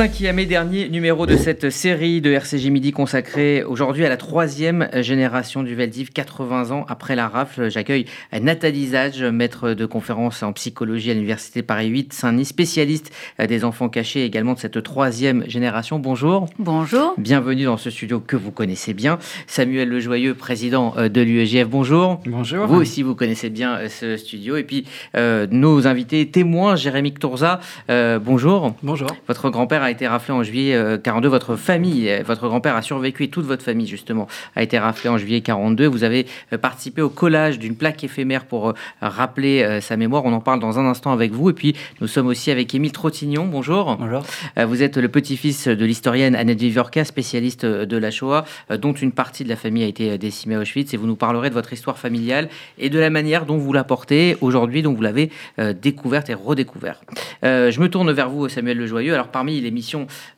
Cinquième 0.00 0.38
et 0.38 0.46
dernier 0.46 0.88
numéro 0.88 1.26
de 1.26 1.36
cette 1.36 1.68
série 1.68 2.22
de 2.22 2.32
RCJ 2.32 2.68
Midi 2.68 2.90
consacrée 2.90 3.62
aujourd'hui 3.62 4.06
à 4.06 4.08
la 4.08 4.16
troisième 4.16 4.88
génération 4.94 5.62
du 5.62 5.74
Veldiv, 5.74 6.08
80 6.08 6.70
ans 6.70 6.86
après 6.88 7.14
la 7.16 7.28
rafle. 7.28 7.70
J'accueille 7.70 8.06
Nathalie 8.32 8.86
Zage, 8.86 9.22
maître 9.22 9.74
de 9.74 9.84
conférence 9.84 10.42
en 10.42 10.54
psychologie 10.54 11.10
à 11.10 11.12
l'Université 11.12 11.62
Paris 11.62 11.88
8, 11.88 12.14
Saint-Denis, 12.14 12.46
spécialiste 12.46 13.12
des 13.46 13.62
enfants 13.62 13.90
cachés 13.90 14.24
également 14.24 14.54
de 14.54 14.58
cette 14.58 14.82
troisième 14.82 15.44
génération. 15.46 15.98
Bonjour. 15.98 16.48
Bonjour. 16.58 17.12
Bienvenue 17.18 17.64
dans 17.64 17.76
ce 17.76 17.90
studio 17.90 18.20
que 18.20 18.36
vous 18.36 18.52
connaissez 18.52 18.94
bien. 18.94 19.18
Samuel 19.46 19.90
Lejoyeux, 19.90 20.32
président 20.32 20.94
de 20.96 21.20
l'UEGF. 21.20 21.68
Bonjour. 21.68 22.22
Bonjour. 22.24 22.66
Vous 22.66 22.80
aussi, 22.80 23.02
vous 23.02 23.14
connaissez 23.14 23.50
bien 23.50 23.80
ce 23.90 24.16
studio. 24.16 24.56
Et 24.56 24.64
puis, 24.64 24.86
euh, 25.14 25.46
nos 25.50 25.86
invités 25.86 26.26
témoins, 26.30 26.74
Jérémy 26.74 27.12
Tourza. 27.12 27.60
Euh, 27.90 28.18
bonjour. 28.18 28.74
Bonjour. 28.82 29.14
Votre 29.28 29.50
grand-père 29.50 29.82
a 29.82 29.89
été 29.90 30.06
raflé 30.06 30.32
en 30.32 30.42
juillet 30.42 30.98
42. 31.02 31.26
Euh, 31.26 31.30
votre 31.30 31.56
famille, 31.56 32.08
euh, 32.08 32.22
votre 32.24 32.48
grand-père 32.48 32.76
a 32.76 32.82
survécu 32.82 33.24
et 33.24 33.28
toute 33.28 33.44
votre 33.44 33.62
famille, 33.62 33.86
justement, 33.86 34.26
a 34.56 34.62
été 34.62 34.78
raflée 34.78 35.10
en 35.10 35.18
juillet 35.18 35.40
42. 35.40 35.86
Vous 35.86 36.04
avez 36.04 36.26
euh, 36.52 36.58
participé 36.58 37.02
au 37.02 37.08
collage 37.08 37.58
d'une 37.58 37.76
plaque 37.76 38.02
éphémère 38.04 38.44
pour 38.44 38.74
rappeler 39.00 39.80
sa 39.80 39.96
mémoire. 39.96 40.24
On 40.24 40.32
en 40.32 40.40
parle 40.40 40.60
dans 40.60 40.78
un 40.78 40.86
instant 40.86 41.12
avec 41.12 41.32
vous. 41.32 41.50
Et 41.50 41.52
puis, 41.52 41.74
nous 42.00 42.06
sommes 42.06 42.26
aussi 42.26 42.50
avec 42.50 42.74
Émile 42.74 42.92
Trottignon. 42.92 43.46
Bonjour. 43.46 43.96
Bonjour. 43.96 44.22
Vous 44.56 44.82
êtes 44.82 44.96
le 44.96 45.08
petit-fils 45.08 45.68
de 45.68 45.84
l'historienne 45.84 46.34
Annette 46.34 46.60
Vivorca, 46.60 47.04
spécialiste 47.04 47.64
de 47.64 47.96
la 47.96 48.10
Shoah, 48.10 48.44
dont 48.78 48.92
une 48.92 49.12
partie 49.12 49.44
de 49.44 49.48
la 49.48 49.56
famille 49.56 49.84
a 49.84 49.86
été 49.86 50.18
décimée 50.18 50.54
à 50.54 50.60
Auschwitz. 50.60 50.94
Et 50.94 50.96
vous 50.96 51.06
nous 51.06 51.16
parlerez 51.16 51.48
de 51.48 51.54
votre 51.54 51.72
histoire 51.72 51.98
familiale 51.98 52.48
et 52.78 52.90
de 52.90 52.98
la 52.98 53.10
manière 53.10 53.46
dont 53.46 53.56
vous 53.56 53.72
la 53.72 53.84
portez 53.84 54.36
aujourd'hui, 54.40 54.82
dont 54.82 54.94
vous 54.94 55.02
l'avez 55.02 55.30
découverte 55.80 56.30
et 56.30 56.34
redécouverte. 56.34 57.02
je 57.42 57.80
me 57.80 57.88
tourne 57.88 58.12
vers 58.12 58.28
vous, 58.28 58.48
Samuel 58.48 58.78
Lejoyeux. 58.78 59.14
Alors, 59.14 59.28
parmi 59.28 59.60
les 59.60 59.70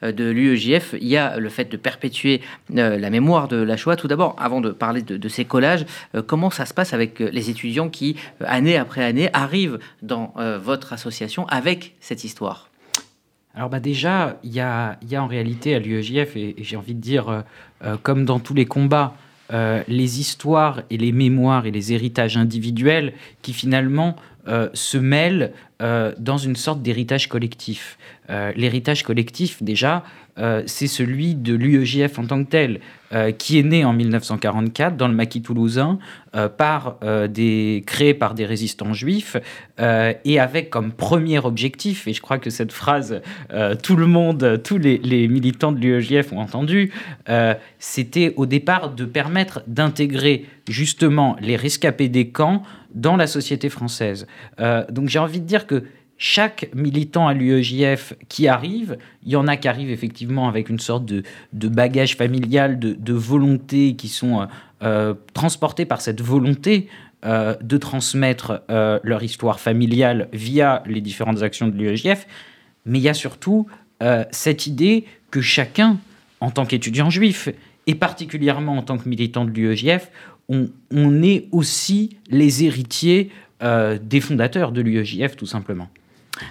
euh, 0.02 0.12
de 0.12 0.24
l'UEJF, 0.24 0.94
il 1.00 1.08
y 1.08 1.16
a 1.16 1.38
le 1.38 1.48
fait 1.48 1.70
de 1.70 1.76
perpétuer 1.76 2.40
euh, 2.76 2.98
la 2.98 3.10
mémoire 3.10 3.48
de 3.48 3.56
la 3.56 3.76
Shoah. 3.76 3.96
Tout 3.96 4.08
d'abord, 4.08 4.36
avant 4.38 4.60
de 4.60 4.70
parler 4.70 5.02
de, 5.02 5.28
ces 5.28 5.44
collages, 5.44 5.84
euh, 6.14 6.22
comment 6.22 6.50
ça 6.50 6.66
se 6.66 6.74
passe 6.74 6.92
avec 6.92 7.20
les 7.20 7.50
étudiants 7.50 7.88
qui, 7.88 8.16
année 8.44 8.76
après 8.76 9.04
année, 9.04 9.30
arrivent 9.32 9.78
dans 10.02 10.34
votre 10.62 10.92
association 10.92 11.46
avec 11.48 11.94
cette 12.00 12.24
histoire? 12.24 12.68
Alors 13.54 13.68
bah 13.68 13.80
déjà, 13.80 14.38
il 14.42 14.52
y 14.52 14.60
a, 14.60 14.98
y 15.08 15.16
a, 15.16 15.22
en 15.22 15.26
réalité 15.26 15.74
à 15.74 15.78
l'UEJF, 15.78 16.36
et, 16.36 16.54
j'ai 16.58 16.76
envie 16.76 16.94
de 16.94 17.00
dire, 17.00 17.44
comme 18.02 18.24
dans 18.24 18.40
tous 18.40 18.54
les 18.54 18.64
combats, 18.64 19.14
les 19.50 20.20
histoires 20.20 20.82
et 20.90 20.96
les 20.96 21.12
mémoires 21.12 21.66
et 21.66 21.70
les 21.70 21.92
héritages 21.92 22.36
individuels 22.36 23.12
qui 23.42 23.52
finalement 23.52 24.16
se 24.46 24.98
mêlent 24.98 25.52
dans 25.80 26.38
une 26.38 26.56
sorte 26.56 26.82
d'héritage 26.82 27.28
collectif. 27.28 27.98
Euh, 28.30 28.52
l'héritage 28.56 29.02
collectif, 29.02 29.62
déjà, 29.62 30.04
euh, 30.38 30.62
c'est 30.64 30.86
celui 30.86 31.34
de 31.34 31.54
l'UEJF 31.54 32.18
en 32.18 32.24
tant 32.24 32.42
que 32.42 32.48
tel, 32.48 32.80
euh, 33.12 33.32
qui 33.32 33.58
est 33.58 33.62
né 33.62 33.84
en 33.84 33.92
1944 33.92 34.96
dans 34.96 35.08
le 35.08 35.14
maquis 35.14 35.42
toulousain, 35.42 35.98
par, 36.56 36.98
des, 37.28 37.84
créé 37.86 38.14
par 38.14 38.32
des 38.32 38.46
résistants 38.46 38.94
juifs, 38.94 39.36
et 39.78 40.40
avec 40.40 40.70
comme 40.70 40.90
premier 40.90 41.38
objectif, 41.38 42.08
et 42.08 42.14
je 42.14 42.22
crois 42.22 42.38
que 42.38 42.48
cette 42.48 42.72
phrase, 42.72 43.20
tout 43.82 43.96
le 43.96 44.06
monde, 44.06 44.62
tous 44.64 44.78
les, 44.78 44.96
les 44.96 45.28
militants 45.28 45.72
de 45.72 45.78
l'UEJF 45.78 46.32
ont 46.32 46.38
entendu, 46.38 46.90
c'était 47.78 48.32
au 48.36 48.46
départ 48.46 48.94
de 48.94 49.04
permettre 49.04 49.62
d'intégrer 49.66 50.46
justement 50.70 51.36
les 51.42 51.56
rescapés 51.56 52.08
des 52.08 52.28
camps 52.28 52.62
dans 52.94 53.16
la 53.16 53.26
société 53.26 53.68
française. 53.68 54.26
donc 54.90 55.08
j'ai 55.08 55.18
envie 55.18 55.40
de 55.40 55.46
dire 55.46 55.66
que 55.66 55.84
chaque 56.22 56.70
militant 56.72 57.26
à 57.26 57.34
l'UEJF 57.34 58.14
qui 58.28 58.46
arrive, 58.46 58.96
il 59.24 59.32
y 59.32 59.36
en 59.36 59.48
a 59.48 59.56
qui 59.56 59.66
arrivent 59.66 59.90
effectivement 59.90 60.46
avec 60.46 60.68
une 60.68 60.78
sorte 60.78 61.04
de, 61.04 61.24
bagage 61.68 62.16
familial, 62.16 62.78
de, 62.78 63.12
volonté, 63.12 63.96
qui 63.96 64.06
sont 64.06 64.42
euh, 64.42 64.46
euh, 64.84 65.14
transportés 65.34 65.84
par 65.84 66.00
cette 66.00 66.20
volonté 66.20 66.88
euh, 67.24 67.56
de 67.60 67.76
transmettre 67.76 68.62
leur 68.68 69.24
histoire 69.24 69.58
familiale 69.58 70.28
via 70.32 70.84
les 70.86 71.00
différentes 71.00 71.42
actions 71.42 71.66
de 71.66 71.76
l'UEJF. 71.76 72.28
Mais 72.86 73.00
il 73.00 73.02
y 73.02 73.08
a 73.08 73.14
surtout 73.14 73.66
cette 74.30 74.66
idée 74.68 75.04
que 75.32 75.40
chacun, 75.40 75.98
en 76.40 76.50
tant 76.50 76.66
qu'étudiant 76.66 77.10
juif, 77.10 77.48
et 77.88 77.94
particulièrement 77.96 78.76
en 78.78 78.82
tant 78.82 78.96
que 78.96 79.08
militant 79.08 79.44
de 79.44 79.50
l'UEJF, 79.50 80.10
on, 80.52 81.22
est 81.22 81.48
aussi 81.50 82.16
les 82.28 82.64
héritiers 82.64 83.30
des 83.60 84.20
fondateurs 84.20 84.72
de 84.72 84.80
l'UEJF, 84.80 85.36
tout 85.36 85.46
simplement. 85.46 85.88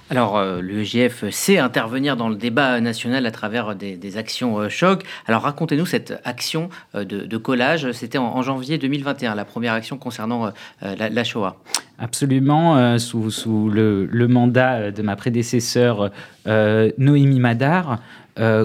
Alors, 0.09 0.38
euh, 0.38 0.62
l'UEGF 0.62 1.29
sait 1.29 1.57
intervenir 1.57 2.16
dans 2.17 2.29
le 2.29 2.35
débat 2.35 2.79
national 2.81 3.25
à 3.25 3.31
travers 3.31 3.75
des, 3.75 4.17
actions 4.17 4.59
euh, 4.59 4.69
choc. 4.69 5.03
Alors, 5.28 5.41
racontez-nous 5.44 5.85
cette 5.85 6.19
action 6.23 6.69
euh, 6.95 7.03
de, 7.03 7.38
collage. 7.38 7.91
C'était 7.91 8.17
en, 8.17 8.41
janvier 8.41 8.78
2021, 8.78 9.35
la 9.35 9.45
première 9.45 9.73
action 9.73 9.97
concernant 9.97 10.51
la, 10.81 11.23
Shoah. 11.23 11.57
Absolument, 12.03 12.97
sous, 12.97 13.69
le, 13.69 14.28
mandat 14.28 14.91
de 14.91 15.01
ma 15.03 15.16
prédécesseur 15.16 16.09
Noémie 16.45 17.39
Madar. 17.39 18.00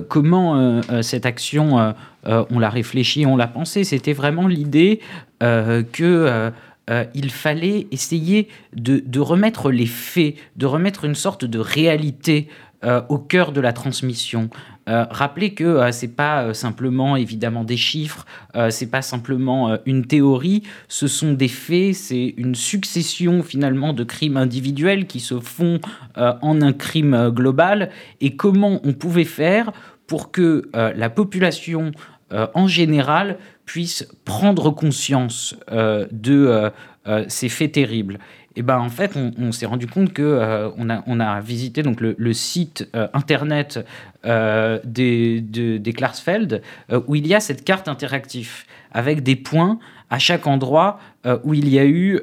comment 0.08 0.80
cette 1.02 1.26
action, 1.26 1.94
on 2.25 2.58
l'a 2.58 2.70
réfléchi, 2.70 3.26
on 3.26 3.36
l'a 3.36 3.46
pensé 3.46 3.84
C'était 3.84 4.14
vraiment 4.14 4.48
l'idée 4.48 5.00
que 5.41 6.50
euh, 6.88 7.04
il 7.14 7.30
fallait 7.30 7.88
essayer 7.91 8.48
de, 8.75 9.20
remettre 9.20 9.72
les 9.72 9.86
faits, 9.86 10.36
de 10.56 10.66
remettre 10.66 11.04
une 11.04 11.16
sorte 11.16 11.44
de 11.44 11.58
réalité 11.58 12.48
euh, 12.84 13.03
au 13.09 13.19
cœur 13.19 13.53
de 13.53 13.60
la 13.60 13.72
transmission. 13.72 14.50
Euh, 14.88 15.04
rappelez 15.10 15.54
que 15.54 15.91
c'est 15.92 16.14
pas 16.14 16.54
simplement 16.54 17.16
évidemment 17.16 17.64
des 17.64 17.76
chiffres, 17.76 18.25
c'est 18.70 18.91
pas 18.91 19.03
simplement 19.03 19.76
une 19.84 20.06
théorie, 20.06 20.62
ce 20.87 21.09
sont 21.09 21.32
des 21.32 21.48
faits, 21.48 21.94
c'est 21.94 22.34
une 22.37 22.54
succession 22.54 23.42
finalement 23.42 23.92
de 23.92 24.04
crimes 24.04 24.37
individuels 24.37 25.06
qui 25.06 25.19
se 25.19 25.41
font 25.41 25.81
en 26.16 26.62
un 26.62 26.72
crime 26.72 27.31
global. 27.31 27.91
Et 28.20 28.37
comment 28.37 28.81
on 28.84 28.93
pouvait 28.93 29.25
faire 29.25 29.72
pour 30.06 30.31
que 30.31 30.70
la 30.72 31.10
population 31.10 31.91
en 32.31 32.69
général 32.69 33.38
puisse 33.66 34.08
prendre 34.25 34.70
conscience 34.70 35.56
euh, 35.70 36.06
de 36.10 36.47
euh, 36.47 36.70
euh, 37.08 37.25
ces 37.28 37.50
faits 37.50 37.72
terribles? 37.72 38.19
Et 38.56 38.62
ben 38.62 38.78
en 38.78 38.89
fait, 38.89 39.17
on, 39.17 39.53
s'est 39.53 39.67
rendu 39.67 39.87
compte 39.87 40.12
que 40.15 40.72
on, 40.78 40.89
a, 40.89 41.03
on 41.06 41.21
a 41.21 41.41
visité 41.41 41.83
donc 41.83 42.00
le, 42.00 42.33
site 42.33 42.89
internet 43.12 43.87
des, 44.25 45.41
des 45.43 45.93
Klarsfeld 45.93 46.62
où 47.06 47.15
il 47.15 47.27
y 47.27 47.34
a 47.34 47.41
cette 47.41 47.65
carte 47.65 47.87
interactive 47.87 48.65
avec 48.93 49.22
des 49.22 49.37
points 49.37 49.78
à 50.09 50.19
chaque 50.19 50.47
endroit 50.47 50.99
où 51.44 51.53
il 51.53 51.69
y 51.69 51.78
a 51.78 51.84
eu 51.84 52.21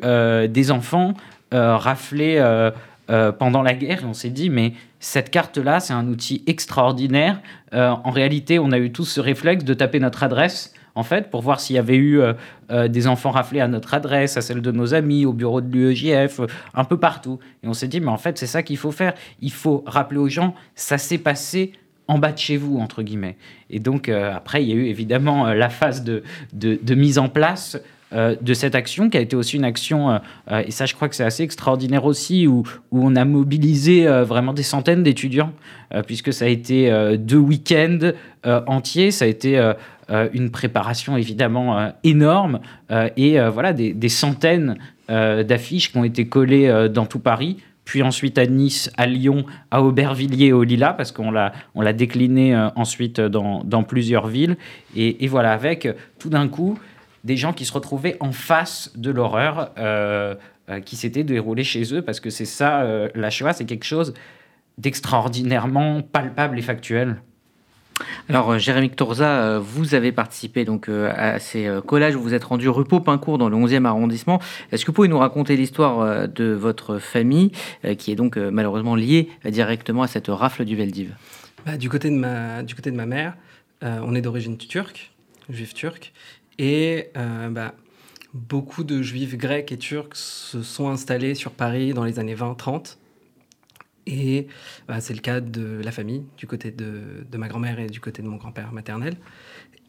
des 0.50 0.72
enfants 0.72 1.14
raflés 1.52 2.44
pendant 3.38 3.62
la 3.62 3.74
guerre. 3.76 4.02
Et 4.02 4.06
on 4.06 4.14
s'est 4.14 4.32
dit 4.32 4.50
mais 4.50 4.74
cette 5.00 5.30
carte-là, 5.30 5.80
c'est 5.80 5.94
un 5.94 6.08
outil 6.08 6.44
extraordinaire. 6.48 7.42
en 7.72 8.10
réalité, 8.10 8.58
on 8.58 8.72
a 8.72 8.80
eu 8.80 8.92
tous 8.92 9.06
ce 9.06 9.22
réflexe 9.22 9.64
de 9.64 9.76
taper 9.76 10.00
notre 10.00 10.24
adresse 10.24 10.74
en 10.96 11.04
fait, 11.04 11.30
pour 11.30 11.42
voir 11.42 11.60
s'il 11.60 11.76
y 11.76 11.80
avait 11.80 11.96
eu 11.96 12.20
euh, 12.20 12.34
euh, 12.72 12.88
des 12.88 13.08
enfants 13.08 13.32
raflés 13.32 13.62
à 13.62 13.68
notre 13.68 13.94
adresse, 13.94 14.38
à 14.38 14.42
celle 14.42 14.62
de 14.62 14.72
nos 14.72 14.94
amis, 14.94 15.26
au 15.26 15.34
bureau 15.34 15.62
de 15.62 15.72
l'UEJF, 15.72 16.42
euh, 16.42 16.48
un 16.74 16.84
peu 16.84 16.98
partout. 16.98 17.40
Et 17.64 17.68
on 17.68 17.74
s'est 17.74 17.88
dit, 17.88 18.00
mais 18.00 18.12
en 18.12 18.18
fait, 18.18 18.38
c'est 18.38 18.48
ça 18.48 18.62
qu'il 18.62 18.78
faut 18.78 18.92
faire. 18.92 19.14
Il 19.42 19.52
faut 19.52 19.84
rappeler 19.88 20.20
aux 20.20 20.30
gens, 20.30 20.54
ça 20.76 20.98
s'est 20.98 21.18
passé 21.18 21.72
en 22.08 22.20
bas 22.20 22.32
de 22.32 22.38
chez 22.38 22.58
vous, 22.58 22.78
entre 22.78 23.02
guillemets. 23.02 23.38
Et 23.70 23.80
donc, 23.80 24.10
après, 24.10 24.62
il 24.62 24.70
y 24.70 24.74
a 24.74 24.76
eu 24.76 24.88
évidemment 24.88 25.46
la 25.54 25.70
phase 25.70 26.04
de, 26.04 26.22
de, 26.52 26.96
mise 26.96 27.18
en 27.18 27.30
place 27.30 27.82
de 28.12 28.54
cette 28.54 28.76
action, 28.76 29.10
qui 29.10 29.18
a 29.18 29.22
été 29.22 29.38
aussi 29.38 29.56
une 29.56 29.64
action, 29.64 30.20
et 30.52 30.70
ça 30.70 30.86
je 30.86 30.96
crois 30.96 31.08
que 31.08 31.16
c'est 31.16 31.24
assez 31.24 31.44
extraordinaire 31.44 32.04
aussi, 32.04 32.46
où, 32.46 32.64
où 32.92 33.08
on 33.08 33.16
a 33.16 33.24
mobilisé 33.24 34.06
vraiment 34.26 34.52
des 34.52 34.64
centaines 34.64 35.02
d'étudiants, 35.02 35.54
puisque 36.06 36.34
ça 36.34 36.44
a 36.44 36.50
été 36.50 36.92
deux 37.18 37.38
week-ends 37.38 38.12
entiers, 38.44 39.12
ça 39.12 39.24
a 39.24 39.30
été 39.30 39.74
une 40.34 40.52
préparation 40.52 41.18
évidemment 41.18 41.80
euh, 41.80 41.90
énorme 42.04 42.60
euh, 42.92 43.10
et 43.18 43.40
voilà 43.50 43.74
des, 43.74 44.10
centaines 44.10 44.78
d'affiches 45.08 45.92
qui 45.92 45.98
ont 45.98 46.04
été 46.04 46.28
collées 46.28 46.90
dans 46.94 47.06
tout 47.06 47.20
Paris 47.20 47.58
puis 47.86 48.02
ensuite 48.02 48.38
à 48.38 48.46
Nice, 48.46 48.90
à 48.96 49.06
Lyon, 49.06 49.46
à 49.70 49.82
Aubervilliers, 49.82 50.54
au 50.54 50.64
Lila, 50.64 50.94
parce 50.94 51.12
qu'on 51.12 51.32
l'a, 51.32 51.52
on 51.76 51.82
l'a 51.82 51.92
décliné 51.92 52.56
ensuite 52.78 53.20
dans, 53.20 53.62
dans, 53.66 53.84
plusieurs 53.84 54.28
villes. 54.28 54.56
Et, 54.96 55.28
voilà, 55.28 55.52
avec 55.52 55.90
tout 56.18 56.30
d'un 56.30 56.48
coup 56.48 56.80
des 57.26 57.36
gens 57.36 57.52
qui 57.52 57.66
se 57.66 57.74
retrouvaient 57.74 58.16
en 58.22 58.32
face 58.32 58.94
de 58.96 59.12
l'horreur 59.12 59.72
qui 60.86 60.96
s'était 60.96 61.26
déroulée 61.26 61.66
chez 61.66 61.94
eux, 61.94 62.02
parce 62.02 62.22
que 62.22 62.30
c'est 62.30 62.46
ça, 62.46 62.88
la 63.16 63.30
Shoah, 63.30 63.52
c'est 63.52 63.66
quelque 63.66 63.84
chose 63.84 64.14
d'extraordinairement 64.78 66.04
palpable 66.04 66.58
et 66.58 66.62
factuel. 66.62 67.18
Alors, 68.30 68.52
euh, 68.52 68.58
Jérémy 68.58 68.90
Torza, 68.90 69.44
euh, 69.44 69.60
vous 69.60 69.96
avez 69.96 70.12
participé 70.12 70.66
donc 70.66 70.90
euh, 70.90 71.12
à 71.16 71.40
ces 71.40 71.70
collages. 71.86 72.16
Vous 72.16 72.34
êtes 72.34 72.44
rendu 72.44 72.70
rue 72.70 72.86
Popincourt 72.86 73.38
dans 73.38 73.50
le 73.50 73.56
11e 73.56 73.86
arrondissement. 73.86 74.40
Est-ce 74.72 74.84
que 74.86 74.92
vous 74.92 74.96
pouvez 74.96 75.08
nous 75.08 75.20
raconter 75.20 75.56
l'histoire 75.56 76.28
de 76.28 76.54
votre 76.54 77.00
famille, 77.00 77.52
qui 77.98 78.12
est 78.12 78.16
donc 78.16 78.38
malheureusement 78.38 78.96
liée 78.96 79.30
directement 79.46 80.04
à 80.04 80.08
cette 80.08 80.28
rafle 80.28 80.66
du 80.66 80.76
Veldiv? 80.76 81.16
Bah, 81.66 81.78
du, 81.78 81.90
côté 81.90 82.10
de 82.10 82.16
ma, 82.16 82.64
du 82.64 82.76
côté 82.76 82.92
de 82.92 82.96
ma 82.96 83.06
mère, 83.06 83.36
on 83.82 84.16
est 84.16 84.22
d'origine 84.22 84.58
turque, 84.58 85.12
juif 85.50 85.74
turc, 85.74 86.14
et 86.60 87.10
bah, 87.16 87.74
beaucoup 88.34 88.84
de 88.84 89.02
juifs 89.02 89.38
grecs 89.38 89.72
et 89.72 89.78
turcs 89.78 90.16
se 90.16 90.64
sont 90.64 90.90
installés 90.90 91.36
sur 91.36 91.52
Paris 91.52 91.94
dans 91.94 92.04
les 92.04 92.20
années 92.20 92.36
20-30. 92.36 92.98
Et 94.06 94.48
bah, 94.88 95.00
c'est 95.00 95.14
le 95.14 95.22
cas 95.22 95.40
de 95.40 95.82
la 95.84 95.92
famille, 95.92 96.24
du 96.38 96.48
côté 96.48 96.72
de, 96.72 97.38
ma 97.38 97.48
grand-mère 97.48 97.80
et 97.80 97.88
du 97.88 98.00
côté 98.00 98.22
de 98.22 98.28
mon 98.28 98.38
grand-père 98.38 98.72
maternel. 98.72 99.16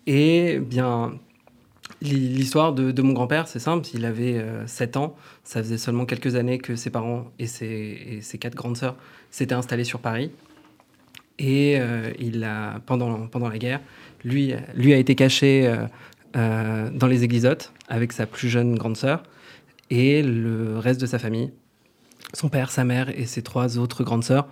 Et 0.06 0.58
bien, 0.58 1.18
l'histoire 2.00 2.72
de, 2.72 3.02
mon 3.02 3.12
grand-père, 3.12 3.48
c'est 3.48 3.58
simple. 3.58 3.88
Il 3.94 4.04
avait 4.04 4.44
7 4.66 4.96
euh, 4.96 5.00
ans. 5.00 5.16
Ça 5.42 5.62
faisait 5.62 5.78
seulement 5.78 6.06
quelques 6.06 6.36
années 6.36 6.58
que 6.58 6.76
ses 6.76 6.90
parents 6.90 7.32
et 7.38 7.46
ses, 7.46 8.18
ses 8.20 8.38
quatre 8.38 8.54
grandes 8.54 8.76
sœurs 8.76 8.96
s'étaient 9.30 9.54
installés 9.54 9.84
sur 9.84 10.00
Paris. 10.00 10.30
Et 11.38 11.76
euh, 11.80 12.12
il 12.20 12.44
a, 12.44 12.80
pendant, 12.86 13.48
la 13.48 13.58
guerre, 13.58 13.80
lui, 14.24 14.52
a 14.52 14.96
été 14.96 15.14
caché 15.16 15.74
euh, 16.36 16.90
dans 16.90 17.06
les 17.06 17.24
Eglisottes 17.24 17.72
avec 17.88 18.12
sa 18.12 18.26
plus 18.26 18.48
jeune 18.48 18.76
grande 18.76 18.96
sœur 18.96 19.24
et 19.90 20.22
le 20.22 20.78
reste 20.78 21.00
de 21.00 21.06
sa 21.06 21.18
famille. 21.18 21.52
Son 22.32 22.48
père, 22.48 22.70
sa 22.70 22.84
mère 22.84 23.08
et 23.10 23.26
ses 23.26 23.42
trois 23.42 23.78
autres 23.78 24.04
grandes 24.04 24.24
sœurs 24.24 24.46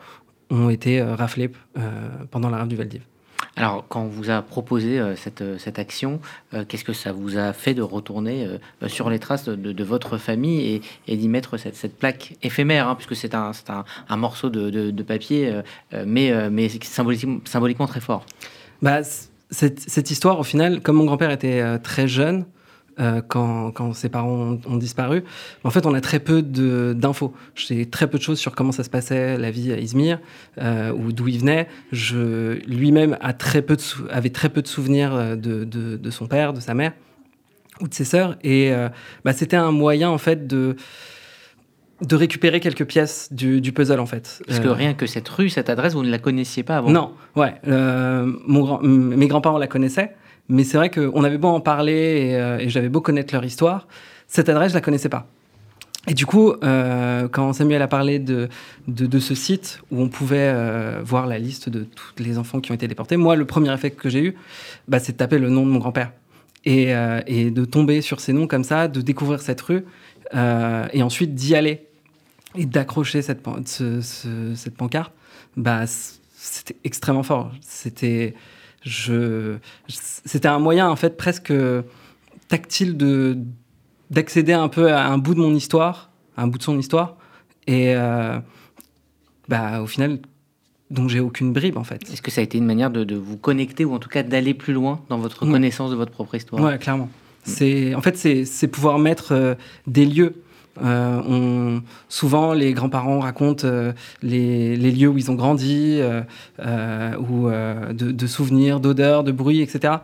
ont 0.51 0.69
été 0.69 1.01
euh, 1.01 1.15
raflés 1.15 1.51
euh, 1.79 2.09
pendant 2.31 2.51
la 2.51 2.59
rafle 2.59 2.69
du 2.69 2.77
Valdiv. 2.77 3.03
Alors, 3.57 3.85
quand 3.89 4.03
on 4.03 4.07
vous 4.07 4.31
a 4.31 4.41
proposé 4.41 4.99
cette, 5.15 5.59
cette, 5.59 5.79
action, 5.79 6.21
qu'est-ce 6.69 6.85
que 6.85 6.95
ça 6.95 7.13
vous 7.13 7.37
a 7.37 7.53
fait 7.53 7.75
de 7.75 7.83
retourner 7.83 8.47
sur 8.87 9.11
les 9.11 9.19
traces 9.19 9.47
de, 9.47 9.85
votre 9.85 10.17
famille 10.17 10.81
et, 11.07 11.17
d'y 11.19 11.29
mettre 11.29 11.59
cette, 11.59 11.77
cette, 11.77 11.99
plaque 11.99 12.37
éphémère, 12.43 12.89
hein, 12.89 12.95
puisque 12.95 13.15
c'est 13.15 13.35
un, 13.35 13.51
un, 13.69 13.85
un, 14.09 14.17
morceau 14.17 14.49
de, 14.49 14.71
de 14.71 15.03
papier, 15.03 15.61
mais, 16.07 16.49
mais 16.51 16.71
symboliquement, 16.83 17.41
symboliquement 17.45 17.87
très 17.87 18.01
fort? 18.01 18.25
Bah, 18.81 19.03
cette, 19.53 20.11
histoire, 20.11 20.39
au 20.39 20.43
final, 20.43 20.81
comme 20.81 20.97
mon 20.97 21.05
grand-père 21.05 21.31
était 21.31 21.61
euh, 21.61 21.79
très 21.79 22.09
jeune, 22.09 22.47
euh, 23.01 23.21
quand, 23.27 23.93
ses 23.95 24.09
parents 24.09 24.59
ont, 24.67 24.77
disparu. 24.77 25.25
En 25.65 25.71
fait, 25.71 25.87
on 25.87 25.95
a 25.95 26.01
très 26.01 26.21
peu 26.21 26.43
d'infos. 26.43 27.33
J'ai 27.55 27.87
très 27.87 28.09
peu 28.09 28.19
de 28.19 28.23
choses 28.23 28.39
sur 28.39 28.55
comment 28.55 28.73
ça 28.73 28.85
se 28.85 28.91
passait, 28.91 29.37
la 29.39 29.51
vie 29.51 29.73
à 29.73 29.79
Izmir, 29.79 30.21
euh, 30.59 30.93
ou 30.93 31.13
d'où 31.13 31.29
il 31.29 31.39
venait. 31.41 31.69
Lui-même 31.93 33.17
avait 33.21 33.35
très 33.35 34.49
peu 34.49 34.63
de 34.63 34.67
souvenirs 34.67 35.37
de, 35.37 36.11
son 36.11 36.27
père, 36.27 36.53
de 36.53 36.61
sa 36.61 36.75
mère, 36.75 36.93
ou 37.81 37.89
de 37.89 37.95
ses 37.95 38.05
sœurs. 38.05 38.37
Et 38.43 38.73
bah, 39.25 39.33
c'était 39.33 39.57
un 39.57 39.73
moyen, 39.73 40.11
en 40.11 40.19
fait, 40.19 40.47
de 40.47 40.77
de 42.03 42.17
récupérer 42.17 42.61
quelques 42.61 42.85
pièces 42.85 43.33
du, 43.33 43.73
puzzle 43.73 44.01
en 44.01 44.07
fait. 44.07 44.43
Parce 44.47 44.61
que 44.61 44.69
euh, 44.69 44.73
rien 44.73 44.95
que 44.95 45.07
cette 45.07 45.29
rue, 45.29 45.49
cette 45.49 45.71
adresse, 45.71 45.95
vous 45.95 46.03
ne 46.03 46.11
la 46.11 46.19
connaissiez 46.19 46.63
pas 46.63 46.79
avant 46.79 46.91
Non, 46.91 47.13
ouais. 47.37 47.55
Euh, 47.69 48.31
mon 48.47 48.61
grand, 48.61 48.83
mes 48.83 49.27
grands-parents 49.29 49.59
la 49.59 49.67
connaissaient, 49.67 50.15
mais 50.49 50.65
c'est 50.65 50.77
vrai 50.77 50.91
qu'on 50.91 51.25
avait 51.25 51.39
beau 51.39 51.49
en 51.49 51.61
parler 51.61 52.33
euh, 52.35 52.59
et, 52.59 52.69
j'avais 52.69 52.89
beau 52.89 53.01
connaître 53.01 53.35
leur 53.35 53.45
histoire, 53.45 53.87
cette 54.29 54.49
adresse, 54.49 54.71
je 54.71 54.75
la 54.75 54.81
connaissais 54.81 55.09
pas. 55.09 55.27
Et 56.09 56.15
du 56.15 56.27
coup, 56.27 56.53
quand 56.61 57.53
Samuel 57.53 57.81
a 57.81 57.87
parlé 57.87 58.19
de, 58.19 58.49
ce 59.21 59.35
site 59.37 59.79
où 59.93 60.03
on 60.03 60.09
pouvait 60.09 60.53
voir 61.05 61.29
la 61.29 61.39
liste 61.39 61.69
de 61.69 61.85
tous 61.85 62.21
les 62.21 62.39
enfants 62.39 62.61
qui 62.61 62.73
ont 62.73 62.75
été 62.75 62.89
déportés, 62.89 63.17
moi, 63.17 63.37
le 63.37 63.45
premier 63.45 63.73
effet 63.73 63.93
que 63.93 64.09
j'ai 64.09 64.21
eu, 64.25 64.35
bah, 64.89 64.99
c'est 64.99 65.13
de 65.13 65.17
taper 65.17 65.39
le 65.39 65.49
nom 65.49 65.65
de 65.65 65.71
mon 65.71 65.79
grand-père. 65.79 66.11
Et, 66.65 66.93
et, 67.29 67.53
de 67.53 67.65
tomber 67.65 68.01
sur 68.01 68.19
ces 68.19 68.33
noms 68.33 68.49
comme 68.49 68.65
ça, 68.65 68.89
de 68.89 69.01
découvrir 69.01 69.41
cette 69.41 69.61
rue, 69.61 69.85
et 70.35 71.03
ensuite 71.05 71.37
d'y 71.37 71.55
aller 71.55 71.87
et 72.57 72.67
d'accrocher 72.67 73.23
cette, 73.23 73.47
cette 73.69 74.75
pancarte, 74.75 75.13
bah, 75.57 75.85
c'était 76.43 76.77
extrêmement 76.85 77.23
fort. 77.23 77.53
C'était, 77.61 78.35
je, 78.85 79.57
c'était 79.89 80.49
un 80.49 80.59
moyen 80.59 80.89
en 80.89 80.97
fait 80.97 81.17
presque 81.17 81.53
tactile 82.49 82.97
de 82.97 83.39
d'accéder 84.11 84.53
un 84.53 84.69
peu 84.69 84.93
à 84.93 85.07
un 85.07 85.17
bout 85.17 85.35
de 85.35 85.41
mon 85.41 85.55
histoire, 85.55 86.11
à 86.37 86.43
un 86.43 86.47
bout 86.47 86.59
de 86.59 86.63
son 86.63 86.79
histoire, 86.79 87.17
et 87.67 87.95
euh, 87.97 88.39
bah, 89.49 89.81
au 89.81 89.87
final, 89.87 90.19
dont 90.91 91.09
j'ai 91.09 91.21
aucune 91.21 91.53
bribe 91.55 91.79
en 91.79 91.85
fait. 91.85 92.03
Est-ce 92.13 92.21
que 92.21 92.31
ça 92.31 92.43
a 92.43 92.45
été 92.45 92.59
une 92.59 92.67
manière 92.67 92.91
de, 92.91 93.15
vous 93.15 93.39
connecter 93.39 93.87
ou 93.87 93.95
en 93.95 93.99
tout 93.99 94.11
cas 94.11 94.23
d'aller 94.23 94.53
plus 94.53 94.75
loin 94.75 95.01
dans 95.09 95.19
votre 95.19 95.47
connaissance 95.47 95.91
de 95.91 95.97
votre 95.97 96.13
propre 96.13 96.35
histoire? 96.35 96.63
Ouais, 96.63 96.79
clairement. 96.79 97.09
C'est 97.45 97.95
en 97.95 98.03
fait 98.03 98.17
c'est 98.17 98.69
pouvoir 98.69 98.99
mettre 98.99 99.33
euh, 99.33 99.55
des 99.87 100.05
lieux 100.05 100.42
on, 100.81 101.83
souvent, 102.09 102.53
les 102.53 102.73
grands-parents 102.73 103.21
racontent 103.21 103.67
euh, 103.67 103.93
les, 104.23 104.77
lieux 104.77 105.09
où 105.09 105.19
ils 105.19 105.31
ont 105.31 105.35
grandi, 105.35 106.01
euh, 106.01 107.17
ou 107.17 107.51
de, 107.93 108.27
souvenirs, 108.27 108.81
d'odeurs, 108.81 109.25
de 109.25 109.33
bruits, 109.33 109.61
etc. 109.61 109.95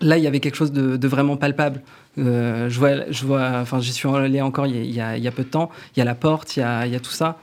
Là, 0.00 0.18
il 0.18 0.24
y 0.24 0.26
avait 0.26 0.40
quelque 0.40 0.56
chose 0.56 0.72
de, 0.72 1.08
vraiment 1.08 1.36
palpable. 1.36 1.82
je 2.16 2.78
vois, 2.78 3.10
je 3.10 3.24
vois, 3.24 3.58
enfin, 3.60 3.80
j'y 3.80 3.92
suis 3.92 4.08
allé 4.08 4.40
encore 4.40 4.66
il 4.66 4.90
y, 4.90 5.00
a, 5.00 5.32
peu 5.32 5.42
de 5.42 5.48
temps. 5.48 5.70
Il 5.96 5.98
y 5.98 6.02
a 6.02 6.04
la 6.04 6.14
porte, 6.14 6.56
il 6.56 6.60
y 6.60 6.62
a, 6.62 6.86
il 6.86 6.92
y 6.92 6.96
a 6.96 7.00
tout 7.00 7.10
ça. 7.10 7.38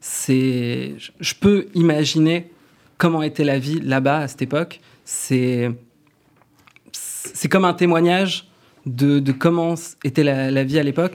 c'est, 0.00 0.94
je 1.20 1.34
peux 1.34 1.66
imaginer 1.74 2.50
comment 2.98 3.22
était 3.22 3.44
la 3.44 3.58
vie 3.58 3.80
là-bas 3.80 4.18
à 4.18 4.28
cette 4.28 4.42
époque. 4.42 4.80
C'est, 5.04 5.70
c'est 6.92 7.48
comme 7.48 7.64
un 7.64 7.74
témoignage 7.74 8.48
de, 8.86 9.32
comment 9.32 9.74
était 10.04 10.24
la, 10.24 10.50
la 10.50 10.64
vie 10.64 10.78
à 10.78 10.82
l'époque 10.82 11.12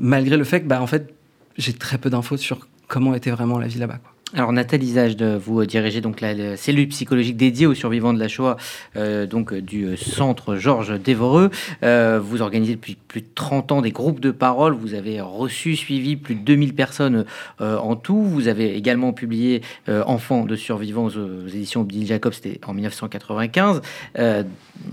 malgré 0.00 0.36
le 0.36 0.44
fait 0.44 0.62
que, 0.62 0.66
bah, 0.66 0.82
en 0.82 0.86
fait, 0.86 1.14
j'ai 1.56 1.74
très 1.74 1.98
peu 1.98 2.10
d'infos 2.10 2.38
sur 2.38 2.66
comment 2.88 3.14
était 3.14 3.30
vraiment 3.30 3.58
la 3.58 3.68
vie 3.68 3.78
là-bas. 3.78 4.00
Alors 4.36 4.52
Nathalie 4.52 4.92
de 5.16 5.34
vous 5.34 5.66
dirigez 5.66 6.00
donc 6.00 6.20
la, 6.20 6.56
cellule 6.56 6.86
psychologique 6.88 7.36
dédiée 7.36 7.66
aux 7.66 7.74
survivants 7.74 8.12
de 8.12 8.20
la 8.20 8.28
Shoah, 8.28 8.56
euh, 8.96 9.26
donc 9.26 9.52
du 9.52 9.86
euh, 9.86 9.96
centre 9.96 10.54
Georges 10.54 11.00
Dévoreux. 11.00 11.50
Euh, 11.82 12.20
vous 12.22 12.40
organisez 12.40 12.74
depuis 12.74 12.96
plus 13.08 13.22
de 13.22 13.26
30 13.34 13.72
ans 13.72 13.82
des 13.82 13.90
groupes 13.90 14.20
de 14.20 14.30
parole. 14.30 14.74
Vous 14.74 14.94
avez 14.94 15.20
reçu, 15.20 15.74
suivi 15.74 16.14
plus 16.14 16.36
de 16.36 16.42
2000 16.42 16.74
personnes 16.74 17.24
en 17.58 17.96
tout. 17.96 18.22
Vous 18.22 18.46
avez 18.46 18.76
également 18.76 19.12
publié 19.12 19.62
Enfants 19.88 20.44
de 20.44 20.54
survivants 20.54 21.06
aux, 21.06 21.48
éditions 21.48 21.82
Bill 21.82 22.06
Jacob, 22.06 22.32
c'était 22.32 22.60
en 22.66 22.72
1995. 22.72 23.82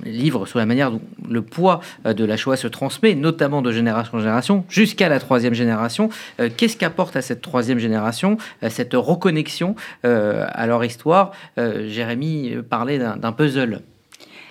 livre 0.04 0.46
sur 0.48 0.58
la 0.58 0.66
manière 0.66 0.92
dont 0.92 1.02
le 1.30 1.42
poids 1.44 1.82
de 2.06 2.26
la 2.26 2.38
Shoah 2.38 2.58
se 2.58 2.68
transmet, 2.68 3.14
notamment 3.14 3.62
de 3.62 3.72
génération 3.72 4.18
en 4.18 4.22
génération, 4.22 4.66
jusqu'à 4.70 5.10
la 5.10 5.20
troisième 5.20 5.54
génération. 5.54 6.10
Qu'est-ce 6.58 6.78
qu'apporte 6.78 7.16
à 7.16 7.22
cette 7.22 7.42
troisième 7.42 7.80
génération 7.80 8.38
cette 8.70 8.94
reconnaissance 8.94 9.27
connexion 9.28 9.76
euh, 10.06 10.46
à 10.48 10.68
leur 10.68 10.86
histoire. 10.86 11.32
Euh, 11.58 11.90
Jérémy 11.90 12.56
parlait 12.70 12.98
d'un 12.98 13.32
puzzle 13.34 13.82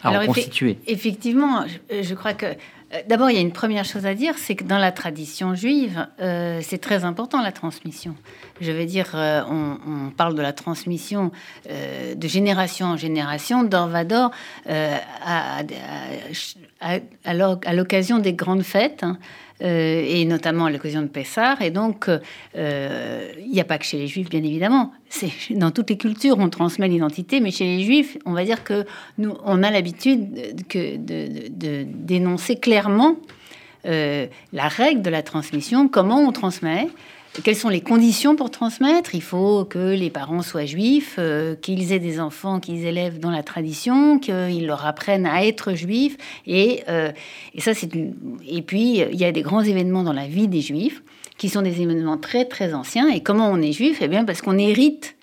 à 0.02 0.08
Alors, 0.08 0.20
reconstituer. 0.20 0.78
Effectivement, 0.86 1.64
je, 1.90 2.14
crois 2.14 2.34
que 2.34 2.46
euh, 2.46 2.98
D'abord, 3.08 3.30
il 3.30 3.34
y 3.34 3.38
a 3.38 3.42
une 3.42 3.52
première 3.52 3.86
chose 3.86 4.04
à 4.06 4.14
dire, 4.14 4.34
c'est 4.36 4.54
que 4.54 4.64
dans 4.64 4.78
la 4.78 4.92
tradition 4.92 5.56
juive, 5.56 6.06
c'est 6.60 6.80
très 6.80 7.04
important 7.04 7.42
la 7.42 7.50
transmission. 7.50 8.14
Je 8.60 8.70
veux 8.70 8.84
dire, 8.84 9.08
on, 9.16 10.10
parle 10.16 10.34
de 10.36 10.42
la 10.42 10.52
transmission 10.52 11.32
de 11.68 12.28
génération 12.28 12.86
en 12.86 12.96
génération, 12.96 13.64
d'or 13.64 13.88
va 13.88 14.04
d'or, 14.04 14.30
à, 14.68 15.62
à 17.64 17.74
l'occasion 17.74 18.20
des 18.20 18.34
grandes 18.34 18.62
fêtes. 18.62 19.02
Hein. 19.02 19.18
Euh, 19.62 20.04
et 20.06 20.26
notamment 20.26 20.66
à 20.66 20.70
l'occasion 20.70 21.00
de 21.00 21.06
Pessar. 21.06 21.62
Et 21.62 21.70
donc, 21.70 22.10
euh, 22.10 23.32
il 23.38 23.50
n'y 23.50 23.60
a 23.60 23.64
pas 23.64 23.78
que 23.78 23.86
chez 23.86 23.96
les 23.96 24.06
Juifs, 24.06 24.28
bien 24.28 24.42
évidemment. 24.42 24.92
C'est 25.08 25.30
dans 25.50 25.70
toutes 25.70 25.88
les 25.88 25.96
cultures, 25.96 26.38
on 26.38 26.50
transmet 26.50 26.88
l'identité, 26.88 27.40
mais 27.40 27.50
chez 27.50 27.64
les 27.64 27.82
Juifs, 27.82 28.18
on 28.26 28.32
va 28.32 28.44
dire 28.44 28.64
que 28.64 28.84
nous, 29.16 29.34
on 29.44 29.62
a 29.62 29.70
l'habitude 29.70 30.30
de, 30.66 31.86
dénoncer 31.88 32.56
clairement 32.56 33.16
euh, 33.86 34.26
la 34.52 34.68
règle 34.68 35.00
de 35.00 35.10
la 35.10 35.22
transmission, 35.22 35.88
comment 35.88 36.20
on 36.20 36.32
transmet, 36.32 36.88
quelles 37.42 37.56
sont 37.56 37.68
les 37.68 37.80
conditions 37.80 38.36
pour 38.36 38.50
transmettre? 38.50 39.14
Il 39.14 39.22
faut 39.22 39.64
que 39.64 39.94
les 39.94 40.10
parents 40.10 40.42
soient 40.42 40.64
juifs, 40.64 41.16
euh, 41.18 41.54
qu'ils 41.54 41.92
aient 41.92 41.98
des 41.98 42.20
enfants 42.20 42.60
qu'ils 42.60 42.84
élèvent 42.84 43.18
dans 43.18 43.30
la 43.30 43.42
tradition, 43.42 44.18
qu'ils 44.18 44.66
leur 44.66 44.86
apprennent 44.86 45.26
à 45.26 45.44
être 45.44 45.74
juifs. 45.74 46.16
Et, 46.46 46.82
euh, 46.88 47.10
ça, 47.58 47.74
c'est 47.74 47.90
Et 48.48 48.62
puis, 48.62 49.00
il 49.00 49.18
y 49.18 49.24
a 49.24 49.32
des 49.32 49.42
grands 49.42 49.62
événements 49.62 50.02
dans 50.02 50.12
la 50.12 50.26
vie 50.26 50.48
des 50.48 50.60
juifs 50.60 51.02
qui 51.36 51.48
sont 51.48 51.62
des 51.62 51.82
événements 51.82 52.16
très, 52.16 52.46
très 52.46 52.74
anciens. 52.74 53.08
Et 53.08 53.22
comment 53.22 53.50
on 53.50 53.60
est 53.60 53.72
juif? 53.72 53.98
Eh 54.00 54.08
bien, 54.08 54.24
parce 54.24 54.40
qu'on 54.40 54.58
hérite 54.58 55.16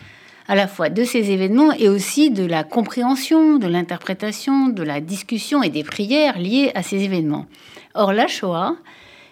à 0.47 0.55
la 0.55 0.67
fois 0.67 0.89
de 0.89 1.03
ces 1.03 1.31
événements 1.31 1.71
et 1.71 1.87
aussi 1.87 2.29
de 2.29 2.45
la 2.45 2.63
compréhension, 2.63 3.57
de 3.57 3.67
l'interprétation, 3.67 4.67
de 4.67 4.83
la 4.83 4.99
discussion 4.99 5.63
et 5.63 5.69
des 5.69 5.83
prières 5.83 6.37
liées 6.37 6.71
à 6.75 6.83
ces 6.83 7.03
événements. 7.03 7.45
Or, 7.95 8.13
la 8.13 8.27
Shoah 8.27 8.75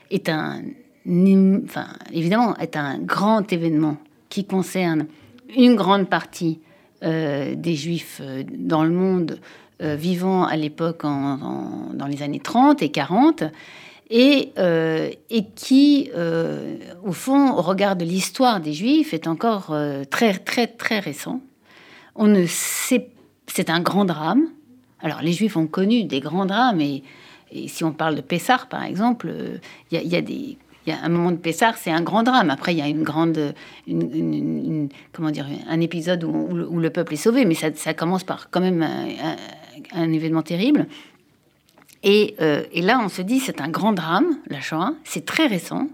est 0.09 0.29
un 0.29 0.61
évidemment, 1.05 2.55
est 2.58 2.75
un 2.75 3.00
grand 3.00 3.51
événement 3.51 3.98
qui 4.29 4.46
concerne 4.46 5.08
une 5.55 5.75
grande 5.75 6.10
partie 6.10 6.60
euh, 7.03 7.55
des 7.55 7.75
juifs 7.75 8.22
euh, 8.22 8.43
dans 8.48 8.84
le 8.84 8.91
monde 8.91 9.39
euh, 9.81 9.96
vivant 9.96 10.43
à 10.43 10.55
l'époque 10.55 11.01
dans 11.01 12.08
les 12.08 12.22
années 12.22 12.39
30 12.39 12.84
et 12.84 12.89
40, 12.89 13.43
et, 14.12 14.51
qui, 15.55 16.12
au 17.03 17.12
fond, 17.13 17.53
au 17.53 17.62
regard 17.62 17.96
de 17.96 18.03
l'histoire 18.03 18.60
des 18.60 18.74
juifs, 18.74 19.13
est 19.13 19.25
encore 19.25 19.74
très, 20.10 20.34
très, 20.34 20.67
très 20.67 21.00
récent. 21.00 21.39
on 22.15 22.27
ne 22.27 22.46
sait. 22.46 23.08
C'est 23.48 23.70
un 23.70 23.79
grand 23.79 24.03
drame. 24.03 24.48
Alors, 25.00 25.22
les 25.22 25.31
Juifs 25.31 25.55
ont 25.55 25.65
connu 25.65 26.03
des 26.03 26.20
grands 26.20 26.46
drames, 26.46 26.81
et, 26.81 27.03
si 27.67 27.86
on 27.86 27.93
parle 27.93 28.15
de 28.15 28.22
Pessar, 28.22 28.67
par 28.67 28.84
exemple, 28.84 29.34
il 29.91 30.08
y, 30.08 30.15
a 30.17 30.22
des. 30.22 30.58
Il 30.85 30.93
y 30.93 30.95
a 30.95 31.03
un 31.03 31.09
moment 31.09 31.31
de 31.31 31.38
Pessar, 31.38 31.77
c'est 31.77 31.91
un 31.91 32.01
grand 32.01 32.23
drame. 32.23 32.50
Après, 32.50 32.73
il 32.73 32.79
y 32.79 32.81
a 32.81 32.88
une 32.88 33.03
grande, 33.03 33.53
une, 33.88 34.89
comment 35.13 35.29
dire, 35.29 35.45
un 35.69 35.79
épisode 35.79 36.23
où, 36.23 36.79
le 36.79 36.89
peuple 36.89 37.13
est 37.13 37.17
sauvé, 37.17 37.45
mais 37.45 37.55
ça, 37.55 37.93
commence 37.93 38.23
par 38.23 38.50
quand 38.50 38.61
même 38.61 38.85
un, 39.93 40.11
événement 40.11 40.41
terrible. 40.41 40.88
Et, 42.03 42.35
euh, 42.41 42.63
et, 42.73 42.81
là, 42.81 43.00
on 43.03 43.09
se 43.09 43.21
dit, 43.21 43.39
c'est 43.39 43.61
un 43.61 43.69
grand 43.69 43.93
drame, 43.93 44.38
la 44.47 44.59
Shoah. 44.59 44.93
C'est 45.03 45.23
très 45.23 45.45
récent. 45.45 45.88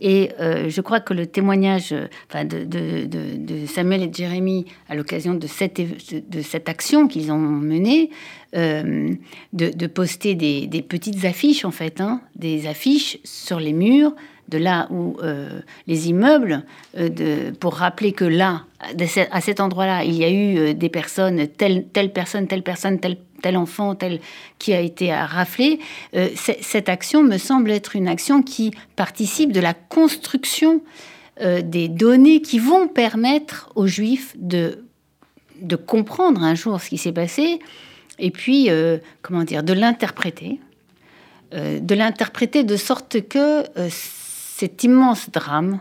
Et 0.00 0.30
euh, 0.40 0.68
je 0.68 0.80
crois 0.80 1.00
que 1.00 1.12
le 1.12 1.26
témoignage 1.26 1.94
enfin, 2.28 2.44
de, 2.44 3.66
Samuel 3.66 4.02
et 4.02 4.06
de 4.06 4.14
Jérémie 4.14 4.66
à 4.88 4.94
l'occasion 4.94 5.34
de 5.34 5.46
cette, 5.46 6.68
action 6.68 7.08
qu'ils 7.08 7.32
ont 7.32 7.38
menée, 7.38 8.10
euh, 8.56 9.10
de, 9.52 9.86
poster 9.86 10.34
des, 10.34 10.82
petites 10.82 11.24
affiches, 11.24 11.64
en 11.64 11.70
fait, 11.70 12.00
hein, 12.00 12.20
des 12.36 12.66
affiches 12.66 13.18
sur 13.24 13.60
les 13.60 13.72
murs 13.72 14.14
de 14.48 14.56
là 14.56 14.88
où 14.90 15.18
euh, 15.22 15.60
les 15.86 16.08
immeubles, 16.08 16.64
pour 17.60 17.74
rappeler 17.74 18.12
que 18.12 18.24
là, 18.24 18.64
à 19.30 19.40
cet 19.40 19.60
endroit-là, 19.60 20.04
il 20.04 20.14
y 20.14 20.24
a 20.24 20.30
eu 20.30 20.74
des 20.74 20.88
personnes, 20.88 21.48
telle, 21.48 21.86
telle 21.88 22.12
personne, 22.12 22.46
telle 22.46 22.62
personne, 22.62 22.98
telle 22.98 23.18
tel 23.42 23.56
enfant, 23.56 23.94
tel 23.94 24.20
qui 24.58 24.72
a 24.72 24.80
été 24.80 25.14
raflé, 25.14 25.78
euh, 26.14 26.28
cette 26.34 26.88
action 26.88 27.22
me 27.22 27.38
semble 27.38 27.70
être 27.70 27.96
une 27.96 28.08
action 28.08 28.42
qui 28.42 28.72
participe 28.96 29.52
de 29.52 29.60
la 29.60 29.74
construction 29.74 30.82
euh, 31.40 31.62
des 31.62 31.88
données 31.88 32.42
qui 32.42 32.58
vont 32.58 32.88
permettre 32.88 33.70
aux 33.74 33.86
Juifs 33.86 34.34
de, 34.36 34.84
de 35.60 35.76
comprendre 35.76 36.42
un 36.42 36.54
jour 36.54 36.80
ce 36.80 36.88
qui 36.88 36.98
s'est 36.98 37.12
passé 37.12 37.60
et 38.18 38.30
puis, 38.30 38.68
euh, 38.68 38.98
comment 39.22 39.44
dire, 39.44 39.62
de 39.62 39.72
l'interpréter. 39.72 40.60
de 41.52 41.94
l'interpréter 41.94 42.64
de 42.64 42.76
sorte 42.76 43.26
que 43.28 43.64
cet 43.88 44.84
immense 44.84 45.30
drame, 45.30 45.80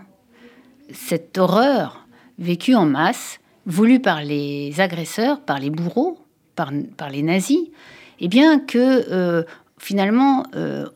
cette 0.93 1.37
horreur 1.37 2.05
vécue 2.37 2.75
en 2.75 2.85
masse, 2.85 3.39
voulue 3.65 3.99
par 3.99 4.23
les 4.23 4.79
agresseurs, 4.79 5.41
par 5.41 5.59
les 5.59 5.69
bourreaux, 5.69 6.19
par, 6.57 7.09
les 7.09 7.21
nazis, 7.21 7.69
eh 8.19 8.27
bien 8.27 8.59
que 8.59 9.05
euh, 9.11 9.43
finalement, 9.77 10.43
euh, 10.55 10.87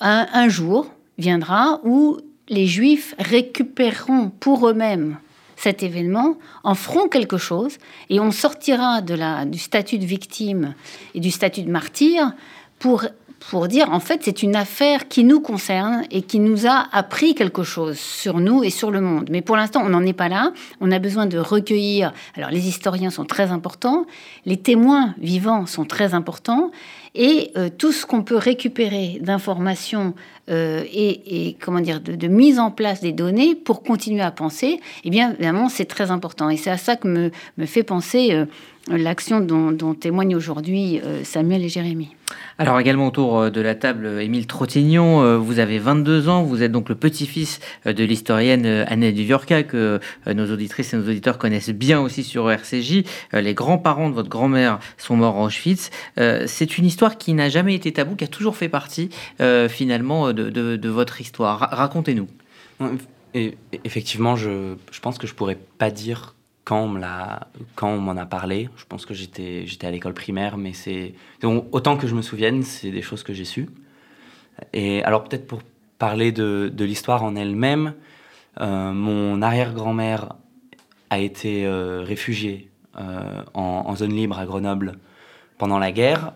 un, 0.00 0.48
jour 0.48 0.90
viendra 1.18 1.80
où 1.84 2.18
les 2.48 2.66
Juifs 2.66 3.14
récupéreront 3.18 4.30
pour 4.40 4.68
eux-mêmes 4.68 5.18
cet 5.56 5.82
événement, 5.82 6.38
en 6.64 6.74
feront 6.74 7.08
quelque 7.08 7.36
chose, 7.36 7.76
et 8.08 8.18
on 8.18 8.30
sortira 8.30 9.02
de 9.02 9.12
la, 9.12 9.44
du 9.44 9.58
statut 9.58 9.98
de 9.98 10.06
victime 10.06 10.74
et 11.14 11.20
du 11.20 11.30
statut 11.30 11.62
de 11.62 11.70
martyr 11.70 12.32
pour 12.78 13.04
pour 13.40 13.66
dire 13.68 13.90
en 13.90 14.00
fait 14.00 14.20
c'est 14.22 14.42
une 14.42 14.54
affaire 14.54 15.08
qui 15.08 15.24
nous 15.24 15.40
concerne 15.40 16.04
et 16.10 16.22
qui 16.22 16.38
nous 16.38 16.66
a 16.66 16.86
appris 16.92 17.34
quelque 17.34 17.62
chose 17.62 17.98
sur 17.98 18.38
nous 18.38 18.62
et 18.62 18.70
sur 18.70 18.90
le 18.90 19.00
monde. 19.00 19.28
Mais 19.30 19.40
pour 19.40 19.56
l'instant, 19.56 19.82
on 19.84 19.88
n'en 19.88 20.04
est 20.04 20.12
pas 20.12 20.28
là. 20.28 20.52
On 20.80 20.92
a 20.92 20.98
besoin 20.98 21.26
de 21.26 21.38
recueillir. 21.38 22.12
Alors 22.36 22.50
les 22.50 22.68
historiens 22.68 23.10
sont 23.10 23.24
très 23.24 23.50
importants, 23.50 24.06
les 24.46 24.58
témoins 24.58 25.14
vivants 25.18 25.66
sont 25.66 25.84
très 25.84 26.14
importants 26.14 26.70
et 27.14 27.50
euh, 27.56 27.68
tout 27.76 27.92
ce 27.92 28.06
qu'on 28.06 28.22
peut 28.22 28.36
récupérer 28.36 29.18
d'informations 29.20 30.14
euh, 30.50 30.84
et, 30.92 31.56
comment 31.60 31.80
dire 31.80 32.00
de, 32.00 32.26
mise 32.28 32.58
en 32.58 32.70
place 32.70 33.00
des 33.00 33.12
données 33.12 33.54
pour 33.54 33.82
continuer 33.82 34.22
à 34.22 34.30
penser, 34.30 34.80
eh 35.04 35.10
bien 35.10 35.32
évidemment 35.32 35.68
c'est 35.68 35.84
très 35.86 36.10
important 36.10 36.50
et 36.50 36.56
c'est 36.56 36.70
à 36.70 36.76
ça 36.76 36.96
que 36.96 37.08
me, 37.08 37.66
fait 37.66 37.82
penser 37.82 38.32
euh, 38.32 38.46
l'action 38.88 39.40
dont, 39.40 39.72
dont 39.72 39.94
témoignent 39.94 40.36
aujourd'hui 40.36 41.00
Samuel 41.24 41.64
et 41.64 41.68
Jérémie. 41.68 42.14
Alors 42.60 42.78
également 42.78 43.06
autour 43.06 43.38
euh, 43.38 43.50
de 43.50 43.62
la 43.62 43.74
table, 43.74 44.04
euh, 44.04 44.22
Émile 44.22 44.46
Trottignon, 44.46 45.22
euh, 45.22 45.38
vous 45.38 45.60
avez 45.60 45.78
22 45.78 46.28
ans, 46.28 46.42
vous 46.42 46.62
êtes 46.62 46.72
donc 46.72 46.90
le 46.90 46.94
petit-fils 46.94 47.58
de 47.86 48.04
l'historienne 48.04 48.66
Annette 48.66 49.14
Duviorca 49.14 49.62
que 49.62 49.98
nos 50.26 50.52
auditrices 50.52 50.92
et 50.92 50.96
nos 50.98 51.08
auditeurs 51.08 51.38
connaissent 51.38 51.70
bien 51.70 52.00
aussi 52.00 52.22
sur 52.22 52.50
RCJ. 52.50 53.04
Les 53.32 53.54
grands-parents 53.54 54.10
de 54.10 54.14
votre 54.14 54.28
grand-mère 54.28 54.78
sont 54.98 55.16
morts 55.16 55.36
en 55.36 55.46
Auschwitz. 55.46 55.90
C'est 56.16 56.78
une 56.78 56.84
histoire 56.84 57.16
qui 57.16 57.32
n'a 57.32 57.48
jamais 57.48 57.74
été 57.74 57.92
tabou, 57.92 58.16
qui 58.16 58.24
a 58.24 58.28
toujours 58.28 58.56
fait 58.56 58.68
partie 58.68 59.10
finalement 59.68 60.32
de, 60.32 60.88
votre 60.88 61.20
histoire. 61.20 61.68
Racontez-nous. 61.72 62.28
Et 63.34 63.56
effectivement, 63.84 64.36
je, 64.36 64.74
je 64.90 65.00
pense 65.00 65.18
que 65.18 65.26
je 65.26 65.34
pourrais 65.34 65.58
pas 65.78 65.90
dire 65.90 66.34
quand 66.70 67.88
on, 67.88 67.98
m'en 67.98 68.16
a 68.16 68.26
parlé, 68.26 68.68
je 68.76 68.84
pense 68.84 69.04
que 69.04 69.12
j'étais, 69.12 69.66
à 69.82 69.90
l'école 69.90 70.14
primaire, 70.14 70.56
mais 70.56 70.72
c'est. 70.72 71.14
autant 71.42 71.96
que 71.96 72.06
je 72.06 72.14
me 72.14 72.22
souvienne, 72.22 72.62
c'est 72.62 72.92
des 72.92 73.02
choses 73.02 73.24
que 73.24 73.32
j'ai 73.32 73.44
su. 73.44 73.68
Et 74.72 75.02
alors, 75.02 75.24
peut-être 75.24 75.48
pour 75.48 75.62
parler 75.98 76.30
de, 76.30 76.72
l'histoire 76.78 77.24
en 77.24 77.34
elle-même, 77.34 77.94
euh, 78.60 78.92
mon 78.92 79.42
arrière-grand-mère 79.42 80.34
a 81.10 81.18
été 81.18 81.66
euh, 81.66 82.04
réfugiée 82.04 82.70
euh, 82.96 83.42
en, 83.54 83.96
zone 83.96 84.12
libre 84.12 84.38
à 84.38 84.46
Grenoble 84.46 84.98
pendant 85.58 85.80
la 85.80 85.90
guerre. 85.90 86.34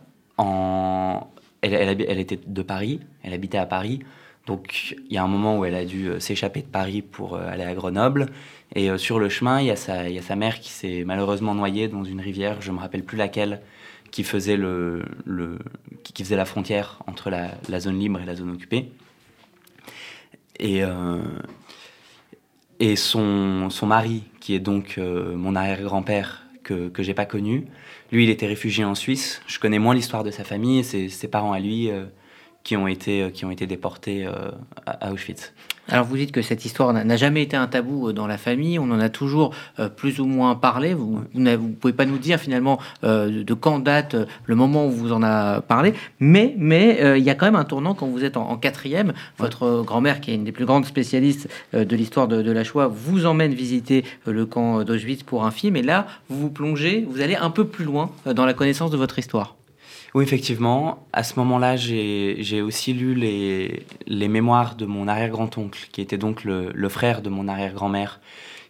Elle, 1.62 2.18
était 2.18 2.40
de 2.44 2.62
Paris, 2.62 2.98
elle 3.22 3.34
habitait 3.34 3.58
à 3.58 3.66
Paris. 3.66 4.00
Donc 4.46 4.96
il 5.08 5.12
y 5.12 5.16
a 5.16 5.22
un 5.22 5.28
moment 5.28 5.58
où 5.60 5.64
elle 5.64 5.76
a 5.76 5.84
dû 5.84 6.10
s'échapper 6.18 6.62
de 6.62 6.66
Paris 6.66 7.02
pour 7.02 7.36
aller 7.36 7.62
à 7.62 7.72
Grenoble. 7.74 8.26
Et 8.74 8.90
euh, 8.90 8.98
sur 8.98 9.18
le 9.18 9.28
chemin, 9.28 9.60
il 9.60 9.66
y, 9.66 9.70
a 9.70 9.76
sa, 9.76 10.08
y 10.08 10.18
a 10.18 10.22
sa 10.22 10.36
mère 10.36 10.60
qui 10.60 10.70
s'est 10.70 11.04
malheureusement 11.06 11.54
noyée 11.54 11.88
dans 11.88 12.04
une 12.04 12.20
rivière, 12.20 12.60
je 12.60 12.70
ne 12.70 12.76
me 12.76 12.80
rappelle 12.80 13.04
plus 13.04 13.16
laquelle, 13.16 13.60
qui 14.10 14.24
faisait, 14.24 14.56
le, 14.56 15.04
le 15.24 15.58
qui 16.02 16.22
faisait 16.22 16.36
la 16.36 16.44
frontière 16.44 17.00
entre 17.06 17.30
la, 17.30 17.80
zone 17.80 17.98
libre 17.98 18.20
et 18.20 18.24
la 18.24 18.34
zone 18.34 18.50
occupée. 18.50 18.92
Et, 20.58 20.84
euh, 20.84 21.18
et 22.78 22.96
son, 22.96 23.70
son, 23.70 23.86
mari, 23.86 24.24
qui 24.40 24.54
est 24.54 24.60
donc 24.60 24.96
euh, 24.98 25.34
mon 25.34 25.56
arrière-grand-père, 25.56 26.42
que, 26.62 26.88
que 26.88 27.02
j'ai 27.02 27.12
pas 27.12 27.26
connu, 27.26 27.66
lui, 28.10 28.24
il 28.24 28.30
était 28.30 28.46
réfugié 28.46 28.84
en 28.84 28.94
Suisse. 28.94 29.42
Je 29.46 29.58
connais 29.58 29.78
moins 29.78 29.94
l'histoire 29.94 30.24
de 30.24 30.30
sa 30.30 30.44
famille 30.44 30.78
et 30.78 31.08
ses 31.08 31.28
parents 31.28 31.52
à 31.52 31.60
lui 31.60 31.90
qui 32.64 32.76
ont 32.76 32.88
été, 32.88 33.30
qui 33.32 33.44
ont 33.44 33.50
été 33.50 33.66
déportés 33.66 34.26
à 34.86 35.12
Auschwitz. 35.12 35.52
Alors 35.88 36.06
vous 36.06 36.16
dites 36.16 36.32
que 36.32 36.40
cette 36.40 36.64
histoire 36.64 36.92
n'a 36.92 37.16
jamais 37.16 37.42
été 37.42 37.56
un 37.56 37.66
tabou 37.66 38.08
euh, 38.08 38.12
dans 38.12 38.26
la 38.26 38.38
famille, 38.38 38.78
on 38.78 38.90
en 38.90 39.00
a 39.00 39.10
toujours 39.10 39.54
euh, 39.78 39.88
plus 39.90 40.18
ou 40.18 40.24
moins 40.24 40.54
parlé. 40.54 40.94
Vous 40.94 41.22
ne 41.34 41.56
pouvez 41.56 41.92
pas 41.92 42.06
nous 42.06 42.16
dire 42.16 42.38
finalement 42.40 42.78
euh, 43.04 43.44
de 43.44 43.54
quand 43.54 43.80
date 43.80 44.16
le 44.46 44.54
moment 44.54 44.86
où 44.86 44.90
vous 44.90 45.12
en 45.12 45.22
a 45.22 45.60
parlé, 45.60 45.92
mais 46.20 46.54
mais 46.56 47.18
il 47.18 47.24
y 47.24 47.30
a 47.30 47.34
quand 47.34 47.46
même 47.46 47.56
un 47.56 47.64
tournant 47.64 47.94
quand 47.94 48.06
vous 48.06 48.24
êtes 48.24 48.36
en, 48.36 48.56
quatrième. 48.56 49.12
Votre 49.38 49.82
grand-mère, 49.82 50.20
qui 50.20 50.30
est 50.30 50.34
une 50.34 50.44
des 50.44 50.52
plus 50.52 50.64
grandes 50.64 50.86
spécialistes 50.86 51.48
de 51.72 51.96
l'histoire 51.96 52.28
de, 52.28 52.40
de, 52.40 52.50
la 52.50 52.64
Shoah, 52.64 52.88
vous 52.88 53.26
emmène 53.26 53.52
visiter 53.52 54.04
le 54.26 54.46
camp 54.46 54.84
d'Auschwitz 54.84 55.22
pour 55.22 55.44
un 55.44 55.50
film, 55.50 55.76
et 55.76 55.82
là 55.82 56.06
vous 56.28 56.40
vous 56.40 56.50
plongez, 56.50 57.06
vous 57.08 57.20
allez 57.20 57.36
un 57.36 57.50
peu 57.50 57.66
plus 57.66 57.84
loin 57.84 58.10
dans 58.26 58.46
la 58.46 58.54
connaissance 58.54 58.90
de 58.90 58.96
votre 58.96 59.18
histoire. 59.18 59.56
Oui, 60.14 60.22
effectivement. 60.22 61.04
À 61.12 61.24
ce 61.24 61.36
moment-là, 61.40 61.74
j'ai 61.76 62.62
aussi 62.62 62.92
lu 62.92 63.14
les, 63.14 63.84
les, 64.06 64.28
mémoires 64.28 64.76
de 64.76 64.86
mon 64.86 65.08
arrière-grand-oncle, 65.08 65.88
qui 65.90 66.00
était 66.00 66.18
donc 66.18 66.44
le, 66.44 66.70
le 66.72 66.88
frère 66.88 67.20
de 67.20 67.28
mon 67.30 67.48
arrière-grand-mère, 67.48 68.20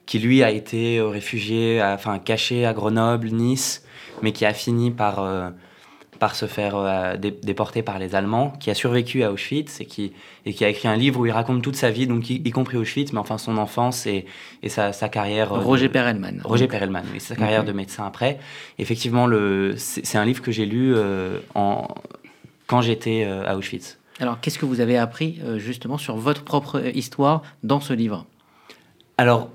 qui 0.06 0.18
lui 0.18 0.42
a 0.42 0.50
été 0.50 1.02
réfugié, 1.02 1.82
enfin 1.82 2.18
caché 2.18 2.64
à 2.64 2.72
Grenoble, 2.72 3.28
Nice, 3.28 3.84
mais 4.22 4.32
qui 4.32 4.46
a 4.46 4.54
fini 4.54 4.90
par 4.90 5.20
euh, 5.20 5.50
par 6.18 6.34
se 6.34 6.46
faire 6.46 6.76
euh, 6.76 7.16
déporter 7.16 7.82
par 7.82 7.98
les 7.98 8.14
Allemands, 8.14 8.52
qui 8.60 8.70
a 8.70 8.74
survécu 8.74 9.22
à 9.22 9.32
Auschwitz 9.32 9.80
et 9.80 9.86
qui, 9.86 10.12
et 10.46 10.52
qui 10.52 10.64
a 10.64 10.68
écrit 10.68 10.88
un 10.88 10.96
livre 10.96 11.20
où 11.20 11.26
il 11.26 11.32
raconte 11.32 11.62
toute 11.62 11.76
sa 11.76 11.90
vie, 11.90 12.06
donc 12.06 12.30
y, 12.30 12.50
compris 12.50 12.76
Auschwitz, 12.76 13.12
mais 13.12 13.18
enfin 13.18 13.38
son 13.38 13.56
enfance 13.58 14.06
et, 14.06 14.26
et 14.62 14.68
sa, 14.68 14.92
sa, 14.92 15.08
carrière. 15.08 15.52
Euh, 15.52 15.60
Roger 15.60 15.88
Perelman. 15.88 16.40
Roger 16.44 16.68
Perelman, 16.68 17.04
oui, 17.12 17.20
sa 17.20 17.36
carrière 17.36 17.64
de 17.64 17.72
médecin 17.72 18.06
après. 18.06 18.38
Effectivement, 18.78 19.28
c'est 19.76 20.18
un 20.18 20.24
livre 20.24 20.42
que 20.42 20.52
j'ai 20.52 20.66
lu 20.66 20.94
euh, 20.94 21.38
en, 21.54 21.88
quand 22.66 22.80
j'étais 22.80 23.24
à 23.24 23.56
Auschwitz. 23.56 23.98
Alors, 24.20 24.40
qu'est-ce 24.40 24.58
que 24.58 24.66
vous 24.66 24.80
avez 24.80 24.96
appris 24.96 25.40
justement 25.56 25.98
sur 25.98 26.16
votre 26.16 26.44
propre 26.44 26.80
histoire 26.94 27.42
dans 27.62 27.80
ce 27.80 27.92
livre? 27.92 28.26
Alors, 29.18 29.50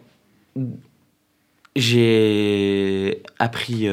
j'ai 1.76 3.24
appris 3.40 3.88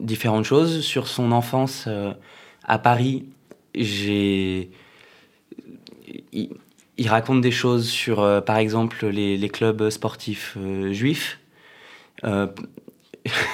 différentes 0.00 0.44
choses. 0.44 0.80
Sur 0.80 1.08
son 1.08 1.32
enfance 1.32 1.84
euh, 1.86 2.12
à 2.64 2.78
Paris, 2.78 3.26
j'ai. 3.74 4.70
Il, 6.32 7.08
raconte 7.08 7.40
des 7.40 7.52
choses 7.52 7.88
sur, 7.88 8.20
euh, 8.20 8.40
par 8.40 8.56
exemple, 8.56 9.06
les, 9.06 9.48
clubs 9.48 9.88
sportifs 9.90 10.56
euh, 10.58 10.92
juifs. 10.92 11.38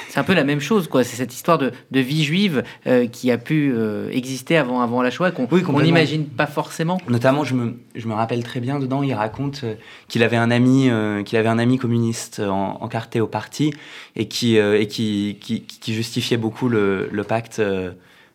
C'est 0.08 0.20
un 0.20 0.24
peu 0.24 0.34
la 0.34 0.44
même 0.44 0.60
chose, 0.60 0.88
quoi. 0.88 1.04
C'est 1.04 1.16
cette 1.16 1.34
histoire 1.34 1.58
de, 1.58 1.72
vie 1.90 2.24
juive 2.24 2.62
euh, 2.86 3.06
qui 3.06 3.30
a 3.30 3.38
pu 3.38 3.72
euh, 3.74 4.10
exister 4.10 4.56
avant, 4.56 4.80
avant 4.80 5.02
la 5.02 5.10
Shoah, 5.10 5.30
qu'on 5.32 5.80
n'imagine 5.80 6.26
pas 6.26 6.46
forcément. 6.46 6.98
Notamment, 7.08 7.44
je 7.44 7.54
me, 7.54 7.76
je 7.94 8.06
me, 8.06 8.14
rappelle 8.14 8.42
très 8.44 8.60
bien 8.60 8.78
dedans, 8.78 9.02
il 9.02 9.14
raconte 9.14 9.62
euh, 9.64 9.74
qu'il 10.08 10.22
avait 10.22 10.36
un 10.36 10.50
ami, 10.50 10.90
qu'il 11.24 11.38
avait 11.38 11.48
un 11.48 11.58
ami 11.58 11.78
communiste 11.78 12.40
encarté 12.40 13.20
au 13.20 13.26
parti 13.26 13.72
et 14.16 14.28
qui, 14.28 14.56
et 14.56 14.86
qui, 14.86 15.38
qui, 15.40 15.94
justifiait 15.94 16.36
beaucoup 16.36 16.68
le, 16.68 17.08
le 17.10 17.24
pacte 17.24 17.60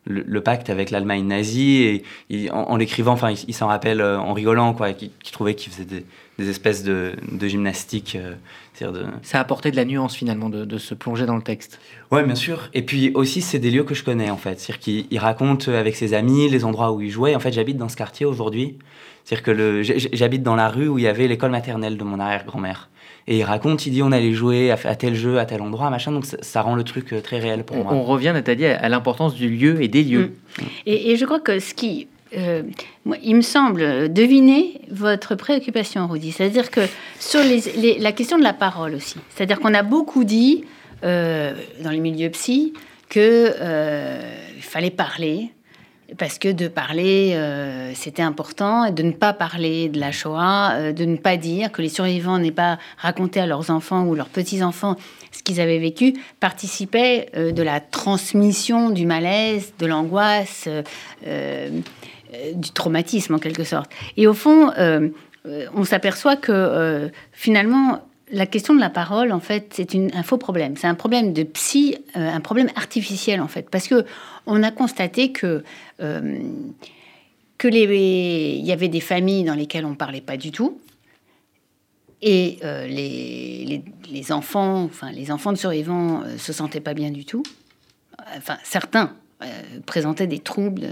le, 0.06 0.40
pacte 0.40 0.70
avec 0.70 0.90
l'Allemagne 0.90 1.26
nazie 1.26 2.02
et, 2.30 2.50
en, 2.50 2.76
l'écrivant, 2.76 3.12
enfin, 3.12 3.30
il, 3.30 3.54
s'en 3.54 3.68
rappelle 3.68 4.02
en 4.02 4.32
rigolant, 4.32 4.74
quoi, 4.74 4.92
qui, 4.92 5.10
trouvait 5.32 5.54
qu'il 5.54 5.72
faisait 5.72 5.84
des, 5.84 6.04
espèces 6.48 6.82
de, 6.82 7.14
gymnastique. 7.40 8.16
Euh, 8.16 8.34
de... 8.80 9.04
Ça 9.22 9.38
a 9.38 9.40
apporté 9.40 9.70
de 9.70 9.76
la 9.76 9.84
nuance 9.84 10.14
finalement 10.14 10.48
de, 10.48 10.78
se 10.78 10.94
plonger 10.94 11.26
dans 11.26 11.36
le 11.36 11.42
texte. 11.42 11.78
Ouais, 12.10 12.22
bien 12.24 12.34
sûr. 12.34 12.70
Et 12.72 12.82
puis 12.82 13.12
aussi, 13.14 13.42
c'est 13.42 13.58
des 13.58 13.70
lieux 13.70 13.84
que 13.84 13.94
je 13.94 14.04
connais 14.04 14.30
en 14.30 14.36
fait. 14.36 14.58
C'est-à-dire 14.58 14.78
qu'il 14.78 15.18
raconte 15.18 15.68
avec 15.68 15.96
ses 15.96 16.14
amis 16.14 16.48
les 16.48 16.64
endroits 16.64 16.92
où 16.92 17.00
il 17.00 17.10
jouait. 17.10 17.34
En 17.34 17.40
fait, 17.40 17.52
j'habite 17.52 17.76
dans 17.76 17.88
ce 17.88 17.96
quartier 17.96 18.26
aujourd'hui. 18.26 18.78
C'est-à-dire 19.24 19.44
que 19.44 19.82
j'habite 20.12 20.42
dans 20.42 20.56
la 20.56 20.68
rue 20.68 20.88
où 20.88 20.98
il 20.98 21.04
y 21.04 21.08
avait 21.08 21.28
l'école 21.28 21.50
maternelle 21.50 21.96
de 21.96 22.04
mon 22.04 22.18
arrière-grand-mère. 22.18 22.88
Et 23.26 23.38
il 23.38 23.44
raconte, 23.44 23.86
il 23.86 23.92
dit 23.92 24.02
on 24.02 24.12
allait 24.12 24.32
jouer 24.32 24.70
à, 24.70 24.94
tel 24.96 25.14
jeu, 25.14 25.38
à 25.38 25.44
tel 25.44 25.62
endroit, 25.62 25.90
machin. 25.90 26.10
Donc 26.12 26.24
ça, 26.24 26.62
rend 26.62 26.74
le 26.74 26.84
truc 26.84 27.12
euh, 27.12 27.20
très 27.20 27.38
réel 27.38 27.64
pour 27.64 27.76
moi. 27.76 27.92
On 27.92 28.02
revient, 28.02 28.32
Nathalie, 28.34 28.66
à, 28.66 28.88
l'importance 28.88 29.34
du 29.34 29.48
lieu 29.48 29.82
et 29.82 29.88
des 29.88 30.02
lieux. 30.02 30.32
Mm. 30.58 30.62
Et, 30.86 31.16
je 31.16 31.24
crois 31.24 31.40
que 31.40 31.58
ce 31.58 31.74
qui. 31.74 32.08
Euh, 32.36 32.62
moi, 33.04 33.16
il 33.22 33.36
me 33.36 33.40
semble 33.42 34.12
deviner 34.12 34.80
votre 34.90 35.34
préoccupation, 35.34 36.06
Rudy. 36.06 36.32
C'est-à-dire 36.32 36.70
que 36.70 36.82
sur 37.18 37.40
la 37.98 38.12
question 38.12 38.38
de 38.38 38.42
la 38.42 38.52
parole 38.52 38.94
aussi. 38.94 39.16
C'est-à-dire 39.34 39.60
qu'on 39.60 39.74
a 39.74 39.82
beaucoup 39.82 40.24
dit 40.24 40.64
euh, 41.04 41.54
dans 41.82 41.90
les 41.90 42.00
milieux 42.00 42.30
psy 42.30 42.72
qu'il 43.08 43.52
fallait 44.60 44.90
parler, 44.90 45.50
parce 46.18 46.38
que 46.38 46.48
de 46.48 46.68
parler, 46.68 47.32
euh, 47.34 47.92
c'était 47.94 48.22
important, 48.22 48.84
et 48.84 48.92
de 48.92 49.02
ne 49.02 49.12
pas 49.12 49.32
parler 49.32 49.88
de 49.88 50.00
la 50.00 50.12
Shoah, 50.12 50.72
euh, 50.72 50.92
de 50.92 51.04
ne 51.04 51.16
pas 51.16 51.36
dire 51.36 51.70
que 51.72 51.82
les 51.82 51.88
survivants 51.88 52.38
n'aient 52.38 52.50
pas 52.50 52.78
raconté 52.98 53.40
à 53.40 53.46
leurs 53.46 53.70
enfants 53.70 54.04
ou 54.04 54.14
leurs 54.14 54.28
petits-enfants 54.28 54.96
ce 55.32 55.42
qu'ils 55.42 55.60
avaient 55.60 55.78
vécu, 55.78 56.14
participait 56.40 57.28
euh, 57.36 57.52
de 57.52 57.62
la 57.62 57.80
transmission 57.80 58.90
du 58.90 59.06
malaise, 59.06 59.72
de 59.78 59.86
l'angoisse, 59.86 60.68
du 62.54 62.70
traumatisme 62.70 63.34
en 63.34 63.38
quelque 63.38 63.64
sorte. 63.64 63.90
Et 64.16 64.26
au 64.26 64.34
fond, 64.34 64.72
on 65.44 65.84
s'aperçoit 65.84 66.36
que 66.36 67.10
finalement, 67.32 68.00
la 68.32 68.46
question 68.46 68.74
de 68.74 68.80
la 68.80 68.90
parole, 68.90 69.32
en 69.32 69.40
fait, 69.40 69.72
c'est 69.74 69.94
un 69.94 70.22
faux 70.22 70.38
problème. 70.38 70.76
C'est 70.76 70.86
un 70.86 70.94
problème 70.94 71.32
de 71.32 71.42
psy, 71.42 71.96
un 72.14 72.40
problème 72.40 72.68
artificiel, 72.76 73.40
en 73.40 73.48
fait. 73.48 73.68
Parce 73.70 73.88
que 73.88 74.04
on 74.46 74.62
a 74.62 74.70
constaté 74.70 75.32
que 75.32 75.64
euh, 76.00 76.38
que 77.58 77.68
les, 77.68 78.56
il 78.58 78.64
y 78.64 78.72
avait 78.72 78.88
des 78.88 79.00
familles 79.00 79.44
dans 79.44 79.54
lesquelles 79.54 79.84
on 79.84 79.94
parlait 79.94 80.22
pas 80.22 80.36
du 80.36 80.50
tout. 80.50 80.80
Et 82.22 82.58
euh, 82.64 82.86
les, 82.86 83.82
les, 84.10 84.32
enfants, 84.32 84.84
enfin 84.84 85.10
les 85.12 85.30
enfants 85.30 85.52
de 85.52 85.58
survivants, 85.58 86.22
euh, 86.22 86.38
se 86.38 86.52
sentaient 86.52 86.80
pas 86.80 86.94
bien 86.94 87.10
du 87.10 87.24
tout. 87.24 87.42
Enfin, 88.36 88.56
certains 88.62 89.14
présentaient 89.86 90.26
des 90.26 90.38
troubles, 90.38 90.86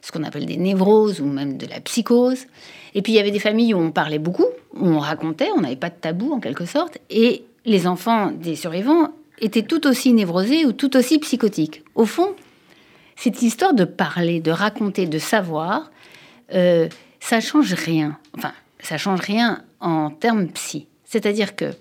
ce 0.00 0.12
qu'on 0.12 0.22
appelle 0.22 0.46
des 0.46 0.56
névroses 0.56 1.20
ou 1.20 1.26
même 1.26 1.56
de 1.56 1.66
la 1.66 1.80
psychose. 1.80 2.46
Et 2.94 3.02
puis 3.02 3.12
il 3.12 3.16
y 3.16 3.18
avait 3.18 3.30
des 3.30 3.38
familles 3.38 3.74
où 3.74 3.78
on 3.78 3.90
parlait 3.90 4.18
beaucoup, 4.18 4.46
où 4.74 4.86
on 4.86 4.98
racontait, 4.98 5.48
on 5.56 5.60
n'avait 5.60 5.76
pas 5.76 5.90
de 5.90 5.94
tabou 5.94 6.32
en 6.32 6.40
quelque 6.40 6.64
sorte. 6.64 6.98
Et 7.10 7.44
les 7.64 7.86
enfants 7.86 8.30
des 8.30 8.56
survivants 8.56 9.10
étaient 9.40 9.62
tout 9.62 9.86
aussi 9.86 10.12
névrosés 10.12 10.64
ou 10.66 10.72
tout 10.72 10.96
aussi 10.96 11.18
psychotiques. 11.18 11.82
Au 11.94 12.06
fond, 12.06 12.34
cette 13.16 13.42
histoire 13.42 13.74
de 13.74 13.84
parler, 13.84 14.40
de 14.40 14.50
raconter, 14.50 15.06
de 15.06 15.18
savoir, 15.18 15.90
euh, 16.54 16.88
ça 17.20 17.40
change 17.40 17.72
rien. 17.74 18.18
Enfin, 18.36 18.52
ça 18.80 18.98
change 18.98 19.20
rien 19.20 19.64
en 19.80 20.10
termes 20.10 20.48
psy. 20.48 20.86
C'est-à-dire 21.04 21.56
que 21.56 21.72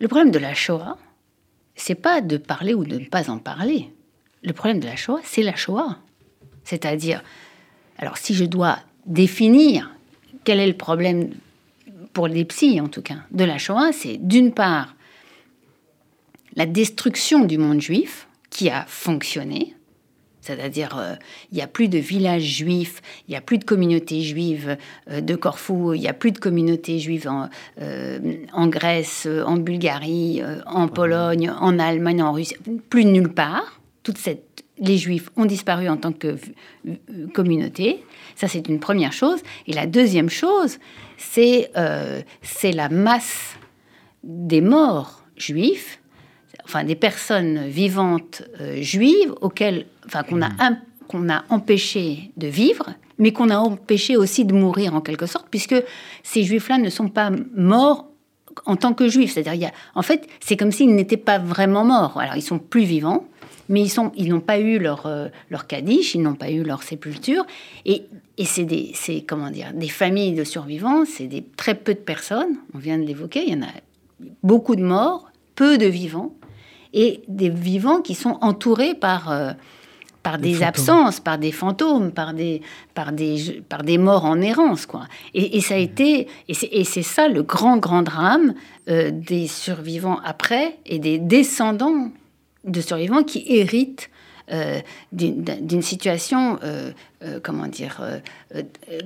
le 0.00 0.08
problème 0.08 0.30
de 0.30 0.38
la 0.38 0.54
Shoah, 0.54 0.98
c'est 1.76 1.94
pas 1.94 2.20
de 2.20 2.36
parler 2.36 2.74
ou 2.74 2.84
de 2.84 2.98
ne 2.98 3.06
pas 3.06 3.30
en 3.30 3.38
parler. 3.38 3.90
Le 4.44 4.52
problème 4.52 4.78
de 4.78 4.86
la 4.86 4.96
Shoah, 4.96 5.20
c'est 5.24 5.42
la 5.42 5.56
Shoah. 5.56 5.98
C'est-à-dire, 6.64 7.22
alors 7.98 8.18
si 8.18 8.34
je 8.34 8.44
dois 8.44 8.78
définir 9.06 9.90
quel 10.44 10.60
est 10.60 10.66
le 10.66 10.76
problème 10.76 11.30
pour 12.12 12.28
les 12.28 12.44
psys 12.44 12.80
en 12.80 12.88
tout 12.88 13.02
cas 13.02 13.18
de 13.30 13.44
la 13.44 13.58
Shoah, 13.58 13.92
c'est 13.92 14.18
d'une 14.18 14.52
part 14.52 14.94
la 16.56 16.66
destruction 16.66 17.44
du 17.44 17.58
monde 17.58 17.80
juif 17.80 18.28
qui 18.50 18.70
a 18.70 18.84
fonctionné, 18.86 19.74
c'est-à-dire, 20.44 20.98
euh, 20.98 21.14
il 21.50 21.56
n'y 21.56 21.62
a 21.62 21.66
plus 21.66 21.88
de 21.88 21.96
villages 21.96 22.42
juifs, 22.42 23.00
il 23.26 23.30
n'y 23.30 23.36
a 23.36 23.40
plus 23.40 23.56
de 23.56 23.64
communauté 23.64 24.20
juive 24.20 24.76
euh, 25.10 25.22
de 25.22 25.34
Corfou, 25.36 25.94
il 25.94 26.02
n'y 26.02 26.08
a 26.08 26.12
plus 26.12 26.32
de 26.32 26.38
communauté 26.38 26.98
juive 26.98 27.26
en, 27.28 27.48
euh, 27.80 28.18
en 28.52 28.66
Grèce, 28.66 29.26
en 29.26 29.56
Bulgarie, 29.56 30.42
en 30.66 30.88
Pologne, 30.88 31.50
en 31.50 31.78
Allemagne, 31.78 32.22
en 32.22 32.32
Russie, 32.32 32.56
plus 32.90 33.06
nulle 33.06 33.32
part. 33.32 33.80
Toute 34.04 34.18
les 34.78 34.96
juifs 34.96 35.30
ont 35.36 35.44
disparu 35.44 35.88
en 35.88 35.96
tant 35.96 36.12
que 36.12 36.36
communauté. 37.32 38.04
Ça, 38.36 38.46
c'est 38.46 38.68
une 38.68 38.78
première 38.78 39.12
chose. 39.12 39.40
Et 39.66 39.72
la 39.72 39.86
deuxième 39.86 40.30
chose, 40.30 40.78
c'est 41.18 41.70
c'est 42.42 42.72
la 42.72 42.88
masse 42.88 43.56
des 44.22 44.60
morts 44.60 45.24
juifs 45.36 46.00
enfin 46.64 46.84
des 46.84 46.94
personnes 46.94 47.66
vivantes 47.66 48.42
euh, 48.60 48.80
juives 48.80 49.34
auxquelles, 49.40 49.86
enfin 50.06 50.22
qu'on 50.22 50.42
a 50.42 50.50
qu'on 51.06 51.28
a 51.28 51.44
empêché 51.50 52.30
de 52.38 52.46
vivre, 52.46 52.90
mais 53.18 53.32
qu'on 53.32 53.50
a 53.50 53.58
empêché 53.58 54.16
aussi 54.16 54.46
de 54.46 54.54
mourir 54.54 54.94
en 54.94 55.02
quelque 55.02 55.26
sorte, 55.26 55.46
puisque 55.50 55.76
ces 56.22 56.44
juifs-là 56.44 56.78
ne 56.78 56.88
sont 56.88 57.08
pas 57.08 57.30
morts 57.54 58.08
en 58.64 58.76
tant 58.76 58.94
que 58.94 59.06
juifs. 59.08 59.34
C'est-à-dire, 59.34 59.70
en 59.94 60.00
fait, 60.00 60.26
c'est 60.40 60.56
comme 60.56 60.72
s'ils 60.72 60.94
n'étaient 60.94 61.18
pas 61.18 61.38
vraiment 61.38 61.84
morts. 61.84 62.18
Alors, 62.18 62.36
ils 62.36 62.42
sont 62.42 62.58
plus 62.58 62.84
vivants, 62.84 63.28
mais 63.68 63.82
ils 63.82 63.88
sont, 63.90 64.12
ils 64.16 64.28
n'ont 64.28 64.40
pas 64.40 64.58
eu 64.58 64.78
leur 64.78 65.06
euh, 65.06 65.28
leur 65.50 65.66
ils 65.70 66.22
n'ont 66.22 66.34
pas 66.34 66.50
eu 66.50 66.62
leur 66.62 66.82
sépulture, 66.82 67.44
et, 67.84 68.04
et 68.38 68.44
c'est 68.44 68.64
des, 68.64 68.90
c'est 68.94 69.22
comment 69.22 69.50
dire, 69.50 69.72
des 69.74 69.88
familles 69.88 70.34
de 70.34 70.44
survivants, 70.44 71.04
c'est 71.04 71.26
des 71.26 71.44
très 71.56 71.74
peu 71.74 71.94
de 71.94 71.98
personnes. 71.98 72.56
On 72.74 72.78
vient 72.78 72.98
de 72.98 73.04
l'évoquer, 73.04 73.44
il 73.46 73.54
y 73.54 73.56
en 73.56 73.62
a 73.62 73.72
beaucoup 74.42 74.76
de 74.76 74.82
morts, 74.82 75.30
peu 75.54 75.78
de 75.78 75.86
vivants 75.86 76.34
et 76.92 77.22
des 77.28 77.50
vivants 77.50 78.00
qui 78.00 78.14
sont 78.14 78.38
entourés 78.40 78.94
par, 78.94 79.30
euh, 79.30 79.52
par 80.22 80.38
des, 80.38 80.62
absences, 80.62 81.20
par 81.20 81.38
des 81.38 81.52
fantômes, 81.52 82.12
par 82.12 82.32
des, 82.32 82.62
par 82.94 83.12
des, 83.12 83.62
par 83.68 83.82
des 83.82 83.98
morts 83.98 84.24
en 84.24 84.40
errance. 84.40 84.86
Quoi. 84.86 85.02
Et, 85.34 85.60
ça 85.60 85.74
a 85.74 85.78
été, 85.78 86.28
et 86.48 86.84
c'est 86.84 87.02
ça 87.02 87.28
le 87.28 87.42
grand, 87.42 87.76
grand 87.78 88.02
drame 88.02 88.54
euh, 88.88 89.10
des 89.10 89.48
survivants 89.48 90.20
après 90.24 90.78
et 90.86 90.98
des 90.98 91.18
descendants 91.18 92.10
de 92.64 92.80
survivants 92.80 93.22
qui 93.22 93.44
héritent 93.46 94.10
euh, 94.52 94.80
d'une 95.12 95.82
situation, 95.82 96.58
comment 97.42 97.66
dire, 97.66 98.02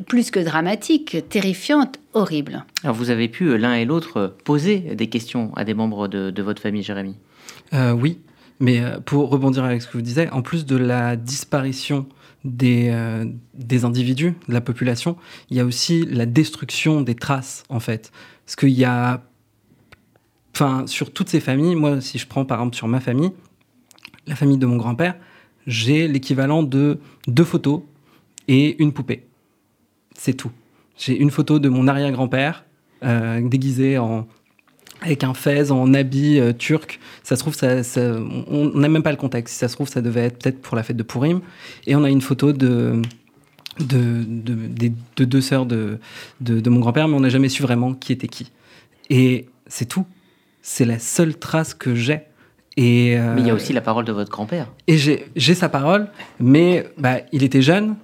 plus 0.07 0.31
que 0.31 0.40
dramatique, 0.40 1.16
terrifiante, 1.29 2.01
horrible. 2.12 2.64
Alors 2.83 2.97
vous 2.97 3.11
avez 3.11 3.29
pu 3.29 3.57
l'un 3.57 3.75
et 3.75 3.85
l'autre 3.85 4.35
poser 4.44 4.79
des 4.79 5.09
questions 5.09 5.53
à 5.55 5.64
des 5.64 5.75
membres 5.75 6.09
de, 6.09 6.31
de 6.31 6.42
votre 6.42 6.61
famille, 6.61 6.83
Jérémy? 6.83 7.16
Euh, 7.73 7.92
oui, 7.92 8.18
mais 8.61 8.81
euh, 8.81 8.99
pour 9.01 9.31
rebondir 9.31 9.64
avec 9.64 9.83
ce 9.83 9.87
que 9.87 9.92
vous 9.92 10.03
disiez, 10.03 10.31
en 10.31 10.42
plus 10.42 10.66
de 10.66 10.77
la 10.77 11.16
disparition 11.16 12.07
des, 12.44 12.88
euh, 12.90 13.25
des 13.55 13.85
individus, 13.85 14.35
de 14.49 14.55
la 14.55 14.61
population, 14.61 15.16
il 15.51 15.57
y 15.57 15.61
a 15.61 15.64
aussi 15.64 16.05
la 16.07 16.27
destruction 16.27 17.03
des 17.03 17.14
traces, 17.14 17.64
en 17.68 17.81
fait. 17.81 18.11
Parce 18.44 18.57
qu'il 18.57 18.71
y 18.71 18.85
a. 18.85 19.23
Enfin, 20.55 20.87
sur 20.87 21.12
toutes 21.12 21.29
ces 21.29 21.40
familles, 21.40 21.77
moi, 21.77 22.01
si 22.01 22.18
je 22.18 22.27
prends 22.27 22.44
par 22.44 22.59
exemple 22.59 22.77
sur 22.77 22.88
ma 22.88 23.01
famille, 23.01 23.31
la 24.29 24.37
famille 24.37 24.59
de 24.59 24.67
mon 24.67 24.77
grand-père, 24.77 25.17
j'ai 25.67 26.07
l'équivalent 26.07 26.62
de 26.62 27.01
deux 27.27 27.45
photos 27.45 27.83
et 28.47 28.81
une 28.83 28.93
poupée. 28.93 29.27
C'est 30.17 30.35
tout. 30.35 30.53
J'ai 30.97 31.19
une 31.19 31.31
photo 31.31 31.59
de 31.59 31.69
mon 31.69 31.88
arrière-grand-père 31.88 32.64
déguisé 33.03 33.99
en, 33.99 34.27
avec 35.01 35.25
un 35.25 35.35
fez 35.35 35.71
en 35.71 35.95
habit 35.95 36.41
euh, 36.41 36.53
turc. 36.53 36.99
Ça 37.23 37.37
se 37.37 37.41
trouve, 37.41 37.55
ça, 37.55 37.83
on 38.49 38.71
n'a 38.75 38.88
même 38.88 39.03
pas 39.03 39.11
le 39.11 39.17
contexte. 39.17 39.57
Ça 39.57 39.69
se 39.69 39.75
trouve, 39.75 39.88
ça 39.88 40.01
devait 40.01 40.25
être 40.25 40.38
peut-être 40.38 40.61
pour 40.61 40.77
la 40.77 40.83
fête 40.83 40.97
de 40.97 41.03
Purim. 41.03 41.41
Et 41.87 41.95
on 41.95 42.05
a 42.05 42.11
une 42.11 42.21
photo 42.21 42.53
de, 42.53 43.01
de, 43.79 44.25
de, 44.27 45.25
deux 45.25 45.41
sœurs 45.41 45.67
de, 45.67 45.99
de, 46.41 46.71
mon 46.71 46.81
grand-père, 46.81 47.09
mais 47.09 47.14
on 47.14 47.21
n'a 47.21 47.29
jamais 47.29 47.49
su 47.49 47.62
vraiment 47.62 47.95
qui 47.95 48.12
était 48.12 48.29
qui. 48.29 48.51
Et 49.11 49.47
c'est 49.67 49.87
tout. 49.87 50.07
C'est 50.62 50.85
la 50.85 50.99
seule 50.99 51.37
trace 51.37 51.75
que 51.75 51.95
j'ai. 51.95 52.23
Et, 52.79 53.19
euh, 53.19 53.35
mais 53.35 53.41
il 53.41 53.47
y 53.49 53.51
a 53.51 53.55
aussi 53.55 53.73
la 53.73 53.81
parole 53.81 54.05
de 54.05 54.12
votre 54.12 54.31
grand-père. 54.31 54.69
Et 54.87 54.97
j'ai 54.97 55.55
sa 55.57 55.69
parole, 55.69 56.07
mais 56.38 56.87
bah, 56.97 57.17
il 57.33 57.43
était 57.43 57.61
jeune. 57.61 57.97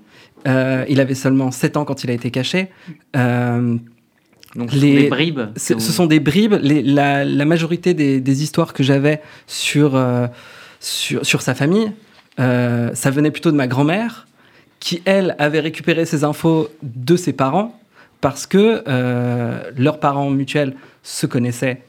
Euh, 0.48 0.84
il 0.88 0.98
avait 0.98 1.14
seulement 1.14 1.52
7 1.52 1.76
ans 1.76 1.84
quand 1.84 2.02
il 2.02 2.10
a 2.10 2.12
été 2.12 2.32
caché. 2.32 2.70
Donc 3.14 4.72
les, 4.72 5.08
bribes. 5.08 5.42
Ce 5.56 5.78
sont 5.78 6.06
des 6.06 6.18
bribes. 6.18 6.54
la, 6.60 7.44
majorité 7.44 7.94
des, 7.94 8.42
histoires 8.42 8.72
que 8.72 8.82
j'avais 8.82 9.22
sur, 9.46 9.92
sur, 10.80 11.24
sur, 11.24 11.40
sa 11.40 11.54
famille, 11.54 11.92
ça 12.37 13.10
venait 13.12 13.30
plutôt 13.30 13.52
de 13.52 13.56
ma 13.56 13.68
grand-mère, 13.68 14.26
qui 14.80 15.02
elle 15.04 15.37
avait 15.38 15.60
récupéré 15.60 16.04
ces 16.04 16.24
infos 16.24 16.68
de 16.82 17.14
ses 17.14 17.32
parents 17.32 17.80
parce 18.20 18.46
que 18.48 18.82
leurs 19.76 20.00
parents 20.00 20.30
mutuels 20.30 20.74
se 21.04 21.26
connaissaient 21.26 21.82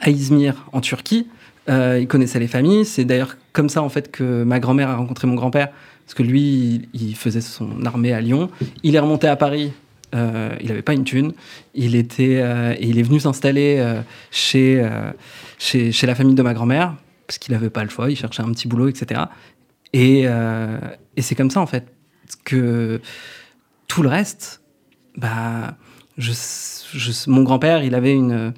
à 0.00 0.10
Izmir 0.10 0.66
en 0.72 0.80
Turquie. 0.80 1.26
Euh, 1.68 1.98
ils 2.00 2.06
connaissaient 2.06 2.38
les 2.38 2.48
familles. 2.48 2.84
C'est 2.84 3.04
d'ailleurs 3.04 3.36
comme 3.52 3.68
ça 3.68 3.82
en 3.82 3.88
fait 3.88 4.10
que 4.10 4.44
ma 4.44 4.60
grand-mère 4.60 4.90
a 4.90 4.96
rencontré 4.96 5.26
mon 5.26 5.34
grand-père, 5.34 5.70
parce 6.04 6.14
que 6.14 6.22
lui, 6.22 6.88
il, 6.92 7.16
faisait 7.16 7.40
son 7.40 7.84
armée 7.86 8.12
à 8.12 8.20
Lyon. 8.20 8.50
Il 8.82 8.94
est 8.94 8.98
remonté 8.98 9.26
à 9.26 9.36
Paris. 9.36 9.72
Euh, 10.14 10.54
il 10.60 10.68
n'avait 10.68 10.82
pas 10.82 10.92
une 10.92 11.04
thune. 11.04 11.32
Il 11.74 11.94
était, 11.96 12.40
euh, 12.40 12.74
il 12.80 12.98
est 12.98 13.02
venu 13.02 13.18
s'installer 13.18 13.76
euh, 13.78 14.00
chez, 14.30 14.86
chez, 15.58 15.92
chez 15.92 16.06
la 16.06 16.14
famille 16.14 16.34
de 16.34 16.42
ma 16.42 16.54
grand-mère 16.54 16.94
parce 17.26 17.38
qu'il 17.38 17.54
n'avait 17.54 17.70
pas 17.70 17.82
le 17.82 17.90
choix. 17.90 18.10
Il 18.10 18.16
cherchait 18.16 18.42
un 18.42 18.52
petit 18.52 18.68
boulot, 18.68 18.88
etc. 18.88 19.22
Et, 19.92 20.24
et 20.24 21.22
c'est 21.22 21.34
comme 21.34 21.50
ça 21.50 21.60
en 21.60 21.66
fait 21.66 21.86
que 22.44 23.00
tout 23.88 24.02
le 24.02 24.08
reste, 24.08 24.60
bah, 25.16 25.76
je, 26.18 26.32
je, 26.32 27.30
mon 27.30 27.42
grand-père, 27.42 27.82
il 27.82 27.94
avait 27.94 28.12
une 28.12 28.52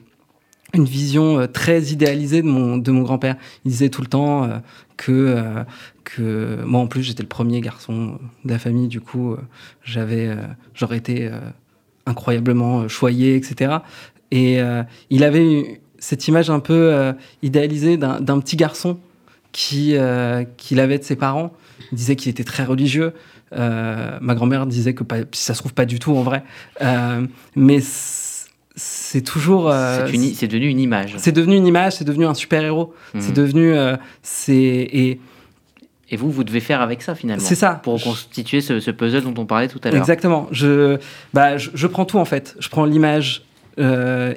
une 0.76 0.84
vision 0.84 1.40
euh, 1.40 1.46
très 1.46 1.82
idéalisée 1.84 2.42
de 2.42 2.46
mon, 2.46 2.76
de 2.76 2.90
mon 2.90 3.02
grand-père. 3.02 3.36
Il 3.64 3.70
disait 3.70 3.88
tout 3.88 4.02
le 4.02 4.06
temps 4.06 4.44
euh, 4.44 4.58
que, 4.96 5.12
euh, 5.12 5.64
que 6.04 6.62
moi, 6.64 6.80
en 6.80 6.86
plus, 6.86 7.02
j'étais 7.02 7.22
le 7.22 7.28
premier 7.28 7.60
garçon 7.60 8.18
de 8.44 8.50
la 8.50 8.58
famille. 8.58 8.88
Du 8.88 9.00
coup, 9.00 9.36
j'avais, 9.82 10.30
j'aurais 10.74 10.98
été 10.98 11.30
incroyablement 12.06 12.88
choyé, 12.88 13.36
etc. 13.36 13.78
Et 14.30 14.58
il 15.10 15.24
avait 15.24 15.80
cette 15.98 16.26
image 16.28 16.48
un 16.48 16.60
peu 16.60 17.12
idéalisée 17.42 17.96
d'un 17.96 18.40
petit 18.40 18.56
garçon 18.56 18.98
qui 19.52 19.96
qu'il 20.56 20.80
avait 20.80 20.98
de 20.98 21.04
ses 21.04 21.16
parents. 21.16 21.52
Il 21.92 21.96
disait 21.96 22.16
qu'il 22.16 22.30
était 22.30 22.44
très 22.44 22.64
religieux. 22.64 23.12
ma 23.52 24.34
grand-mère 24.34 24.66
disait 24.66 24.94
que 24.94 25.02
pas, 25.02 25.18
ça 25.32 25.54
se 25.54 25.58
trouve 25.58 25.74
pas 25.74 25.86
du 25.86 25.98
tout 25.98 26.16
en 26.16 26.22
vrai. 26.22 26.44
mais 27.56 27.80
c'est 28.76 29.22
toujours. 29.22 29.70
Euh, 29.70 30.06
c'est 30.34 30.46
devenu 30.46 30.68
une 30.68 30.80
image. 30.80 31.14
C'est 31.18 31.32
devenu 31.32 31.56
une 31.56 31.66
image, 31.66 31.94
c'est 31.94 32.04
devenu 32.04 32.26
un 32.26 32.34
super 32.34 32.62
héros. 32.62 32.94
Mhm. 33.14 33.20
C'est 33.20 33.32
devenu. 33.32 33.72
Euh, 33.72 33.96
c'est 34.22 34.54
et. 34.54 35.20
Et 36.08 36.16
vous, 36.16 36.30
vous 36.30 36.44
devez 36.44 36.60
faire 36.60 36.82
avec 36.82 37.02
ça 37.02 37.16
finalement. 37.16 37.44
C'est 37.44 37.56
ça. 37.56 37.80
Pour 37.82 37.94
reconstituer 37.94 38.60
ce, 38.60 38.90
puzzle 38.92 39.22
dont 39.22 39.34
on 39.38 39.44
parlait 39.44 39.66
tout 39.66 39.80
à 39.82 39.90
l'heure. 39.90 39.98
Exactement. 39.98 40.46
Je, 40.52 40.98
bah, 41.34 41.56
je, 41.56 41.86
prends 41.88 42.04
tout 42.04 42.18
en 42.18 42.24
fait. 42.24 42.54
Je 42.60 42.68
prends 42.68 42.84
l'image 42.84 43.42
euh, 43.80 44.34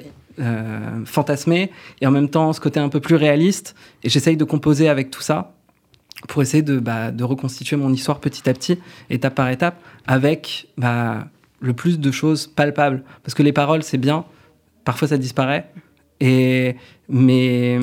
fantasmée 1.04 1.70
et 2.00 2.08
en 2.08 2.10
même 2.10 2.28
temps 2.28 2.52
ce 2.52 2.60
côté 2.60 2.80
un 2.80 2.88
peu 2.88 2.98
plus 2.98 3.14
réaliste 3.14 3.76
et 4.02 4.08
j'essaye 4.08 4.36
de 4.36 4.42
composer 4.42 4.88
avec 4.88 5.12
tout 5.12 5.22
ça 5.22 5.52
pour 6.28 6.42
essayer 6.42 6.62
de, 6.62 6.78
bah, 6.80 7.10
de 7.10 7.24
reconstituer 7.24 7.76
mon 7.76 7.92
histoire 7.92 8.18
petit 8.18 8.48
à 8.48 8.52
petit, 8.52 8.78
étape 9.08 9.34
par 9.34 9.48
étape, 9.48 9.80
avec 10.06 10.68
bah, 10.76 11.28
le 11.60 11.72
plus 11.72 12.00
de 12.00 12.10
choses 12.10 12.46
palpables. 12.46 13.02
Parce 13.22 13.34
que 13.34 13.42
les 13.42 13.52
paroles, 13.52 13.82
c'est 13.82 13.98
bien, 13.98 14.24
parfois 14.84 15.08
ça 15.08 15.18
disparaît, 15.18 15.70
et, 16.20 16.76
mais 17.08 17.78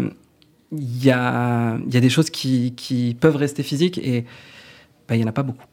il 0.72 1.06
y 1.06 1.12
a, 1.12 1.78
y 1.90 1.98
a, 1.98 2.00
des 2.00 2.10
choses 2.10 2.30
qui, 2.30 2.74
qui, 2.76 3.16
peuvent 3.20 3.36
rester 3.36 3.64
physiques 3.64 3.98
et 3.98 4.26
bah, 5.08 5.16
il 5.16 5.20
n'y 5.20 5.24
en 5.24 5.30
a 5.30 5.34
pas 5.34 5.44
beaucoup. 5.44 5.66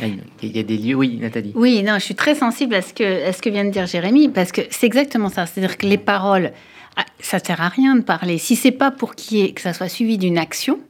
Ah, 0.00 0.06
il 0.42 0.56
y 0.56 0.58
a 0.58 0.62
des 0.62 0.78
lieux, 0.78 0.94
oui, 0.94 1.18
Nathalie. 1.20 1.52
Oui, 1.54 1.82
non, 1.82 1.94
je 1.94 2.04
suis 2.04 2.14
très 2.14 2.34
sensible 2.34 2.74
à 2.74 2.82
ce 2.82 2.94
que, 2.94 3.28
à 3.28 3.32
ce 3.32 3.42
que 3.42 3.50
vient 3.50 3.64
de 3.64 3.70
dire 3.70 3.86
Jérémy, 3.86 4.30
parce 4.30 4.50
que 4.50 4.62
c'est 4.70 4.86
exactement 4.86 5.28
ça. 5.28 5.44
C'est-à-dire 5.44 5.76
que 5.76 5.86
les 5.86 5.98
paroles, 5.98 6.52
ah, 6.96 7.04
ça 7.20 7.38
sert 7.38 7.60
à 7.60 7.68
rien 7.68 7.96
de 7.96 8.00
parler. 8.00 8.38
Si 8.38 8.56
c'est 8.56 8.72
pas 8.72 8.90
pour 8.90 9.14
y 9.30 9.52
que 9.52 9.60
ça 9.60 9.74
soit 9.74 9.88
suivi 9.88 10.16
d'une 10.16 10.38
action, 10.38 10.80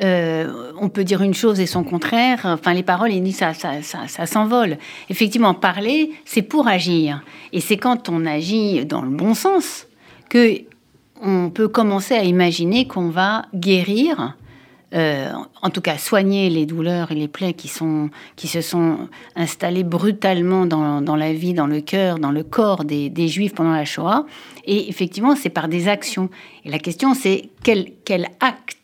euh, 0.00 0.72
on 0.80 0.88
peut 0.88 1.02
dire 1.02 1.22
une 1.22 1.34
chose 1.34 1.58
et 1.58 1.66
son 1.66 1.82
contraire. 1.82 2.40
Enfin, 2.44 2.72
les 2.72 2.84
paroles, 2.84 3.10
ça, 3.32 3.52
ça, 3.52 3.82
ça, 3.82 4.26
s'envole. 4.26 4.78
Effectivement, 5.08 5.54
parler, 5.54 6.12
c'est 6.24 6.42
pour 6.42 6.68
agir. 6.68 7.22
Et 7.52 7.60
c'est 7.60 7.76
quand 7.76 8.08
on 8.08 8.24
agit 8.24 8.84
dans 8.86 9.02
le 9.02 9.10
bon 9.10 9.34
sens 9.34 9.86
que 10.28 10.62
on 11.20 11.50
peut 11.50 11.66
commencer 11.66 12.14
à 12.14 12.22
imaginer 12.22 12.86
qu'on 12.86 13.08
va 13.08 13.46
guérir, 13.52 14.36
euh, 14.94 15.32
en 15.62 15.70
tout 15.70 15.80
cas 15.80 15.98
soigner 15.98 16.48
les 16.48 16.64
douleurs 16.64 17.10
et 17.10 17.16
les 17.16 17.26
plaies 17.26 17.54
qui, 17.54 17.66
sont, 17.66 18.08
se 18.36 18.60
sont 18.60 19.08
installées 19.34 19.82
brutalement 19.82 20.64
dans, 20.64 21.16
la 21.16 21.32
vie, 21.32 21.54
dans 21.54 21.66
le 21.66 21.80
cœur, 21.80 22.20
dans 22.20 22.30
le 22.30 22.44
corps 22.44 22.84
des, 22.84 23.28
Juifs 23.28 23.52
pendant 23.52 23.72
la 23.72 23.84
Shoah. 23.84 24.26
Et 24.64 24.88
effectivement, 24.88 25.34
c'est 25.34 25.50
par 25.50 25.66
des 25.66 25.88
actions. 25.88 26.30
Et 26.64 26.70
la 26.70 26.78
question, 26.78 27.14
c'est 27.14 27.50
quel 27.64 28.28
acte 28.38 28.77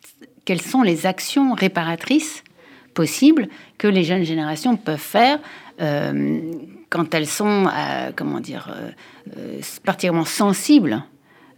quelles 0.44 0.62
sont 0.62 0.82
les 0.82 1.06
actions 1.06 1.54
réparatrices 1.54 2.44
possibles 2.94 3.48
que 3.78 3.88
les 3.88 4.04
jeunes 4.04 4.24
générations 4.24 4.76
peuvent 4.76 4.98
faire 4.98 5.38
euh, 5.80 6.40
quand 6.90 7.12
elles 7.14 7.26
sont, 7.26 7.66
euh, 7.66 8.12
comment 8.14 8.40
dire, 8.40 8.72
euh, 9.36 9.60
particulièrement 9.84 10.24
sensibles 10.24 11.02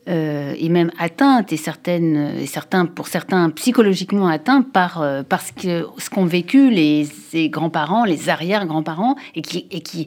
et 0.09 0.69
même 0.69 0.93
atteintes 1.01 1.53
et 1.53 1.57
certaines, 1.57 2.39
et 2.39 2.47
certains, 2.47 2.87
pour 2.87 3.09
certains 3.09 3.51
psychologiquement 3.51 4.29
atteints 4.29 4.63
par, 4.63 5.03
ce 5.03 6.11
qu'ont 6.11 6.27
vécu 6.27 6.71
les, 6.71 7.09
grands-parents, 7.49 8.05
les 8.05 8.29
arrière-grands-parents 8.29 9.17
et 9.35 9.43
qui, 9.43 9.67
et 9.73 9.81
qui 9.81 10.07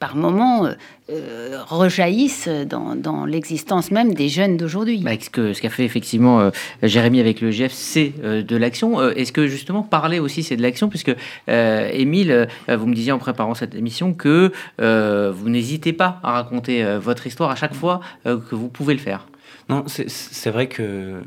par 0.00 0.16
moments, 0.16 0.64
euh, 0.64 0.72
euh, 1.10 1.62
rejaillissent 1.68 2.48
dans, 2.48 3.26
l'existence 3.26 3.90
même 3.90 4.14
des 4.14 4.30
jeunes 4.30 4.56
d'aujourd'hui. 4.56 5.02
Bah, 5.04 5.10
ce 5.20 5.60
qu'a 5.60 5.70
fait 5.70 5.84
effectivement 5.84 6.40
euh, 6.40 6.50
Jérémy 6.82 7.20
avec 7.20 7.42
le 7.42 7.50
GF, 7.50 7.70
c'est 7.70 8.14
de 8.20 8.56
l'action. 8.56 9.00
Est-ce 9.10 9.30
que 9.30 9.46
justement 9.46 9.82
parler 9.82 10.18
aussi, 10.18 10.42
c'est 10.42 10.56
de 10.56 10.62
l'action? 10.62 10.88
Puisque, 10.88 11.14
Émile, 11.48 12.48
vous 12.68 12.86
me 12.86 12.94
disiez 12.94 13.12
en 13.12 13.18
préparant 13.18 13.54
cette 13.54 13.74
émission 13.74 14.14
que 14.14 14.52
vous 14.78 15.48
n'hésitez 15.48 15.92
pas 15.92 16.18
à 16.22 16.32
raconter 16.32 16.82
votre 16.96 17.26
histoire 17.26 17.50
à 17.50 17.56
chaque 17.56 17.74
fois 17.74 18.00
que 18.24 18.54
vous 18.54 18.68
pouvez 18.68 18.94
le 18.94 19.00
faire. 19.00 19.26
Non, 19.68 19.84
c'est 19.86 20.50
vrai 20.50 20.66
que 20.68 21.22